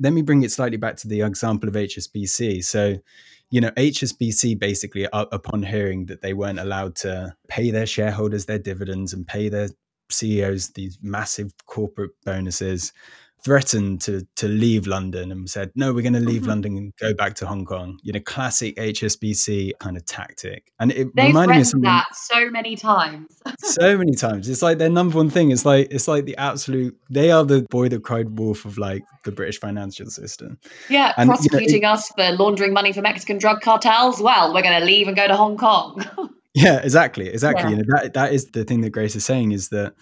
Let 0.00 0.12
me 0.12 0.20
bring 0.20 0.42
it 0.42 0.50
slightly 0.50 0.76
back 0.76 0.96
to 0.96 1.08
the 1.08 1.20
example 1.22 1.68
of 1.68 1.76
HSBC. 1.76 2.64
So, 2.64 2.96
you 3.50 3.60
know, 3.60 3.70
HSBC 3.70 4.58
basically, 4.58 5.06
upon 5.12 5.62
hearing 5.62 6.06
that 6.06 6.22
they 6.22 6.32
weren't 6.32 6.58
allowed 6.58 6.96
to 6.96 7.36
pay 7.46 7.70
their 7.70 7.86
shareholders 7.86 8.46
their 8.46 8.58
dividends 8.58 9.12
and 9.12 9.24
pay 9.24 9.48
their 9.48 9.68
CEOs 10.10 10.70
these 10.70 10.98
massive 11.00 11.52
corporate 11.66 12.10
bonuses, 12.24 12.92
threatened 13.44 14.00
to 14.00 14.26
to 14.36 14.48
leave 14.48 14.86
London 14.86 15.30
and 15.30 15.48
said, 15.48 15.70
"No, 15.74 15.92
we're 15.92 16.02
going 16.02 16.14
to 16.14 16.20
leave 16.20 16.42
mm-hmm. 16.42 16.50
London 16.50 16.76
and 16.76 16.92
go 16.98 17.14
back 17.14 17.34
to 17.34 17.46
Hong 17.46 17.64
Kong." 17.64 17.98
You 18.02 18.12
know, 18.12 18.20
classic 18.20 18.76
HSBC 18.76 19.72
kind 19.78 19.96
of 19.96 20.04
tactic. 20.06 20.72
And 20.80 20.90
it 20.90 21.14
They've 21.14 21.26
reminded 21.26 21.54
me 21.54 21.60
of 21.60 21.66
something 21.66 21.84
that 21.84 22.14
so 22.14 22.50
many 22.50 22.76
times. 22.76 23.26
so 23.58 23.96
many 23.96 24.14
times. 24.14 24.48
It's 24.48 24.62
like 24.62 24.78
their 24.78 24.90
number 24.90 25.16
one 25.16 25.30
thing. 25.30 25.50
It's 25.50 25.64
like 25.64 25.88
it's 25.90 26.08
like 26.08 26.24
the 26.24 26.36
absolute. 26.36 26.98
They 27.10 27.30
are 27.30 27.44
the 27.44 27.66
boy 27.70 27.88
that 27.90 28.02
cried 28.02 28.38
wolf 28.38 28.64
of 28.64 28.78
like 28.78 29.02
the 29.24 29.32
British 29.32 29.60
financial 29.60 30.06
system. 30.06 30.58
Yeah, 30.88 31.12
and, 31.16 31.28
prosecuting 31.28 31.68
you 31.68 31.80
know, 31.82 31.90
it, 31.90 31.92
us 31.92 32.08
for 32.16 32.30
laundering 32.32 32.72
money 32.72 32.92
for 32.92 33.02
Mexican 33.02 33.38
drug 33.38 33.60
cartels. 33.60 34.20
Well, 34.20 34.54
we're 34.54 34.62
going 34.62 34.80
to 34.80 34.86
leave 34.86 35.06
and 35.06 35.16
go 35.16 35.28
to 35.28 35.36
Hong 35.36 35.56
Kong. 35.56 36.04
yeah, 36.54 36.78
exactly, 36.78 37.28
exactly. 37.28 37.64
Yeah. 37.64 37.70
You 37.70 37.76
know 37.76 37.84
that 37.88 38.14
that 38.14 38.32
is 38.32 38.46
the 38.46 38.64
thing 38.64 38.80
that 38.82 38.90
Grace 38.90 39.14
is 39.16 39.24
saying 39.24 39.52
is 39.52 39.68
that 39.68 39.94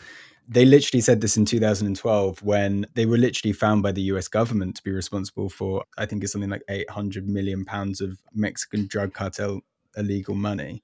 they 0.48 0.64
literally 0.64 1.00
said 1.00 1.20
this 1.20 1.36
in 1.36 1.44
2012 1.44 2.42
when 2.42 2.86
they 2.94 3.06
were 3.06 3.16
literally 3.16 3.52
found 3.52 3.82
by 3.82 3.92
the 3.92 4.02
US 4.02 4.28
government 4.28 4.76
to 4.76 4.82
be 4.82 4.90
responsible 4.90 5.48
for, 5.48 5.84
I 5.98 6.06
think 6.06 6.22
it's 6.22 6.32
something 6.32 6.50
like 6.50 6.64
800 6.68 7.28
million 7.28 7.64
pounds 7.64 8.00
of 8.00 8.18
Mexican 8.34 8.86
drug 8.86 9.14
cartel 9.14 9.60
illegal 9.96 10.34
money. 10.34 10.82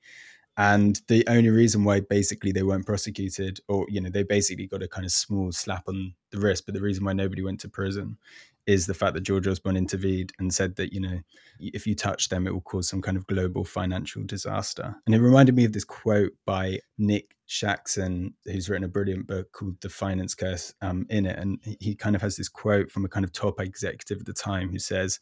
And 0.57 1.01
the 1.07 1.25
only 1.29 1.51
reason 1.51 1.85
why 1.85 2.01
basically 2.01 2.51
they 2.51 2.65
weren't 2.65 2.87
prosecuted, 2.87 3.61
or, 3.69 3.87
you 3.89 4.01
know, 4.01 4.11
they 4.11 4.25
basically 4.25 4.67
got 4.67 4.83
a 4.83 4.89
kind 4.89 5.05
of 5.05 5.13
small 5.13 5.53
slap 5.53 5.85
on 5.87 6.15
the 6.33 6.39
wrist, 6.39 6.67
but 6.67 6.75
the 6.75 6.81
reason 6.81 7.05
why 7.05 7.13
nobody 7.13 7.43
went 7.43 7.61
to 7.61 7.69
prison 7.69 8.19
is 8.69 8.87
the 8.87 8.93
fact 8.93 9.15
that 9.15 9.23
George 9.23 9.49
Osborne 9.49 9.79
intervened 9.79 10.31
and 10.39 10.53
said 10.53 10.77
that, 10.77 10.93
you 10.93 11.01
know, 11.01 11.21
if 11.59 11.87
you 11.87 11.95
touch 11.95 12.29
them, 12.29 12.47
it 12.47 12.53
will 12.53 12.61
cause 12.61 12.87
some 12.87 13.01
kind 13.01 13.17
of 13.17 13.27
global 13.27 13.65
financial 13.65 14.23
disaster. 14.25 14.95
And 15.07 15.15
it 15.15 15.21
reminded 15.21 15.57
me 15.57 15.65
of 15.65 15.73
this 15.73 15.85
quote 15.85 16.33
by 16.45 16.81
Nick 16.99 17.35
Shaxson, 17.49 18.35
who's 18.45 18.69
written 18.69 18.85
a 18.85 18.89
brilliant 18.89 19.27
book 19.27 19.53
called 19.53 19.81
The 19.81 19.89
Finance 19.89 20.35
Curse 20.35 20.75
um, 20.83 21.07
in 21.09 21.25
it. 21.25 21.39
And 21.39 21.59
he 21.81 21.95
kind 21.95 22.15
of 22.15 22.21
has 22.21 22.37
this 22.37 22.51
quote 22.51 22.91
from 22.91 23.07
a 23.07 23.09
kind 23.09 23.25
of 23.25 23.33
top 23.33 23.59
executive 23.59 24.21
at 24.21 24.27
the 24.27 24.35
time 24.35 24.69
who 24.69 24.79
says, 24.79 25.19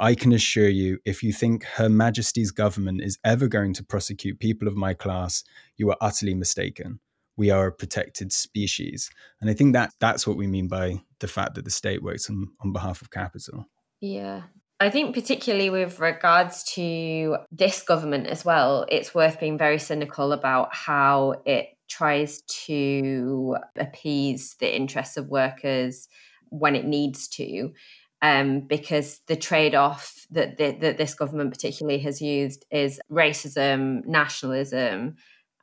I 0.00 0.16
can 0.16 0.32
assure 0.32 0.68
you, 0.68 0.98
if 1.04 1.22
you 1.22 1.32
think 1.32 1.62
Her 1.62 1.88
Majesty's 1.88 2.50
government 2.50 3.02
is 3.02 3.16
ever 3.24 3.46
going 3.46 3.74
to 3.74 3.84
prosecute 3.84 4.40
people 4.40 4.66
of 4.66 4.74
my 4.74 4.92
class, 4.92 5.44
you 5.76 5.88
are 5.90 5.96
utterly 6.00 6.34
mistaken. 6.34 6.98
We 7.38 7.50
are 7.50 7.68
a 7.68 7.72
protected 7.72 8.32
species. 8.32 9.10
And 9.40 9.48
I 9.48 9.54
think 9.54 9.72
that 9.72 9.92
that's 10.00 10.26
what 10.26 10.36
we 10.36 10.46
mean 10.46 10.68
by 10.68 11.00
the 11.20 11.28
fact 11.28 11.54
that 11.54 11.64
the 11.64 11.70
state 11.70 12.02
works 12.02 12.28
on, 12.28 12.48
on 12.60 12.72
behalf 12.72 13.00
of 13.00 13.10
capital. 13.10 13.64
Yeah. 14.00 14.42
I 14.80 14.90
think, 14.90 15.14
particularly 15.14 15.70
with 15.70 15.98
regards 15.98 16.62
to 16.74 17.38
this 17.50 17.82
government 17.82 18.26
as 18.26 18.44
well, 18.44 18.86
it's 18.88 19.14
worth 19.14 19.40
being 19.40 19.58
very 19.58 19.78
cynical 19.78 20.32
about 20.32 20.74
how 20.74 21.42
it 21.46 21.68
tries 21.88 22.42
to 22.66 23.56
appease 23.76 24.54
the 24.60 24.76
interests 24.76 25.16
of 25.16 25.28
workers 25.28 26.08
when 26.50 26.76
it 26.76 26.84
needs 26.84 27.28
to. 27.28 27.72
Um, 28.20 28.60
because 28.60 29.20
the 29.28 29.36
trade 29.36 29.76
off 29.76 30.26
that, 30.32 30.58
the, 30.58 30.76
that 30.80 30.98
this 30.98 31.14
government 31.14 31.52
particularly 31.52 32.00
has 32.00 32.20
used 32.20 32.64
is 32.70 33.00
racism, 33.10 34.04
nationalism, 34.06 35.16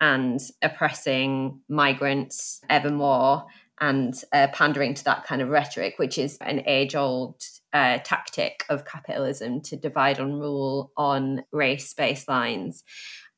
and 0.05 0.39
oppressing 0.61 1.59
migrants 1.67 2.61
ever 2.69 2.91
more 2.91 3.43
and 3.81 4.13
uh, 4.31 4.47
pandering 4.53 4.93
to 4.93 5.03
that 5.03 5.25
kind 5.25 5.41
of 5.41 5.49
rhetoric, 5.49 5.95
which 5.97 6.19
is 6.19 6.37
an 6.41 6.61
age 6.67 6.95
old 6.95 7.41
uh, 7.73 7.97
tactic 8.03 8.63
of 8.69 8.85
capitalism 8.85 9.61
to 9.61 9.75
divide 9.75 10.19
and 10.19 10.39
rule 10.39 10.91
on 10.95 11.43
race 11.51 11.91
based 11.95 12.27
lines. 12.27 12.83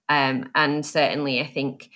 Um, 0.09 0.51
and 0.55 0.85
certainly, 0.85 1.39
I 1.39 1.47
think 1.47 1.89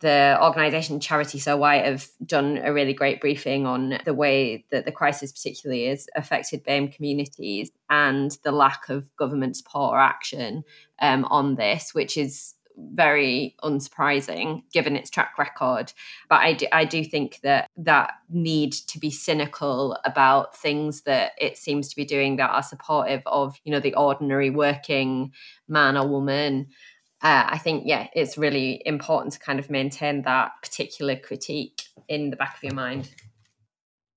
the 0.00 0.36
organisation 0.42 0.98
Charity 1.00 1.38
So 1.38 1.56
White 1.56 1.84
have 1.84 2.08
done 2.24 2.58
a 2.58 2.72
really 2.72 2.94
great 2.94 3.20
briefing 3.20 3.66
on 3.66 3.98
the 4.04 4.14
way 4.14 4.64
that 4.70 4.84
the 4.84 4.92
crisis, 4.92 5.30
particularly, 5.32 5.86
has 5.86 6.08
affected 6.16 6.64
BAME 6.64 6.92
communities 6.92 7.70
and 7.88 8.36
the 8.42 8.52
lack 8.52 8.88
of 8.88 9.16
government 9.16 9.56
support 9.56 9.94
or 9.94 10.00
action 10.00 10.64
um, 11.00 11.24
on 11.26 11.54
this, 11.54 11.94
which 11.94 12.16
is 12.16 12.54
very 12.78 13.56
unsurprising 13.62 14.62
given 14.72 14.96
its 14.96 15.10
track 15.10 15.38
record. 15.38 15.92
But 16.28 16.40
I 16.40 16.52
do, 16.54 16.66
I 16.72 16.84
do 16.84 17.04
think 17.04 17.40
that 17.42 17.68
that 17.76 18.12
need 18.30 18.72
to 18.72 18.98
be 18.98 19.10
cynical 19.10 19.98
about 20.04 20.56
things 20.56 21.02
that 21.02 21.32
it 21.38 21.58
seems 21.58 21.88
to 21.88 21.96
be 21.96 22.04
doing 22.04 22.36
that 22.36 22.50
are 22.50 22.62
supportive 22.62 23.22
of, 23.26 23.58
you 23.64 23.72
know, 23.72 23.80
the 23.80 23.94
ordinary 23.94 24.50
working 24.50 25.32
man 25.66 25.96
or 25.96 26.06
woman. 26.06 26.68
Uh, 27.20 27.46
I 27.48 27.58
think, 27.58 27.82
yeah, 27.86 28.06
it's 28.14 28.38
really 28.38 28.80
important 28.86 29.32
to 29.32 29.40
kind 29.40 29.58
of 29.58 29.70
maintain 29.70 30.22
that 30.22 30.52
particular 30.62 31.16
critique 31.16 31.82
in 32.06 32.30
the 32.30 32.36
back 32.36 32.56
of 32.56 32.62
your 32.62 32.74
mind. 32.74 33.10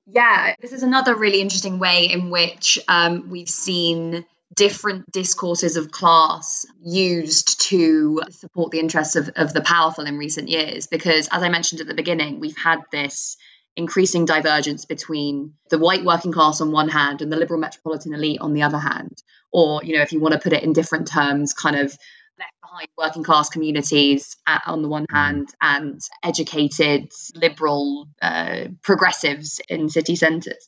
Yeah, 0.06 0.56
this 0.60 0.72
is 0.72 0.84
another 0.84 1.16
really 1.16 1.42
interesting 1.42 1.80
way 1.80 2.06
in 2.06 2.30
which 2.30 2.78
um, 2.88 3.30
we've 3.30 3.50
seen 3.50 4.26
different 4.56 5.12
discourses 5.12 5.78
of 5.78 5.92
class 5.92 6.66
used 6.84 7.62
to 7.70 8.22
support 8.32 8.72
the 8.72 8.80
interests 8.80 9.16
of, 9.16 9.30
of 9.36 9.54
the 9.54 9.62
powerful 9.62 10.06
in 10.06 10.18
recent 10.18 10.50
years. 10.50 10.88
Because, 10.88 11.28
as 11.32 11.44
I 11.44 11.50
mentioned 11.50 11.82
at 11.82 11.88
the 11.88 11.94
beginning, 11.94 12.40
we've 12.40 12.58
had 12.58 12.80
this 12.92 13.38
increasing 13.78 14.26
divergence 14.26 14.86
between 14.86 15.54
the 15.70 15.80
white 15.80 16.04
working 16.04 16.32
class 16.32 16.60
on 16.60 16.72
one 16.72 16.90
hand 16.90 17.22
and 17.22 17.32
the 17.32 17.38
liberal 17.38 17.60
metropolitan 17.60 18.14
elite 18.14 18.42
on 18.42 18.54
the 18.54 18.64
other 18.64 18.80
hand. 18.80 19.18
Or, 19.54 19.82
you 19.84 19.96
know, 19.96 20.02
if 20.02 20.12
you 20.12 20.20
want 20.20 20.34
to 20.34 20.40
put 20.40 20.54
it 20.54 20.64
in 20.64 20.74
different 20.74 21.08
terms, 21.08 21.54
kind 21.54 21.78
of 21.78 21.98
left 22.38 22.54
behind 22.62 22.88
working 22.98 23.24
class 23.24 23.50
communities 23.50 24.36
on 24.66 24.82
the 24.82 24.90
one 24.90 25.06
hand 25.10 25.50
and 25.62 26.02
educated 26.24 27.12
liberal 27.36 28.08
uh, 28.22 28.66
progressives 28.82 29.62
in 29.70 29.90
city 29.90 30.16
centres. 30.16 30.68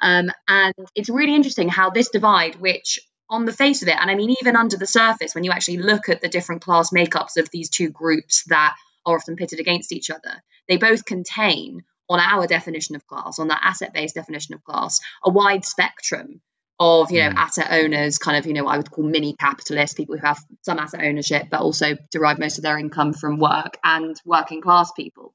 Um, 0.00 0.30
and 0.46 0.74
it's 0.94 1.08
really 1.08 1.34
interesting 1.34 1.68
how 1.68 1.90
this 1.90 2.10
divide, 2.10 2.56
which 2.56 3.00
on 3.30 3.44
the 3.44 3.52
face 3.52 3.82
of 3.82 3.88
it, 3.88 3.96
and 3.98 4.10
I 4.10 4.14
mean, 4.14 4.34
even 4.40 4.56
under 4.56 4.76
the 4.76 4.86
surface, 4.86 5.34
when 5.34 5.44
you 5.44 5.50
actually 5.50 5.78
look 5.78 6.08
at 6.08 6.20
the 6.20 6.28
different 6.28 6.62
class 6.62 6.90
makeups 6.90 7.36
of 7.36 7.50
these 7.50 7.70
two 7.70 7.90
groups 7.90 8.44
that 8.48 8.74
are 9.06 9.16
often 9.16 9.36
pitted 9.36 9.60
against 9.60 9.92
each 9.92 10.10
other, 10.10 10.42
they 10.68 10.76
both 10.76 11.04
contain, 11.04 11.84
on 12.08 12.20
our 12.20 12.46
definition 12.46 12.96
of 12.96 13.06
class, 13.06 13.38
on 13.38 13.48
that 13.48 13.62
asset 13.62 13.92
based 13.94 14.14
definition 14.14 14.54
of 14.54 14.62
class, 14.64 15.00
a 15.24 15.30
wide 15.30 15.64
spectrum 15.64 16.40
of 16.80 17.10
you 17.10 17.20
know 17.20 17.30
mm. 17.30 17.36
asset 17.36 17.68
owners 17.70 18.18
kind 18.18 18.36
of 18.36 18.46
you 18.46 18.52
know 18.52 18.66
i 18.66 18.76
would 18.76 18.90
call 18.90 19.04
mini 19.04 19.34
capitalists 19.38 19.94
people 19.94 20.16
who 20.16 20.26
have 20.26 20.42
some 20.62 20.78
asset 20.78 21.04
ownership 21.04 21.46
but 21.50 21.60
also 21.60 21.96
derive 22.10 22.38
most 22.38 22.58
of 22.58 22.62
their 22.62 22.78
income 22.78 23.12
from 23.12 23.38
work 23.38 23.78
and 23.84 24.20
working 24.24 24.60
class 24.60 24.90
people 24.92 25.32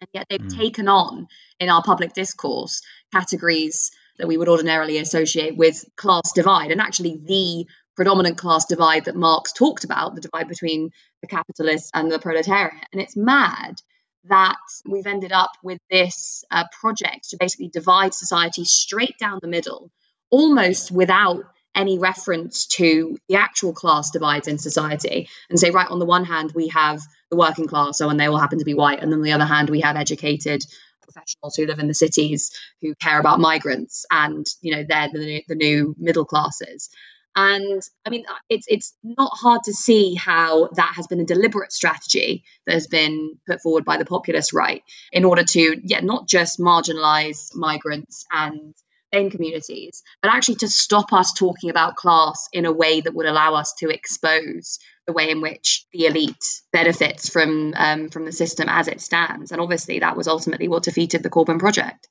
and 0.00 0.08
yet 0.12 0.26
they've 0.28 0.40
mm. 0.40 0.58
taken 0.58 0.88
on 0.88 1.28
in 1.60 1.68
our 1.68 1.82
public 1.82 2.12
discourse 2.12 2.82
categories 3.12 3.92
that 4.20 4.28
we 4.28 4.36
would 4.36 4.48
ordinarily 4.48 4.98
associate 4.98 5.56
with 5.56 5.84
class 5.96 6.32
divide. 6.32 6.70
And 6.70 6.80
actually 6.80 7.16
the 7.16 7.66
predominant 7.96 8.38
class 8.38 8.66
divide 8.66 9.06
that 9.06 9.16
marx 9.16 9.52
talked 9.52 9.84
about 9.84 10.14
the 10.14 10.20
divide 10.20 10.48
between 10.48 10.90
the 11.20 11.26
capitalists 11.26 11.90
and 11.92 12.10
the 12.10 12.18
proletariat. 12.18 12.86
And 12.92 13.02
it's 13.02 13.16
mad 13.16 13.80
that 14.24 14.56
we've 14.86 15.06
ended 15.06 15.32
up 15.32 15.50
with 15.62 15.78
this 15.90 16.44
uh, 16.50 16.64
project 16.80 17.30
to 17.30 17.36
basically 17.38 17.68
divide 17.68 18.14
society 18.14 18.64
straight 18.64 19.18
down 19.18 19.38
the 19.40 19.48
middle 19.48 19.90
almost 20.30 20.90
without 20.90 21.44
any 21.74 21.98
reference 21.98 22.66
to 22.66 23.16
the 23.28 23.36
actual 23.36 23.72
class 23.72 24.10
divides 24.10 24.48
in 24.48 24.58
society. 24.58 25.28
And 25.48 25.58
say 25.58 25.70
right 25.70 25.88
on 25.88 25.98
the 25.98 26.06
one 26.06 26.24
hand 26.24 26.52
we 26.54 26.68
have 26.68 27.00
the 27.30 27.36
working 27.36 27.66
class 27.66 27.98
so 27.98 28.08
and 28.08 28.18
they 28.18 28.26
all 28.26 28.38
happen 28.38 28.58
to 28.58 28.64
be 28.64 28.74
white. 28.74 29.02
And 29.02 29.10
then 29.10 29.20
on 29.20 29.24
the 29.24 29.32
other 29.32 29.44
hand 29.44 29.70
we 29.70 29.80
have 29.80 29.96
educated 29.96 30.64
professionals 31.12 31.56
who 31.56 31.66
live 31.66 31.78
in 31.78 31.88
the 31.88 31.94
cities 31.94 32.50
who 32.80 32.94
care 32.94 33.20
about 33.20 33.40
migrants 33.40 34.04
and 34.10 34.46
you 34.60 34.74
know 34.74 34.84
they're 34.88 35.08
the 35.12 35.18
new, 35.18 35.40
the 35.48 35.54
new 35.54 35.94
middle 35.98 36.24
classes. 36.24 36.90
And 37.36 37.80
i 38.04 38.10
mean 38.10 38.24
uh, 38.28 38.34
it's 38.48 38.66
it's 38.68 38.92
not 39.04 39.30
hard 39.34 39.62
to 39.64 39.72
see 39.72 40.14
how 40.16 40.68
that 40.74 40.94
has 40.96 41.06
been 41.06 41.20
a 41.20 41.24
deliberate 41.24 41.72
strategy 41.72 42.42
that 42.66 42.72
has 42.72 42.88
been 42.88 43.38
put 43.46 43.62
forward 43.62 43.84
by 43.84 43.98
the 43.98 44.04
populist 44.04 44.52
right 44.52 44.82
in 45.12 45.24
order 45.24 45.44
to 45.44 45.80
yeah 45.84 46.00
not 46.00 46.28
just 46.28 46.58
marginalize 46.58 47.54
migrants 47.54 48.26
and 48.32 48.74
in 49.12 49.30
communities, 49.30 50.02
but 50.22 50.32
actually 50.32 50.56
to 50.56 50.68
stop 50.68 51.12
us 51.12 51.32
talking 51.32 51.70
about 51.70 51.96
class 51.96 52.48
in 52.52 52.64
a 52.64 52.72
way 52.72 53.00
that 53.00 53.14
would 53.14 53.26
allow 53.26 53.54
us 53.54 53.74
to 53.78 53.88
expose 53.88 54.78
the 55.10 55.14
way 55.14 55.30
in 55.30 55.40
which 55.40 55.86
the 55.92 56.06
elite 56.06 56.62
benefits 56.72 57.28
from 57.28 57.74
um, 57.76 58.10
from 58.10 58.24
the 58.24 58.32
system 58.32 58.68
as 58.68 58.86
it 58.86 59.00
stands. 59.00 59.50
And 59.50 59.60
obviously, 59.60 59.98
that 59.98 60.16
was 60.16 60.28
ultimately 60.28 60.68
what 60.68 60.84
defeated 60.84 61.24
the 61.24 61.30
Corbyn 61.30 61.58
project. 61.58 62.08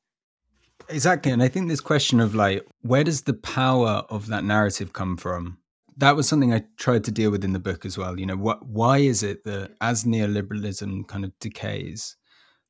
Exactly, 0.90 1.32
and 1.32 1.42
I 1.42 1.48
think 1.48 1.70
this 1.70 1.80
question 1.80 2.20
of 2.20 2.36
like, 2.36 2.66
where 2.82 3.06
does 3.06 3.22
the 3.22 3.34
power 3.34 4.04
of 4.10 4.28
that 4.28 4.44
narrative 4.44 4.92
come 4.92 5.16
from? 5.16 5.60
That 5.96 6.18
was 6.18 6.28
something 6.28 6.54
I 6.54 6.64
tried 6.78 7.06
to 7.06 7.12
deal 7.12 7.32
with 7.32 7.46
in 7.46 7.54
the 7.54 7.60
book 7.60 7.86
as 7.86 7.98
well. 7.98 8.20
You 8.20 8.26
know, 8.26 8.36
what 8.36 8.66
why 8.66 8.98
is 8.98 9.24
it 9.24 9.46
that 9.46 9.72
as 9.80 10.04
neoliberalism 10.04 11.08
kind 11.08 11.24
of 11.24 11.32
decays, 11.40 12.18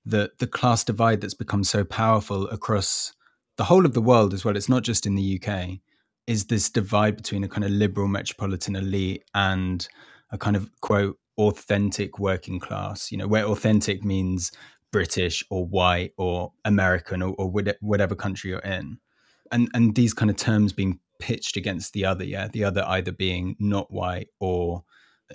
that 0.06 0.38
the 0.38 0.48
class 0.48 0.84
divide 0.84 1.22
that's 1.22 1.34
become 1.34 1.64
so 1.64 1.84
powerful 1.84 2.48
across 2.50 3.14
the 3.58 3.64
whole 3.64 3.86
of 3.86 3.94
the 3.94 4.02
world 4.02 4.36
as 4.36 4.46
well, 4.46 4.56
it's 4.56 4.70
not 4.70 4.84
just 4.84 5.08
in 5.08 5.16
the 5.16 5.42
UK, 5.42 5.80
is 6.28 6.46
this 6.46 6.70
divide 6.70 7.16
between 7.16 7.44
a 7.44 7.48
kind 7.48 7.64
of 7.64 7.72
liberal 7.72 8.08
metropolitan 8.08 8.76
elite 8.76 9.24
and 9.34 9.88
a 10.32 10.38
kind 10.38 10.56
of 10.56 10.70
quote 10.82 11.18
authentic 11.38 12.20
working 12.20 12.60
class, 12.60 13.12
you 13.12 13.18
know, 13.18 13.28
where 13.28 13.46
authentic 13.46 14.04
means 14.04 14.52
British 14.92 15.44
or 15.50 15.66
white 15.66 16.14
or 16.18 16.54
American 16.66 17.22
or, 17.22 17.36
or 17.38 17.52
whatever 17.82 18.16
country 18.16 18.50
you're 18.52 18.60
in. 18.60 18.98
And 19.52 19.70
and 19.74 19.96
these 19.96 20.14
kind 20.14 20.30
of 20.30 20.38
terms 20.38 20.74
being 20.74 21.00
pitched 21.20 21.58
against 21.58 21.94
the 21.94 22.06
other, 22.06 22.24
yeah, 22.24 22.48
the 22.48 22.64
other 22.64 22.84
either 22.88 23.12
being 23.12 23.56
not 23.60 23.92
white 23.92 24.30
or 24.40 24.84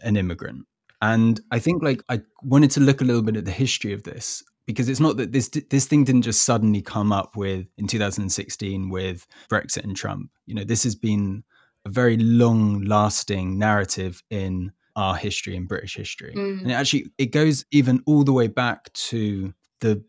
an 0.03 0.17
immigrant. 0.17 0.67
And 1.03 1.41
I 1.51 1.59
think 1.59 1.83
like 1.83 2.03
I 2.09 2.23
wanted 2.43 2.71
to 2.73 2.81
look 2.81 3.01
a 3.01 3.05
little 3.05 3.23
bit 3.23 3.37
at 3.37 3.45
the 3.45 3.51
history 3.51 3.93
of 3.93 4.05
this 4.05 4.43
because 4.67 4.89
it's 4.89 5.01
not 5.01 5.17
that 5.17 5.33
this 5.33 5.49
this 5.49 5.87
thing 5.87 6.05
didn't 6.05 6.23
just 6.23 6.43
suddenly 6.43 6.83
come 6.83 7.13
up 7.13 7.37
with 7.37 7.67
in 7.77 7.87
2016 7.87 8.89
with 8.89 9.27
Brexit 9.51 9.85
and 9.85 9.97
Trump. 9.97 10.31
You 10.47 10.55
know, 10.55 10.65
this 10.65 10.85
has 10.85 10.95
been 10.95 11.45
a 11.85 11.91
very 11.91 12.17
long 12.17 12.83
lasting 12.85 13.59
narrative 13.59 14.23
in 14.31 14.73
our 14.97 15.17
history 15.17 15.57
and 15.57 15.69
British 15.69 15.97
history. 15.97 16.35
Mm. 16.37 16.63
And 16.63 16.71
it 16.71 16.75
actually 16.75 17.07
it 17.19 17.27
goes 17.27 17.65
even 17.71 18.03
all 18.07 18.25
the 18.25 18.33
way 18.33 18.49
back 18.49 18.93
to 18.93 19.53
the 19.81 20.05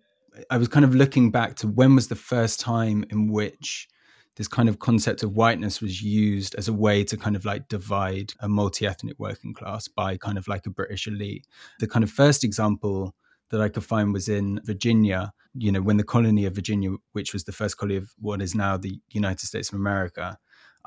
I 0.49 0.57
was 0.57 0.67
kind 0.67 0.85
of 0.85 0.93
looking 0.93 1.31
back 1.31 1.55
to 1.57 1.67
when 1.67 1.95
was 1.95 2.07
the 2.07 2.15
first 2.15 2.59
time 2.59 3.05
in 3.09 3.31
which 3.31 3.87
this 4.35 4.47
kind 4.47 4.67
of 4.67 4.79
concept 4.79 5.23
of 5.23 5.35
whiteness 5.35 5.81
was 5.81 6.01
used 6.01 6.55
as 6.55 6.67
a 6.67 6.73
way 6.73 7.03
to 7.05 7.15
kind 7.15 7.35
of 7.35 7.45
like 7.45 7.69
divide 7.69 8.33
a 8.41 8.49
multi-ethnic 8.49 9.17
working 9.17 9.53
class 9.53 9.87
by 9.87 10.17
kind 10.17 10.37
of 10.37 10.47
like 10.47 10.65
a 10.65 10.69
British 10.69 11.07
elite. 11.07 11.47
The 11.79 11.87
kind 11.87 12.03
of 12.03 12.11
first 12.11 12.43
example 12.43 13.15
that 13.51 13.61
I 13.61 13.69
could 13.69 13.85
find 13.85 14.11
was 14.11 14.27
in 14.27 14.59
Virginia, 14.63 15.31
you 15.53 15.71
know, 15.71 15.81
when 15.81 15.97
the 15.97 16.03
colony 16.03 16.45
of 16.45 16.55
Virginia, 16.55 16.91
which 17.13 17.31
was 17.31 17.45
the 17.45 17.53
first 17.53 17.77
colony 17.77 17.95
of 17.95 18.11
what 18.19 18.41
is 18.41 18.55
now 18.55 18.75
the 18.75 18.99
United 19.09 19.45
States 19.45 19.69
of 19.69 19.75
America, 19.75 20.37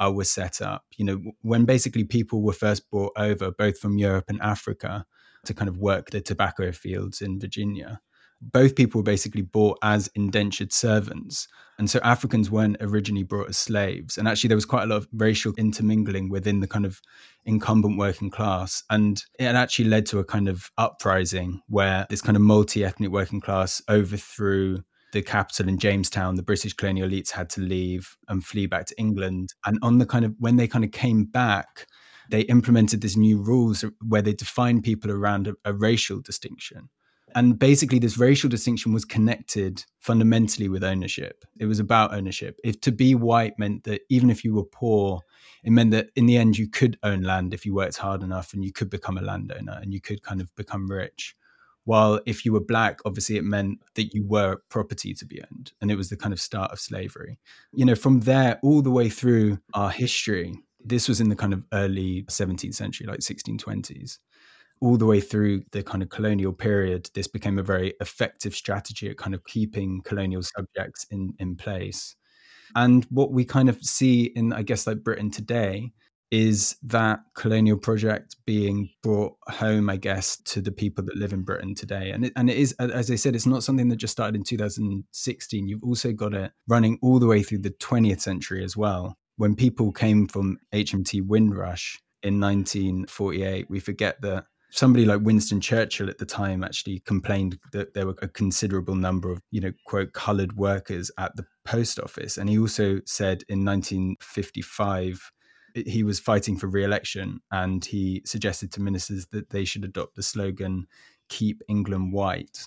uh, 0.02 0.10
was 0.10 0.30
set 0.30 0.60
up. 0.60 0.84
You 0.96 1.04
know, 1.04 1.22
when 1.42 1.64
basically 1.64 2.04
people 2.04 2.42
were 2.42 2.52
first 2.52 2.90
brought 2.90 3.12
over, 3.16 3.50
both 3.50 3.78
from 3.78 3.98
Europe 3.98 4.26
and 4.28 4.40
Africa, 4.40 5.04
to 5.44 5.54
kind 5.54 5.68
of 5.68 5.78
work 5.78 6.10
the 6.10 6.20
tobacco 6.20 6.72
fields 6.72 7.20
in 7.20 7.38
Virginia 7.38 8.00
both 8.40 8.76
people 8.76 9.00
were 9.00 9.04
basically 9.04 9.42
bought 9.42 9.78
as 9.82 10.08
indentured 10.14 10.72
servants. 10.72 11.48
And 11.78 11.90
so 11.90 12.00
Africans 12.02 12.50
weren't 12.50 12.76
originally 12.80 13.24
brought 13.24 13.48
as 13.48 13.58
slaves. 13.58 14.18
And 14.18 14.28
actually, 14.28 14.48
there 14.48 14.56
was 14.56 14.64
quite 14.64 14.84
a 14.84 14.86
lot 14.86 14.96
of 14.96 15.08
racial 15.12 15.52
intermingling 15.56 16.28
within 16.28 16.60
the 16.60 16.66
kind 16.66 16.84
of 16.84 17.00
incumbent 17.44 17.98
working 17.98 18.30
class. 18.30 18.82
And 18.90 19.22
it 19.38 19.44
actually 19.44 19.86
led 19.86 20.06
to 20.06 20.18
a 20.18 20.24
kind 20.24 20.48
of 20.48 20.70
uprising 20.78 21.62
where 21.68 22.06
this 22.10 22.22
kind 22.22 22.36
of 22.36 22.42
multi 22.42 22.84
ethnic 22.84 23.10
working 23.10 23.40
class 23.40 23.82
overthrew 23.88 24.82
the 25.12 25.22
capital 25.22 25.68
in 25.68 25.78
Jamestown. 25.78 26.36
The 26.36 26.42
British 26.42 26.74
colonial 26.74 27.08
elites 27.08 27.30
had 27.30 27.50
to 27.50 27.60
leave 27.60 28.16
and 28.28 28.44
flee 28.44 28.66
back 28.66 28.86
to 28.86 28.98
England. 28.98 29.54
And 29.64 29.78
on 29.82 29.98
the 29.98 30.06
kind 30.06 30.24
of, 30.24 30.34
when 30.38 30.56
they 30.56 30.68
kind 30.68 30.84
of 30.84 30.92
came 30.92 31.24
back, 31.24 31.86
they 32.30 32.42
implemented 32.42 33.00
these 33.00 33.16
new 33.16 33.40
rules 33.40 33.84
where 34.06 34.22
they 34.22 34.34
defined 34.34 34.84
people 34.84 35.10
around 35.10 35.48
a, 35.48 35.54
a 35.64 35.72
racial 35.72 36.20
distinction. 36.20 36.88
And 37.34 37.58
basically, 37.58 37.98
this 37.98 38.18
racial 38.18 38.48
distinction 38.48 38.92
was 38.92 39.04
connected 39.04 39.84
fundamentally 40.00 40.68
with 40.68 40.82
ownership. 40.82 41.44
It 41.58 41.66
was 41.66 41.78
about 41.78 42.14
ownership. 42.14 42.58
If 42.64 42.80
to 42.82 42.92
be 42.92 43.14
white 43.14 43.58
meant 43.58 43.84
that 43.84 44.02
even 44.08 44.30
if 44.30 44.44
you 44.44 44.54
were 44.54 44.64
poor, 44.64 45.20
it 45.62 45.70
meant 45.70 45.90
that 45.90 46.08
in 46.16 46.26
the 46.26 46.36
end 46.38 46.56
you 46.56 46.68
could 46.68 46.98
own 47.02 47.22
land 47.22 47.52
if 47.52 47.66
you 47.66 47.74
worked 47.74 47.98
hard 47.98 48.22
enough 48.22 48.54
and 48.54 48.64
you 48.64 48.72
could 48.72 48.88
become 48.88 49.18
a 49.18 49.22
landowner 49.22 49.78
and 49.80 49.92
you 49.92 50.00
could 50.00 50.22
kind 50.22 50.40
of 50.40 50.54
become 50.54 50.88
rich. 50.88 51.34
While 51.88 52.20
if 52.26 52.44
you 52.44 52.52
were 52.52 52.60
black, 52.60 52.98
obviously 53.06 53.38
it 53.38 53.44
meant 53.44 53.78
that 53.94 54.12
you 54.12 54.22
were 54.22 54.58
property 54.68 55.14
to 55.14 55.24
be 55.24 55.40
owned. 55.40 55.72
And 55.80 55.90
it 55.90 55.96
was 55.96 56.10
the 56.10 56.18
kind 56.18 56.34
of 56.34 56.40
start 56.40 56.70
of 56.70 56.78
slavery. 56.78 57.38
You 57.72 57.86
know, 57.86 57.94
from 57.94 58.20
there 58.20 58.60
all 58.62 58.82
the 58.82 58.90
way 58.90 59.08
through 59.08 59.60
our 59.72 59.88
history, 59.88 60.52
this 60.84 61.08
was 61.08 61.18
in 61.18 61.30
the 61.30 61.34
kind 61.34 61.54
of 61.54 61.64
early 61.72 62.24
17th 62.24 62.74
century, 62.74 63.06
like 63.06 63.20
1620s 63.20 64.18
all 64.80 64.98
the 64.98 65.06
way 65.06 65.18
through 65.18 65.62
the 65.72 65.82
kind 65.82 66.02
of 66.02 66.10
colonial 66.10 66.52
period, 66.52 67.10
this 67.14 67.26
became 67.26 67.58
a 67.58 67.64
very 67.64 67.94
effective 68.00 68.54
strategy 68.54 69.08
at 69.08 69.16
kind 69.16 69.34
of 69.34 69.42
keeping 69.44 70.02
colonial 70.02 70.42
subjects 70.42 71.04
in, 71.10 71.34
in 71.40 71.56
place. 71.56 72.14
And 72.76 73.04
what 73.06 73.32
we 73.32 73.44
kind 73.44 73.68
of 73.68 73.82
see 73.82 74.24
in, 74.36 74.52
I 74.52 74.62
guess, 74.62 74.86
like 74.86 75.02
Britain 75.02 75.30
today 75.32 75.92
is 76.30 76.76
that 76.82 77.20
colonial 77.34 77.78
project 77.78 78.36
being 78.44 78.90
brought 79.02 79.34
home, 79.48 79.88
I 79.88 79.96
guess, 79.96 80.36
to 80.46 80.60
the 80.60 80.72
people 80.72 81.04
that 81.04 81.16
live 81.16 81.32
in 81.32 81.42
Britain 81.42 81.74
today. 81.74 82.10
And 82.10 82.26
it, 82.26 82.32
and 82.36 82.50
it 82.50 82.56
is, 82.56 82.72
as 82.78 83.10
I 83.10 83.14
said, 83.14 83.34
it's 83.34 83.46
not 83.46 83.62
something 83.62 83.88
that 83.88 83.96
just 83.96 84.12
started 84.12 84.36
in 84.36 84.44
2016. 84.44 85.68
You've 85.68 85.82
also 85.82 86.12
got 86.12 86.34
it 86.34 86.52
running 86.66 86.98
all 87.00 87.18
the 87.18 87.26
way 87.26 87.42
through 87.42 87.58
the 87.58 87.70
20th 87.70 88.20
century 88.20 88.62
as 88.62 88.76
well. 88.76 89.16
When 89.36 89.54
people 89.54 89.92
came 89.92 90.26
from 90.26 90.58
HMT 90.74 91.26
Windrush 91.26 91.98
in 92.22 92.40
1948, 92.40 93.70
we 93.70 93.80
forget 93.80 94.20
that 94.20 94.44
somebody 94.70 95.06
like 95.06 95.20
Winston 95.22 95.60
Churchill 95.60 96.10
at 96.10 96.18
the 96.18 96.26
time 96.26 96.62
actually 96.62 97.00
complained 97.00 97.58
that 97.72 97.94
there 97.94 98.06
were 98.06 98.16
a 98.20 98.28
considerable 98.28 98.96
number 98.96 99.30
of, 99.30 99.40
you 99.50 99.60
know, 99.60 99.72
quote, 99.86 100.12
colored 100.12 100.56
workers 100.56 101.10
at 101.18 101.34
the 101.36 101.46
post 101.64 101.98
office. 101.98 102.36
And 102.36 102.50
he 102.50 102.58
also 102.58 103.00
said 103.06 103.44
in 103.48 103.64
1955, 103.64 105.30
he 105.74 106.02
was 106.02 106.20
fighting 106.20 106.56
for 106.56 106.66
re-election 106.66 107.40
and 107.50 107.84
he 107.84 108.22
suggested 108.24 108.72
to 108.72 108.80
ministers 108.80 109.26
that 109.26 109.50
they 109.50 109.64
should 109.64 109.84
adopt 109.84 110.14
the 110.14 110.22
slogan 110.22 110.86
keep 111.28 111.62
england 111.68 112.12
white. 112.12 112.66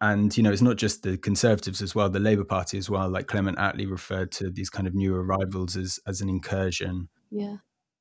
And 0.00 0.36
you 0.36 0.42
know 0.42 0.50
it's 0.50 0.62
not 0.62 0.76
just 0.76 1.04
the 1.04 1.16
conservatives 1.16 1.80
as 1.80 1.94
well 1.94 2.10
the 2.10 2.18
labour 2.18 2.44
party 2.44 2.76
as 2.76 2.90
well 2.90 3.08
like 3.08 3.28
clement 3.28 3.58
attlee 3.58 3.88
referred 3.88 4.32
to 4.32 4.50
these 4.50 4.70
kind 4.70 4.88
of 4.88 4.94
new 4.94 5.14
arrivals 5.14 5.76
as 5.76 6.00
as 6.06 6.20
an 6.20 6.28
incursion. 6.28 7.08
Yeah. 7.30 7.56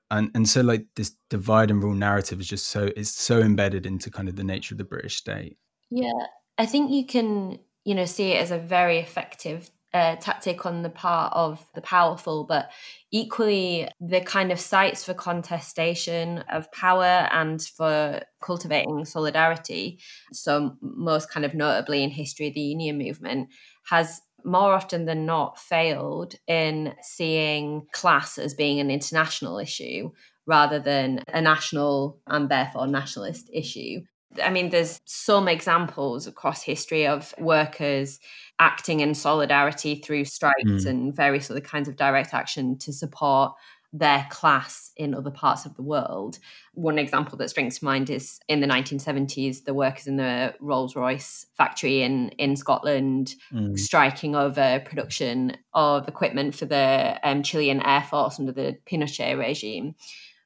And 0.09 0.31
and 0.33 0.49
so 0.49 0.61
like 0.61 0.87
this 0.95 1.15
divide 1.29 1.69
and 1.69 1.81
rule 1.81 1.93
narrative 1.93 2.39
is 2.39 2.47
just 2.47 2.67
so 2.67 2.89
it's 2.97 3.11
so 3.11 3.39
embedded 3.39 3.85
into 3.85 4.09
kind 4.09 4.27
of 4.27 4.35
the 4.35 4.43
nature 4.43 4.73
of 4.73 4.79
the 4.79 4.83
british 4.83 5.17
state. 5.17 5.57
Yeah 5.89 6.25
i 6.57 6.65
think 6.65 6.91
you 6.91 7.05
can 7.05 7.59
you 7.83 7.95
know 7.95 8.05
see 8.05 8.31
it 8.31 8.41
as 8.41 8.51
a 8.51 8.57
very 8.57 8.99
effective 8.99 9.71
uh, 9.93 10.15
tactic 10.17 10.65
on 10.65 10.83
the 10.83 10.89
part 10.89 11.33
of 11.33 11.65
the 11.75 11.81
powerful, 11.81 12.45
but 12.45 12.71
equally 13.11 13.89
the 13.99 14.21
kind 14.21 14.51
of 14.51 14.59
sites 14.59 15.03
for 15.03 15.13
contestation 15.13 16.43
of 16.49 16.71
power 16.71 17.27
and 17.31 17.61
for 17.61 18.21
cultivating 18.41 19.03
solidarity. 19.05 19.99
So, 20.31 20.77
most 20.81 21.29
kind 21.29 21.45
of 21.45 21.53
notably 21.53 22.03
in 22.03 22.09
history, 22.09 22.49
the 22.49 22.61
union 22.61 22.97
movement 22.97 23.49
has 23.89 24.21
more 24.43 24.73
often 24.73 25.05
than 25.05 25.25
not 25.25 25.59
failed 25.59 26.35
in 26.47 26.93
seeing 27.01 27.85
class 27.91 28.37
as 28.37 28.53
being 28.53 28.79
an 28.79 28.89
international 28.89 29.59
issue 29.59 30.11
rather 30.47 30.79
than 30.79 31.23
a 31.27 31.41
national 31.41 32.19
and 32.27 32.49
therefore 32.49 32.87
nationalist 32.87 33.49
issue. 33.53 34.01
I 34.43 34.49
mean, 34.49 34.69
there's 34.69 35.01
some 35.05 35.47
examples 35.47 36.27
across 36.27 36.63
history 36.63 37.05
of 37.07 37.34
workers 37.38 38.19
acting 38.59 38.99
in 38.99 39.13
solidarity 39.13 39.95
through 39.95 40.25
strikes 40.25 40.63
mm. 40.65 40.86
and 40.86 41.15
various 41.15 41.49
other 41.49 41.61
kinds 41.61 41.88
of 41.88 41.95
direct 41.95 42.34
action 42.34 42.77
to 42.79 42.93
support 42.93 43.53
their 43.93 44.25
class 44.29 44.91
in 44.95 45.13
other 45.13 45.32
parts 45.32 45.65
of 45.65 45.75
the 45.75 45.82
world. 45.82 46.39
One 46.73 46.97
example 46.97 47.38
that 47.38 47.49
springs 47.49 47.79
to 47.79 47.86
mind 47.86 48.09
is 48.09 48.39
in 48.47 48.61
the 48.61 48.67
1970s, 48.67 49.65
the 49.65 49.73
workers 49.73 50.07
in 50.07 50.15
the 50.15 50.55
Rolls 50.61 50.95
Royce 50.95 51.45
factory 51.57 52.01
in, 52.01 52.29
in 52.38 52.55
Scotland 52.55 53.36
mm. 53.51 53.77
striking 53.77 54.34
over 54.34 54.82
production 54.86 55.57
of 55.73 56.07
equipment 56.07 56.55
for 56.55 56.65
the 56.65 57.19
um, 57.23 57.43
Chilean 57.43 57.82
Air 57.82 58.03
Force 58.09 58.39
under 58.39 58.53
the 58.53 58.77
Pinochet 58.86 59.38
regime. 59.38 59.95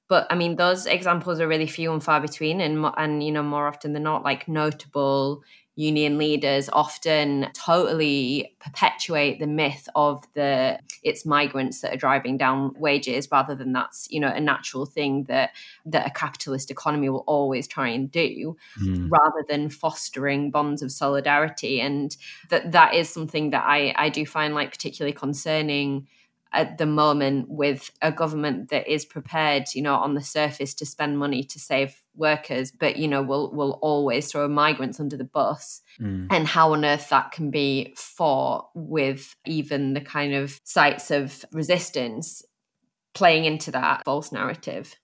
But 0.07 0.27
I 0.29 0.35
mean, 0.35 0.55
those 0.55 0.85
examples 0.85 1.39
are 1.39 1.47
really 1.47 1.67
few 1.67 1.91
and 1.91 2.03
far 2.03 2.21
between, 2.21 2.61
and 2.61 2.85
and 2.97 3.23
you 3.23 3.31
know, 3.31 3.43
more 3.43 3.67
often 3.67 3.93
than 3.93 4.03
not, 4.03 4.23
like 4.23 4.47
notable 4.47 5.43
union 5.75 6.17
leaders 6.17 6.69
often 6.71 7.47
totally 7.53 8.55
perpetuate 8.59 9.39
the 9.39 9.47
myth 9.47 9.89
of 9.93 10.23
the 10.33 10.79
it's 11.03 11.25
migrants 11.25 11.81
that 11.81 11.93
are 11.93 11.97
driving 11.97 12.37
down 12.37 12.73
wages 12.77 13.27
rather 13.29 13.53
than 13.53 13.73
that's 13.73 14.07
you 14.09 14.19
know 14.19 14.29
a 14.29 14.39
natural 14.39 14.85
thing 14.85 15.25
that 15.25 15.51
that 15.85 16.07
a 16.07 16.11
capitalist 16.11 16.71
economy 16.71 17.09
will 17.09 17.25
always 17.27 17.67
try 17.67 17.89
and 17.89 18.09
do 18.09 18.55
mm. 18.81 19.09
rather 19.11 19.43
than 19.49 19.69
fostering 19.69 20.49
bonds 20.49 20.81
of 20.81 20.91
solidarity 20.91 21.81
and 21.81 22.15
that 22.49 22.71
that 22.71 22.93
is 22.93 23.09
something 23.09 23.49
that 23.49 23.63
i 23.67 23.93
i 23.97 24.07
do 24.07 24.25
find 24.25 24.55
like 24.55 24.71
particularly 24.71 25.13
concerning 25.13 26.07
at 26.55 26.77
the 26.77 26.85
moment 26.85 27.49
with 27.49 27.91
a 28.01 28.11
government 28.11 28.69
that 28.69 28.87
is 28.87 29.05
prepared, 29.05 29.65
you 29.75 29.81
know, 29.81 29.95
on 29.95 30.15
the 30.15 30.21
surface 30.21 30.73
to 30.75 30.85
spend 30.85 31.19
money 31.19 31.43
to 31.43 31.59
save 31.59 32.01
workers, 32.15 32.71
but 32.71 32.95
you 32.95 33.07
know, 33.07 33.21
will 33.21 33.51
will 33.51 33.77
always 33.81 34.31
throw 34.31 34.47
migrants 34.47 34.99
under 34.99 35.17
the 35.17 35.23
bus. 35.25 35.81
Mm. 35.99 36.27
And 36.31 36.47
how 36.47 36.73
on 36.73 36.85
earth 36.85 37.09
that 37.09 37.31
can 37.31 37.51
be 37.51 37.93
fought 37.97 38.69
with 38.73 39.35
even 39.45 39.93
the 39.93 40.01
kind 40.01 40.33
of 40.33 40.59
sites 40.63 41.11
of 41.11 41.45
resistance 41.51 42.43
playing 43.13 43.45
into 43.45 43.71
that 43.71 44.03
false 44.05 44.31
narrative. 44.31 44.95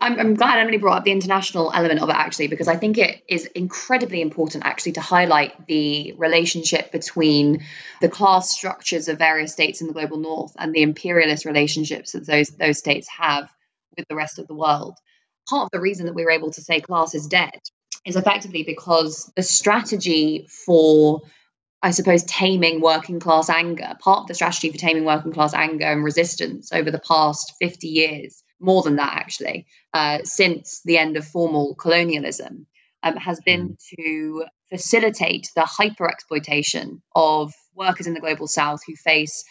I'm, 0.00 0.18
I'm 0.18 0.34
glad 0.34 0.58
Emily 0.58 0.78
brought 0.78 0.98
up 0.98 1.04
the 1.04 1.12
international 1.12 1.70
element 1.72 2.00
of 2.00 2.08
it 2.08 2.16
actually, 2.16 2.48
because 2.48 2.68
I 2.68 2.76
think 2.76 2.98
it 2.98 3.22
is 3.28 3.46
incredibly 3.46 4.20
important 4.20 4.64
actually 4.64 4.92
to 4.92 5.00
highlight 5.00 5.66
the 5.66 6.12
relationship 6.12 6.90
between 6.90 7.64
the 8.00 8.08
class 8.08 8.50
structures 8.50 9.08
of 9.08 9.18
various 9.18 9.52
states 9.52 9.80
in 9.80 9.86
the 9.86 9.92
global 9.92 10.18
north 10.18 10.52
and 10.58 10.74
the 10.74 10.82
imperialist 10.82 11.44
relationships 11.44 12.12
that 12.12 12.26
those 12.26 12.48
those 12.48 12.78
states 12.78 13.08
have 13.08 13.48
with 13.96 14.08
the 14.08 14.16
rest 14.16 14.38
of 14.38 14.48
the 14.48 14.54
world. 14.54 14.96
Part 15.48 15.66
of 15.66 15.70
the 15.72 15.80
reason 15.80 16.06
that 16.06 16.14
we 16.14 16.24
were 16.24 16.30
able 16.30 16.50
to 16.52 16.62
say 16.62 16.80
class 16.80 17.14
is 17.14 17.26
dead 17.26 17.60
is 18.04 18.16
effectively 18.16 18.64
because 18.64 19.30
the 19.36 19.42
strategy 19.42 20.48
for 20.66 21.22
I 21.84 21.90
suppose, 21.90 22.22
taming 22.22 22.80
working 22.80 23.18
class 23.18 23.50
anger. 23.50 23.96
Part 23.98 24.20
of 24.20 24.26
the 24.28 24.34
strategy 24.34 24.70
for 24.70 24.78
taming 24.78 25.04
working 25.04 25.32
class 25.32 25.52
anger 25.52 25.86
and 25.86 26.04
resistance 26.04 26.70
over 26.72 26.92
the 26.92 27.00
past 27.00 27.54
50 27.60 27.88
years 27.88 28.42
more 28.62 28.82
than 28.82 28.96
that 28.96 29.14
actually, 29.14 29.66
uh, 29.92 30.20
since 30.24 30.80
the 30.84 30.98
end 30.98 31.16
of 31.16 31.26
formal 31.26 31.74
colonialism, 31.74 32.66
um, 33.02 33.16
has 33.16 33.40
been 33.40 33.70
mm. 33.70 33.78
to 33.96 34.44
facilitate 34.70 35.50
the 35.54 35.62
hyper 35.62 36.08
exploitation 36.08 37.02
of 37.14 37.52
workers 37.74 38.06
in 38.06 38.14
the 38.14 38.20
global 38.20 38.46
south 38.46 38.80
who 38.86 38.94
face 38.94 39.44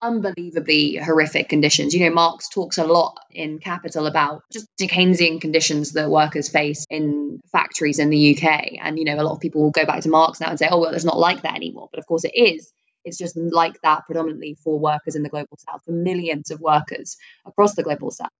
unbelievably 0.00 0.96
horrific 0.96 1.48
conditions. 1.48 1.92
You 1.92 2.08
know, 2.08 2.14
Marx 2.14 2.48
talks 2.48 2.78
a 2.78 2.84
lot 2.84 3.18
in 3.30 3.58
Capital 3.58 4.06
about 4.06 4.42
just 4.52 4.68
Dickensian 4.76 5.40
conditions 5.40 5.92
that 5.92 6.08
workers 6.08 6.48
face 6.48 6.86
in 6.88 7.40
factories 7.50 7.98
in 7.98 8.10
the 8.10 8.36
UK. 8.36 8.74
And, 8.80 8.98
you 8.98 9.04
know, 9.04 9.16
a 9.16 9.24
lot 9.24 9.32
of 9.32 9.40
people 9.40 9.62
will 9.62 9.70
go 9.70 9.84
back 9.84 10.02
to 10.02 10.08
Marx 10.08 10.40
now 10.40 10.50
and 10.50 10.58
say, 10.58 10.68
oh, 10.70 10.78
well, 10.78 10.94
it's 10.94 11.04
not 11.04 11.18
like 11.18 11.42
that 11.42 11.56
anymore. 11.56 11.88
But 11.90 11.98
of 11.98 12.06
course 12.06 12.24
it 12.24 12.36
is. 12.36 12.70
It's 13.04 13.18
just 13.18 13.36
like 13.36 13.80
that 13.82 14.04
predominantly 14.06 14.56
for 14.62 14.78
workers 14.78 15.16
in 15.16 15.22
the 15.22 15.28
global 15.28 15.56
south, 15.56 15.84
for 15.84 15.92
millions 15.92 16.50
of 16.50 16.60
workers 16.60 17.16
across 17.46 17.74
the 17.74 17.82
global 17.82 18.10
south 18.10 18.30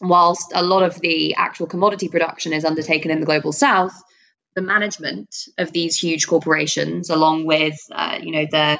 whilst 0.00 0.52
a 0.54 0.62
lot 0.62 0.82
of 0.82 1.00
the 1.00 1.34
actual 1.34 1.66
commodity 1.66 2.08
production 2.08 2.52
is 2.52 2.64
undertaken 2.64 3.10
in 3.10 3.20
the 3.20 3.26
global 3.26 3.52
south, 3.52 3.94
the 4.54 4.62
management 4.62 5.34
of 5.58 5.72
these 5.72 5.98
huge 5.98 6.26
corporations, 6.26 7.10
along 7.10 7.44
with 7.44 7.78
uh, 7.92 8.18
you 8.20 8.32
know 8.32 8.46
the 8.50 8.78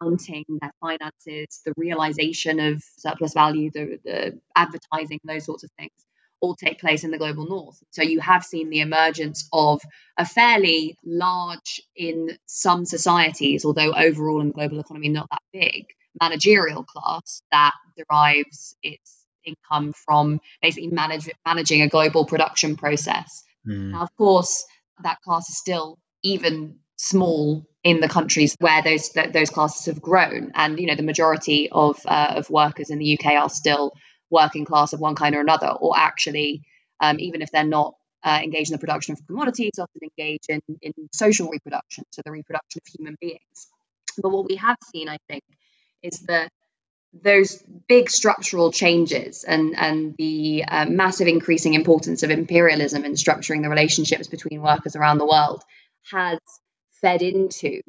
accounting, 0.00 0.44
their 0.60 0.72
finances, 0.80 1.60
the 1.64 1.72
realization 1.76 2.60
of 2.60 2.82
surplus 2.98 3.34
value, 3.34 3.70
the, 3.72 3.98
the 4.04 4.38
advertising, 4.54 5.18
those 5.24 5.44
sorts 5.44 5.64
of 5.64 5.70
things, 5.78 5.92
all 6.40 6.54
take 6.54 6.80
place 6.80 7.04
in 7.04 7.10
the 7.10 7.18
global 7.18 7.46
north. 7.46 7.82
So 7.90 8.02
you 8.02 8.20
have 8.20 8.44
seen 8.44 8.68
the 8.68 8.80
emergence 8.80 9.48
of 9.52 9.80
a 10.18 10.26
fairly 10.26 10.96
large, 11.04 11.80
in 11.96 12.36
some 12.46 12.84
societies, 12.84 13.64
although 13.64 13.94
overall 13.94 14.40
in 14.40 14.48
the 14.48 14.54
global 14.54 14.80
economy 14.80 15.08
not 15.08 15.28
that 15.30 15.42
big, 15.52 15.86
managerial 16.20 16.84
class 16.84 17.42
that 17.50 17.72
derives 17.96 18.76
its 18.82 19.21
income 19.44 19.92
from 19.92 20.40
basically 20.60 20.88
manage, 20.88 21.28
managing 21.46 21.82
a 21.82 21.88
global 21.88 22.24
production 22.24 22.76
process. 22.76 23.44
Mm. 23.66 23.92
Now, 23.92 24.02
of 24.02 24.16
course, 24.16 24.64
that 25.02 25.20
class 25.22 25.48
is 25.48 25.58
still 25.58 25.98
even 26.22 26.76
small 26.96 27.66
in 27.82 28.00
the 28.00 28.08
countries 28.08 28.56
where 28.60 28.82
those 28.82 29.10
those 29.32 29.50
classes 29.50 29.86
have 29.86 30.00
grown, 30.00 30.52
and 30.54 30.78
you 30.78 30.86
know 30.86 30.94
the 30.94 31.02
majority 31.02 31.68
of 31.70 32.00
uh, 32.06 32.34
of 32.36 32.50
workers 32.50 32.90
in 32.90 32.98
the 32.98 33.18
UK 33.18 33.32
are 33.32 33.48
still 33.48 33.92
working 34.30 34.64
class 34.64 34.92
of 34.92 35.00
one 35.00 35.14
kind 35.14 35.34
or 35.34 35.40
another, 35.40 35.68
or 35.68 35.94
actually, 35.96 36.62
um, 37.00 37.18
even 37.18 37.42
if 37.42 37.50
they're 37.50 37.64
not 37.64 37.94
uh, 38.24 38.40
engaged 38.42 38.70
in 38.70 38.74
the 38.74 38.78
production 38.78 39.12
of 39.12 39.26
commodities, 39.26 39.72
often 39.78 40.00
engage 40.02 40.42
in, 40.48 40.60
in 40.80 40.92
social 41.12 41.48
reproduction, 41.48 42.04
so 42.10 42.22
the 42.24 42.30
reproduction 42.30 42.80
of 42.84 42.94
human 42.94 43.16
beings. 43.20 43.68
But 44.20 44.30
what 44.30 44.48
we 44.48 44.56
have 44.56 44.76
seen, 44.92 45.08
I 45.08 45.18
think, 45.28 45.42
is 46.02 46.20
that 46.28 46.50
those 47.12 47.62
big 47.88 48.10
structural 48.10 48.72
changes 48.72 49.44
and 49.44 49.76
and 49.76 50.16
the 50.16 50.64
uh, 50.66 50.86
massive 50.86 51.28
increasing 51.28 51.74
importance 51.74 52.22
of 52.22 52.30
imperialism 52.30 53.04
in 53.04 53.12
structuring 53.12 53.62
the 53.62 53.68
relationships 53.68 54.28
between 54.28 54.62
workers 54.62 54.96
around 54.96 55.18
the 55.18 55.26
world 55.26 55.62
has 56.10 56.38
fed 57.00 57.22
into 57.22 57.82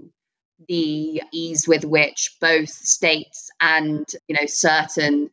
the 0.68 1.22
ease 1.32 1.68
with 1.68 1.86
which 1.86 2.36
both 2.42 2.70
states 2.70 3.50
and 3.60 4.06
you 4.28 4.36
know 4.36 4.46
certain 4.46 5.30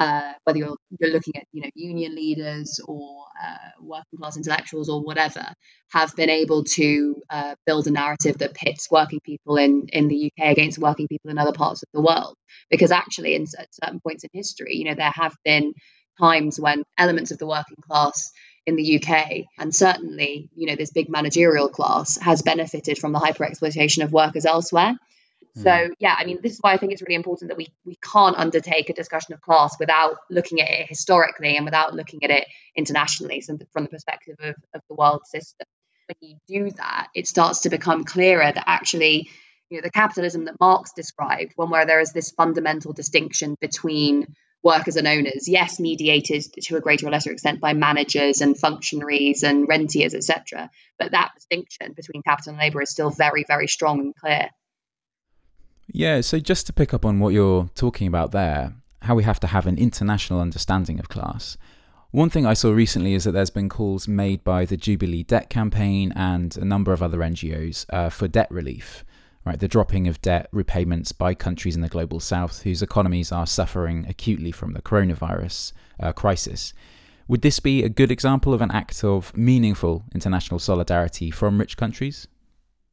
uh, 0.00 0.32
whether 0.44 0.58
you're 0.58 0.76
you're 0.98 1.10
looking 1.10 1.36
at 1.36 1.44
you 1.52 1.60
know 1.62 1.68
union 1.74 2.14
leaders 2.14 2.80
or 2.88 3.26
uh, 3.40 3.56
working 3.82 4.18
class 4.18 4.36
intellectuals 4.36 4.88
or 4.88 5.02
whatever, 5.02 5.44
have 5.92 6.16
been 6.16 6.30
able 6.30 6.64
to 6.64 7.22
uh, 7.28 7.54
build 7.66 7.86
a 7.86 7.90
narrative 7.90 8.38
that 8.38 8.54
pits 8.54 8.88
working 8.90 9.20
people 9.20 9.56
in 9.56 9.86
in 9.92 10.08
the 10.08 10.32
UK 10.32 10.52
against 10.52 10.78
working 10.78 11.06
people 11.06 11.30
in 11.30 11.38
other 11.38 11.52
parts 11.52 11.82
of 11.82 11.88
the 11.92 12.00
world. 12.00 12.34
Because 12.70 12.90
actually, 12.90 13.34
in 13.34 13.42
at 13.58 13.68
certain 13.74 14.00
points 14.00 14.24
in 14.24 14.30
history, 14.32 14.76
you 14.76 14.84
know, 14.86 14.94
there 14.94 15.12
have 15.14 15.36
been 15.44 15.74
times 16.18 16.58
when 16.58 16.82
elements 16.96 17.30
of 17.30 17.38
the 17.38 17.46
working 17.46 17.76
class 17.86 18.32
in 18.66 18.76
the 18.76 19.02
UK, 19.02 19.44
and 19.58 19.74
certainly, 19.74 20.48
you 20.54 20.66
know, 20.66 20.76
this 20.76 20.92
big 20.92 21.10
managerial 21.10 21.68
class 21.68 22.16
has 22.18 22.40
benefited 22.40 22.98
from 22.98 23.12
the 23.12 23.18
hyper 23.18 23.44
exploitation 23.44 24.02
of 24.02 24.12
workers 24.12 24.46
elsewhere. 24.46 24.94
So 25.56 25.86
hmm. 25.86 25.92
yeah, 25.98 26.14
I 26.18 26.24
mean, 26.24 26.38
this 26.42 26.52
is 26.52 26.58
why 26.60 26.72
I 26.72 26.76
think 26.76 26.92
it's 26.92 27.02
really 27.02 27.14
important 27.14 27.48
that 27.48 27.56
we 27.56 27.68
we 27.84 27.96
can't 27.96 28.36
undertake 28.36 28.90
a 28.90 28.94
discussion 28.94 29.34
of 29.34 29.40
class 29.40 29.76
without 29.78 30.16
looking 30.30 30.60
at 30.60 30.70
it 30.70 30.88
historically 30.88 31.56
and 31.56 31.64
without 31.64 31.94
looking 31.94 32.24
at 32.24 32.30
it 32.30 32.46
internationally, 32.76 33.40
so 33.40 33.58
from 33.72 33.84
the 33.84 33.90
perspective 33.90 34.36
of, 34.40 34.54
of 34.74 34.82
the 34.88 34.94
world 34.94 35.22
system. 35.26 35.66
When 36.08 36.30
you 36.30 36.36
do 36.48 36.70
that, 36.76 37.08
it 37.14 37.28
starts 37.28 37.60
to 37.60 37.70
become 37.70 38.04
clearer 38.04 38.50
that 38.52 38.64
actually, 38.66 39.30
you 39.68 39.78
know, 39.78 39.82
the 39.82 39.90
capitalism 39.90 40.46
that 40.46 40.58
Marx 40.58 40.92
described, 40.92 41.52
one 41.56 41.70
where 41.70 41.86
there 41.86 42.00
is 42.00 42.12
this 42.12 42.32
fundamental 42.32 42.92
distinction 42.92 43.56
between 43.60 44.26
workers 44.62 44.96
and 44.96 45.06
owners. 45.06 45.48
Yes, 45.48 45.80
mediated 45.80 46.44
to 46.64 46.76
a 46.76 46.80
greater 46.80 47.06
or 47.06 47.10
lesser 47.10 47.32
extent 47.32 47.60
by 47.60 47.72
managers 47.72 48.40
and 48.40 48.58
functionaries 48.58 49.42
and 49.42 49.68
rentiers, 49.68 50.14
etc. 50.14 50.70
But 50.98 51.12
that 51.12 51.32
distinction 51.34 51.92
between 51.94 52.22
capital 52.22 52.50
and 52.50 52.60
labour 52.60 52.82
is 52.82 52.90
still 52.90 53.10
very, 53.10 53.44
very 53.46 53.68
strong 53.68 54.00
and 54.00 54.14
clear. 54.14 54.50
Yeah, 55.92 56.20
so 56.20 56.38
just 56.38 56.66
to 56.66 56.72
pick 56.72 56.94
up 56.94 57.04
on 57.04 57.18
what 57.18 57.32
you're 57.32 57.68
talking 57.74 58.06
about 58.06 58.32
there, 58.32 58.74
how 59.02 59.14
we 59.14 59.24
have 59.24 59.40
to 59.40 59.48
have 59.48 59.66
an 59.66 59.78
international 59.78 60.40
understanding 60.40 60.98
of 60.98 61.08
class. 61.08 61.56
One 62.12 62.30
thing 62.30 62.46
I 62.46 62.54
saw 62.54 62.72
recently 62.72 63.14
is 63.14 63.24
that 63.24 63.32
there's 63.32 63.50
been 63.50 63.68
calls 63.68 64.08
made 64.08 64.42
by 64.42 64.64
the 64.64 64.76
Jubilee 64.76 65.22
Debt 65.22 65.48
Campaign 65.48 66.12
and 66.16 66.56
a 66.56 66.64
number 66.64 66.92
of 66.92 67.02
other 67.02 67.18
NGOs 67.18 67.86
uh, 67.90 68.08
for 68.08 68.28
debt 68.28 68.50
relief 68.50 69.04
right? 69.44 69.58
The 69.58 69.68
dropping 69.68 70.06
of 70.06 70.20
debt 70.22 70.48
repayments 70.52 71.12
by 71.12 71.34
countries 71.34 71.74
in 71.74 71.82
the 71.82 71.88
global 71.88 72.20
south 72.20 72.62
whose 72.62 72.82
economies 72.82 73.32
are 73.32 73.46
suffering 73.46 74.06
acutely 74.08 74.52
from 74.52 74.72
the 74.72 74.82
coronavirus 74.82 75.72
uh, 75.98 76.12
crisis. 76.12 76.72
Would 77.28 77.42
this 77.42 77.60
be 77.60 77.82
a 77.82 77.88
good 77.88 78.10
example 78.10 78.52
of 78.52 78.60
an 78.60 78.70
act 78.70 79.04
of 79.04 79.36
meaningful 79.36 80.04
international 80.14 80.58
solidarity 80.58 81.30
from 81.30 81.58
rich 81.58 81.76
countries? 81.76 82.26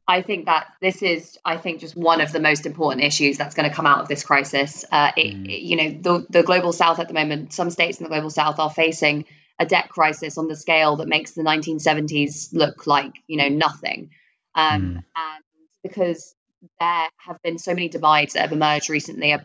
I 0.08 0.22
think 0.22 0.46
that 0.46 0.72
this 0.80 1.02
is, 1.02 1.38
I 1.44 1.58
think, 1.58 1.80
just 1.80 1.94
one 1.94 2.22
of 2.22 2.32
the 2.32 2.40
most 2.40 2.64
important 2.64 3.04
issues 3.04 3.36
that's 3.36 3.54
going 3.54 3.68
to 3.68 3.76
come 3.76 3.86
out 3.86 4.00
of 4.00 4.08
this 4.08 4.24
crisis. 4.24 4.86
Uh, 4.90 5.12
it, 5.14 5.34
mm. 5.34 5.62
You 5.62 5.76
know, 5.76 5.90
the, 6.00 6.26
the 6.30 6.42
global 6.42 6.72
south 6.72 6.98
at 6.98 7.08
the 7.08 7.14
moment, 7.14 7.52
some 7.52 7.68
states 7.68 7.98
in 7.98 8.04
the 8.04 8.08
global 8.08 8.30
south 8.30 8.58
are 8.58 8.70
facing 8.70 9.26
a 9.58 9.66
debt 9.66 9.90
crisis 9.90 10.38
on 10.38 10.48
the 10.48 10.56
scale 10.56 10.96
that 10.96 11.08
makes 11.08 11.32
the 11.32 11.42
1970s 11.42 12.54
look 12.54 12.86
like, 12.86 13.12
you 13.26 13.36
know, 13.36 13.48
nothing. 13.48 14.10
Um, 14.54 14.82
mm. 14.82 15.04
And 15.14 15.44
because 15.82 16.34
there 16.80 17.08
have 17.18 17.42
been 17.42 17.58
so 17.58 17.74
many 17.74 17.90
divides 17.90 18.32
that 18.32 18.40
have 18.40 18.52
emerged 18.52 18.88
recently 18.88 19.36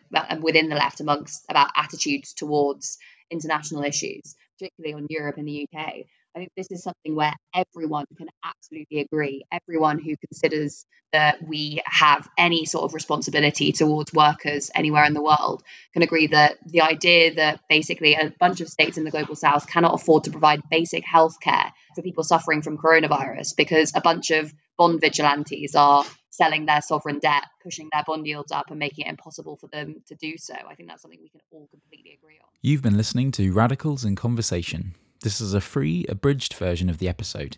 within 0.42 0.70
the 0.70 0.76
left 0.76 1.02
amongst 1.02 1.46
about 1.50 1.72
attitudes 1.76 2.34
towards 2.34 2.98
international 3.30 3.84
issues, 3.84 4.36
particularly 4.58 4.94
on 4.94 5.08
Europe 5.10 5.36
and 5.38 5.48
the 5.48 5.68
UK. 5.68 6.06
I 6.36 6.40
think 6.40 6.52
this 6.58 6.72
is 6.72 6.84
something 6.84 7.16
where 7.16 7.34
everyone 7.54 8.06
can 8.18 8.28
absolutely 8.44 9.02
agree. 9.02 9.44
Everyone 9.52 10.00
who 10.00 10.16
considers 10.18 10.86
that 11.12 11.48
we 11.48 11.82
have 11.86 12.28
any 12.38 12.66
sort 12.66 12.86
of 12.86 12.96
responsibility 12.96 13.72
towards 13.72 14.12
workers 14.14 14.72
anywhere 14.74 15.06
in 15.06 15.14
the 15.14 15.22
world 15.22 15.62
can 15.94 16.02
agree 16.02 16.28
that 16.28 16.58
the 16.66 16.82
idea 16.82 17.36
that 17.36 17.60
basically 17.70 18.16
a 18.16 18.34
bunch 18.40 18.62
of 18.62 18.68
states 18.68 18.98
in 18.98 19.04
the 19.04 19.12
global 19.12 19.36
south 19.36 19.68
cannot 19.68 19.94
afford 19.94 20.24
to 20.24 20.32
provide 20.32 20.62
basic 20.72 21.06
health 21.06 21.40
care 21.40 21.72
for 21.96 22.02
people 22.02 22.24
suffering 22.24 22.64
from 22.64 22.80
coronavirus 22.80 23.56
because 23.56 23.92
a 23.96 24.02
bunch 24.02 24.32
of 24.32 24.52
bond 24.76 25.00
vigilantes 25.02 25.76
are 25.76 26.04
selling 26.32 26.66
their 26.66 26.82
sovereign 26.82 27.20
debt, 27.20 27.44
pushing 27.62 27.90
their 27.92 28.04
bond 28.08 28.26
yields 28.26 28.52
up, 28.52 28.72
and 28.72 28.80
making 28.80 29.06
it 29.06 29.10
impossible 29.10 29.56
for 29.56 29.68
them 29.68 30.02
to 30.08 30.16
do 30.16 30.36
so. 30.38 30.56
I 30.68 30.74
think 30.74 30.90
that's 30.90 31.04
something 31.04 31.20
we 31.22 31.30
can 31.30 31.42
all 31.52 31.68
completely 31.70 32.18
agree 32.20 32.40
on. 32.42 32.50
You've 32.64 32.82
been 32.82 32.98
listening 32.98 33.32
to 33.34 33.54
Radicals 33.54 34.04
in 34.04 34.16
Conversation. 34.16 34.96
This 35.24 35.40
is 35.40 35.54
a 35.54 35.62
free, 35.62 36.06
abridged 36.10 36.54
version 36.54 36.90
of 36.90 36.98
the 36.98 37.08
episode. 37.08 37.56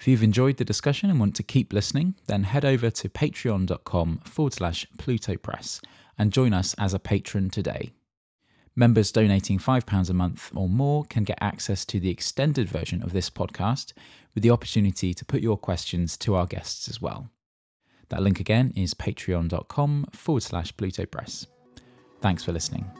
If 0.00 0.08
you've 0.08 0.22
enjoyed 0.22 0.56
the 0.56 0.64
discussion 0.64 1.10
and 1.10 1.20
want 1.20 1.36
to 1.36 1.42
keep 1.42 1.70
listening, 1.70 2.14
then 2.26 2.44
head 2.44 2.64
over 2.64 2.90
to 2.90 3.08
patreon.com 3.08 4.22
forward 4.24 4.54
slash 4.54 4.86
Pluto 4.96 5.36
Press 5.36 5.82
and 6.18 6.32
join 6.32 6.54
us 6.54 6.74
as 6.78 6.94
a 6.94 6.98
patron 6.98 7.50
today. 7.50 7.92
Members 8.74 9.12
donating 9.12 9.58
£5 9.58 10.08
a 10.08 10.14
month 10.14 10.50
or 10.54 10.70
more 10.70 11.04
can 11.04 11.24
get 11.24 11.36
access 11.42 11.84
to 11.84 12.00
the 12.00 12.08
extended 12.08 12.66
version 12.66 13.02
of 13.02 13.12
this 13.12 13.28
podcast 13.28 13.92
with 14.34 14.42
the 14.42 14.50
opportunity 14.50 15.12
to 15.12 15.24
put 15.26 15.42
your 15.42 15.58
questions 15.58 16.16
to 16.16 16.34
our 16.34 16.46
guests 16.46 16.88
as 16.88 17.02
well. 17.02 17.28
That 18.08 18.22
link 18.22 18.40
again 18.40 18.72
is 18.74 18.94
patreon.com 18.94 20.06
forward 20.12 20.42
slash 20.42 20.74
Pluto 20.78 21.04
Press. 21.04 21.46
Thanks 22.22 22.42
for 22.42 22.52
listening. 22.52 22.90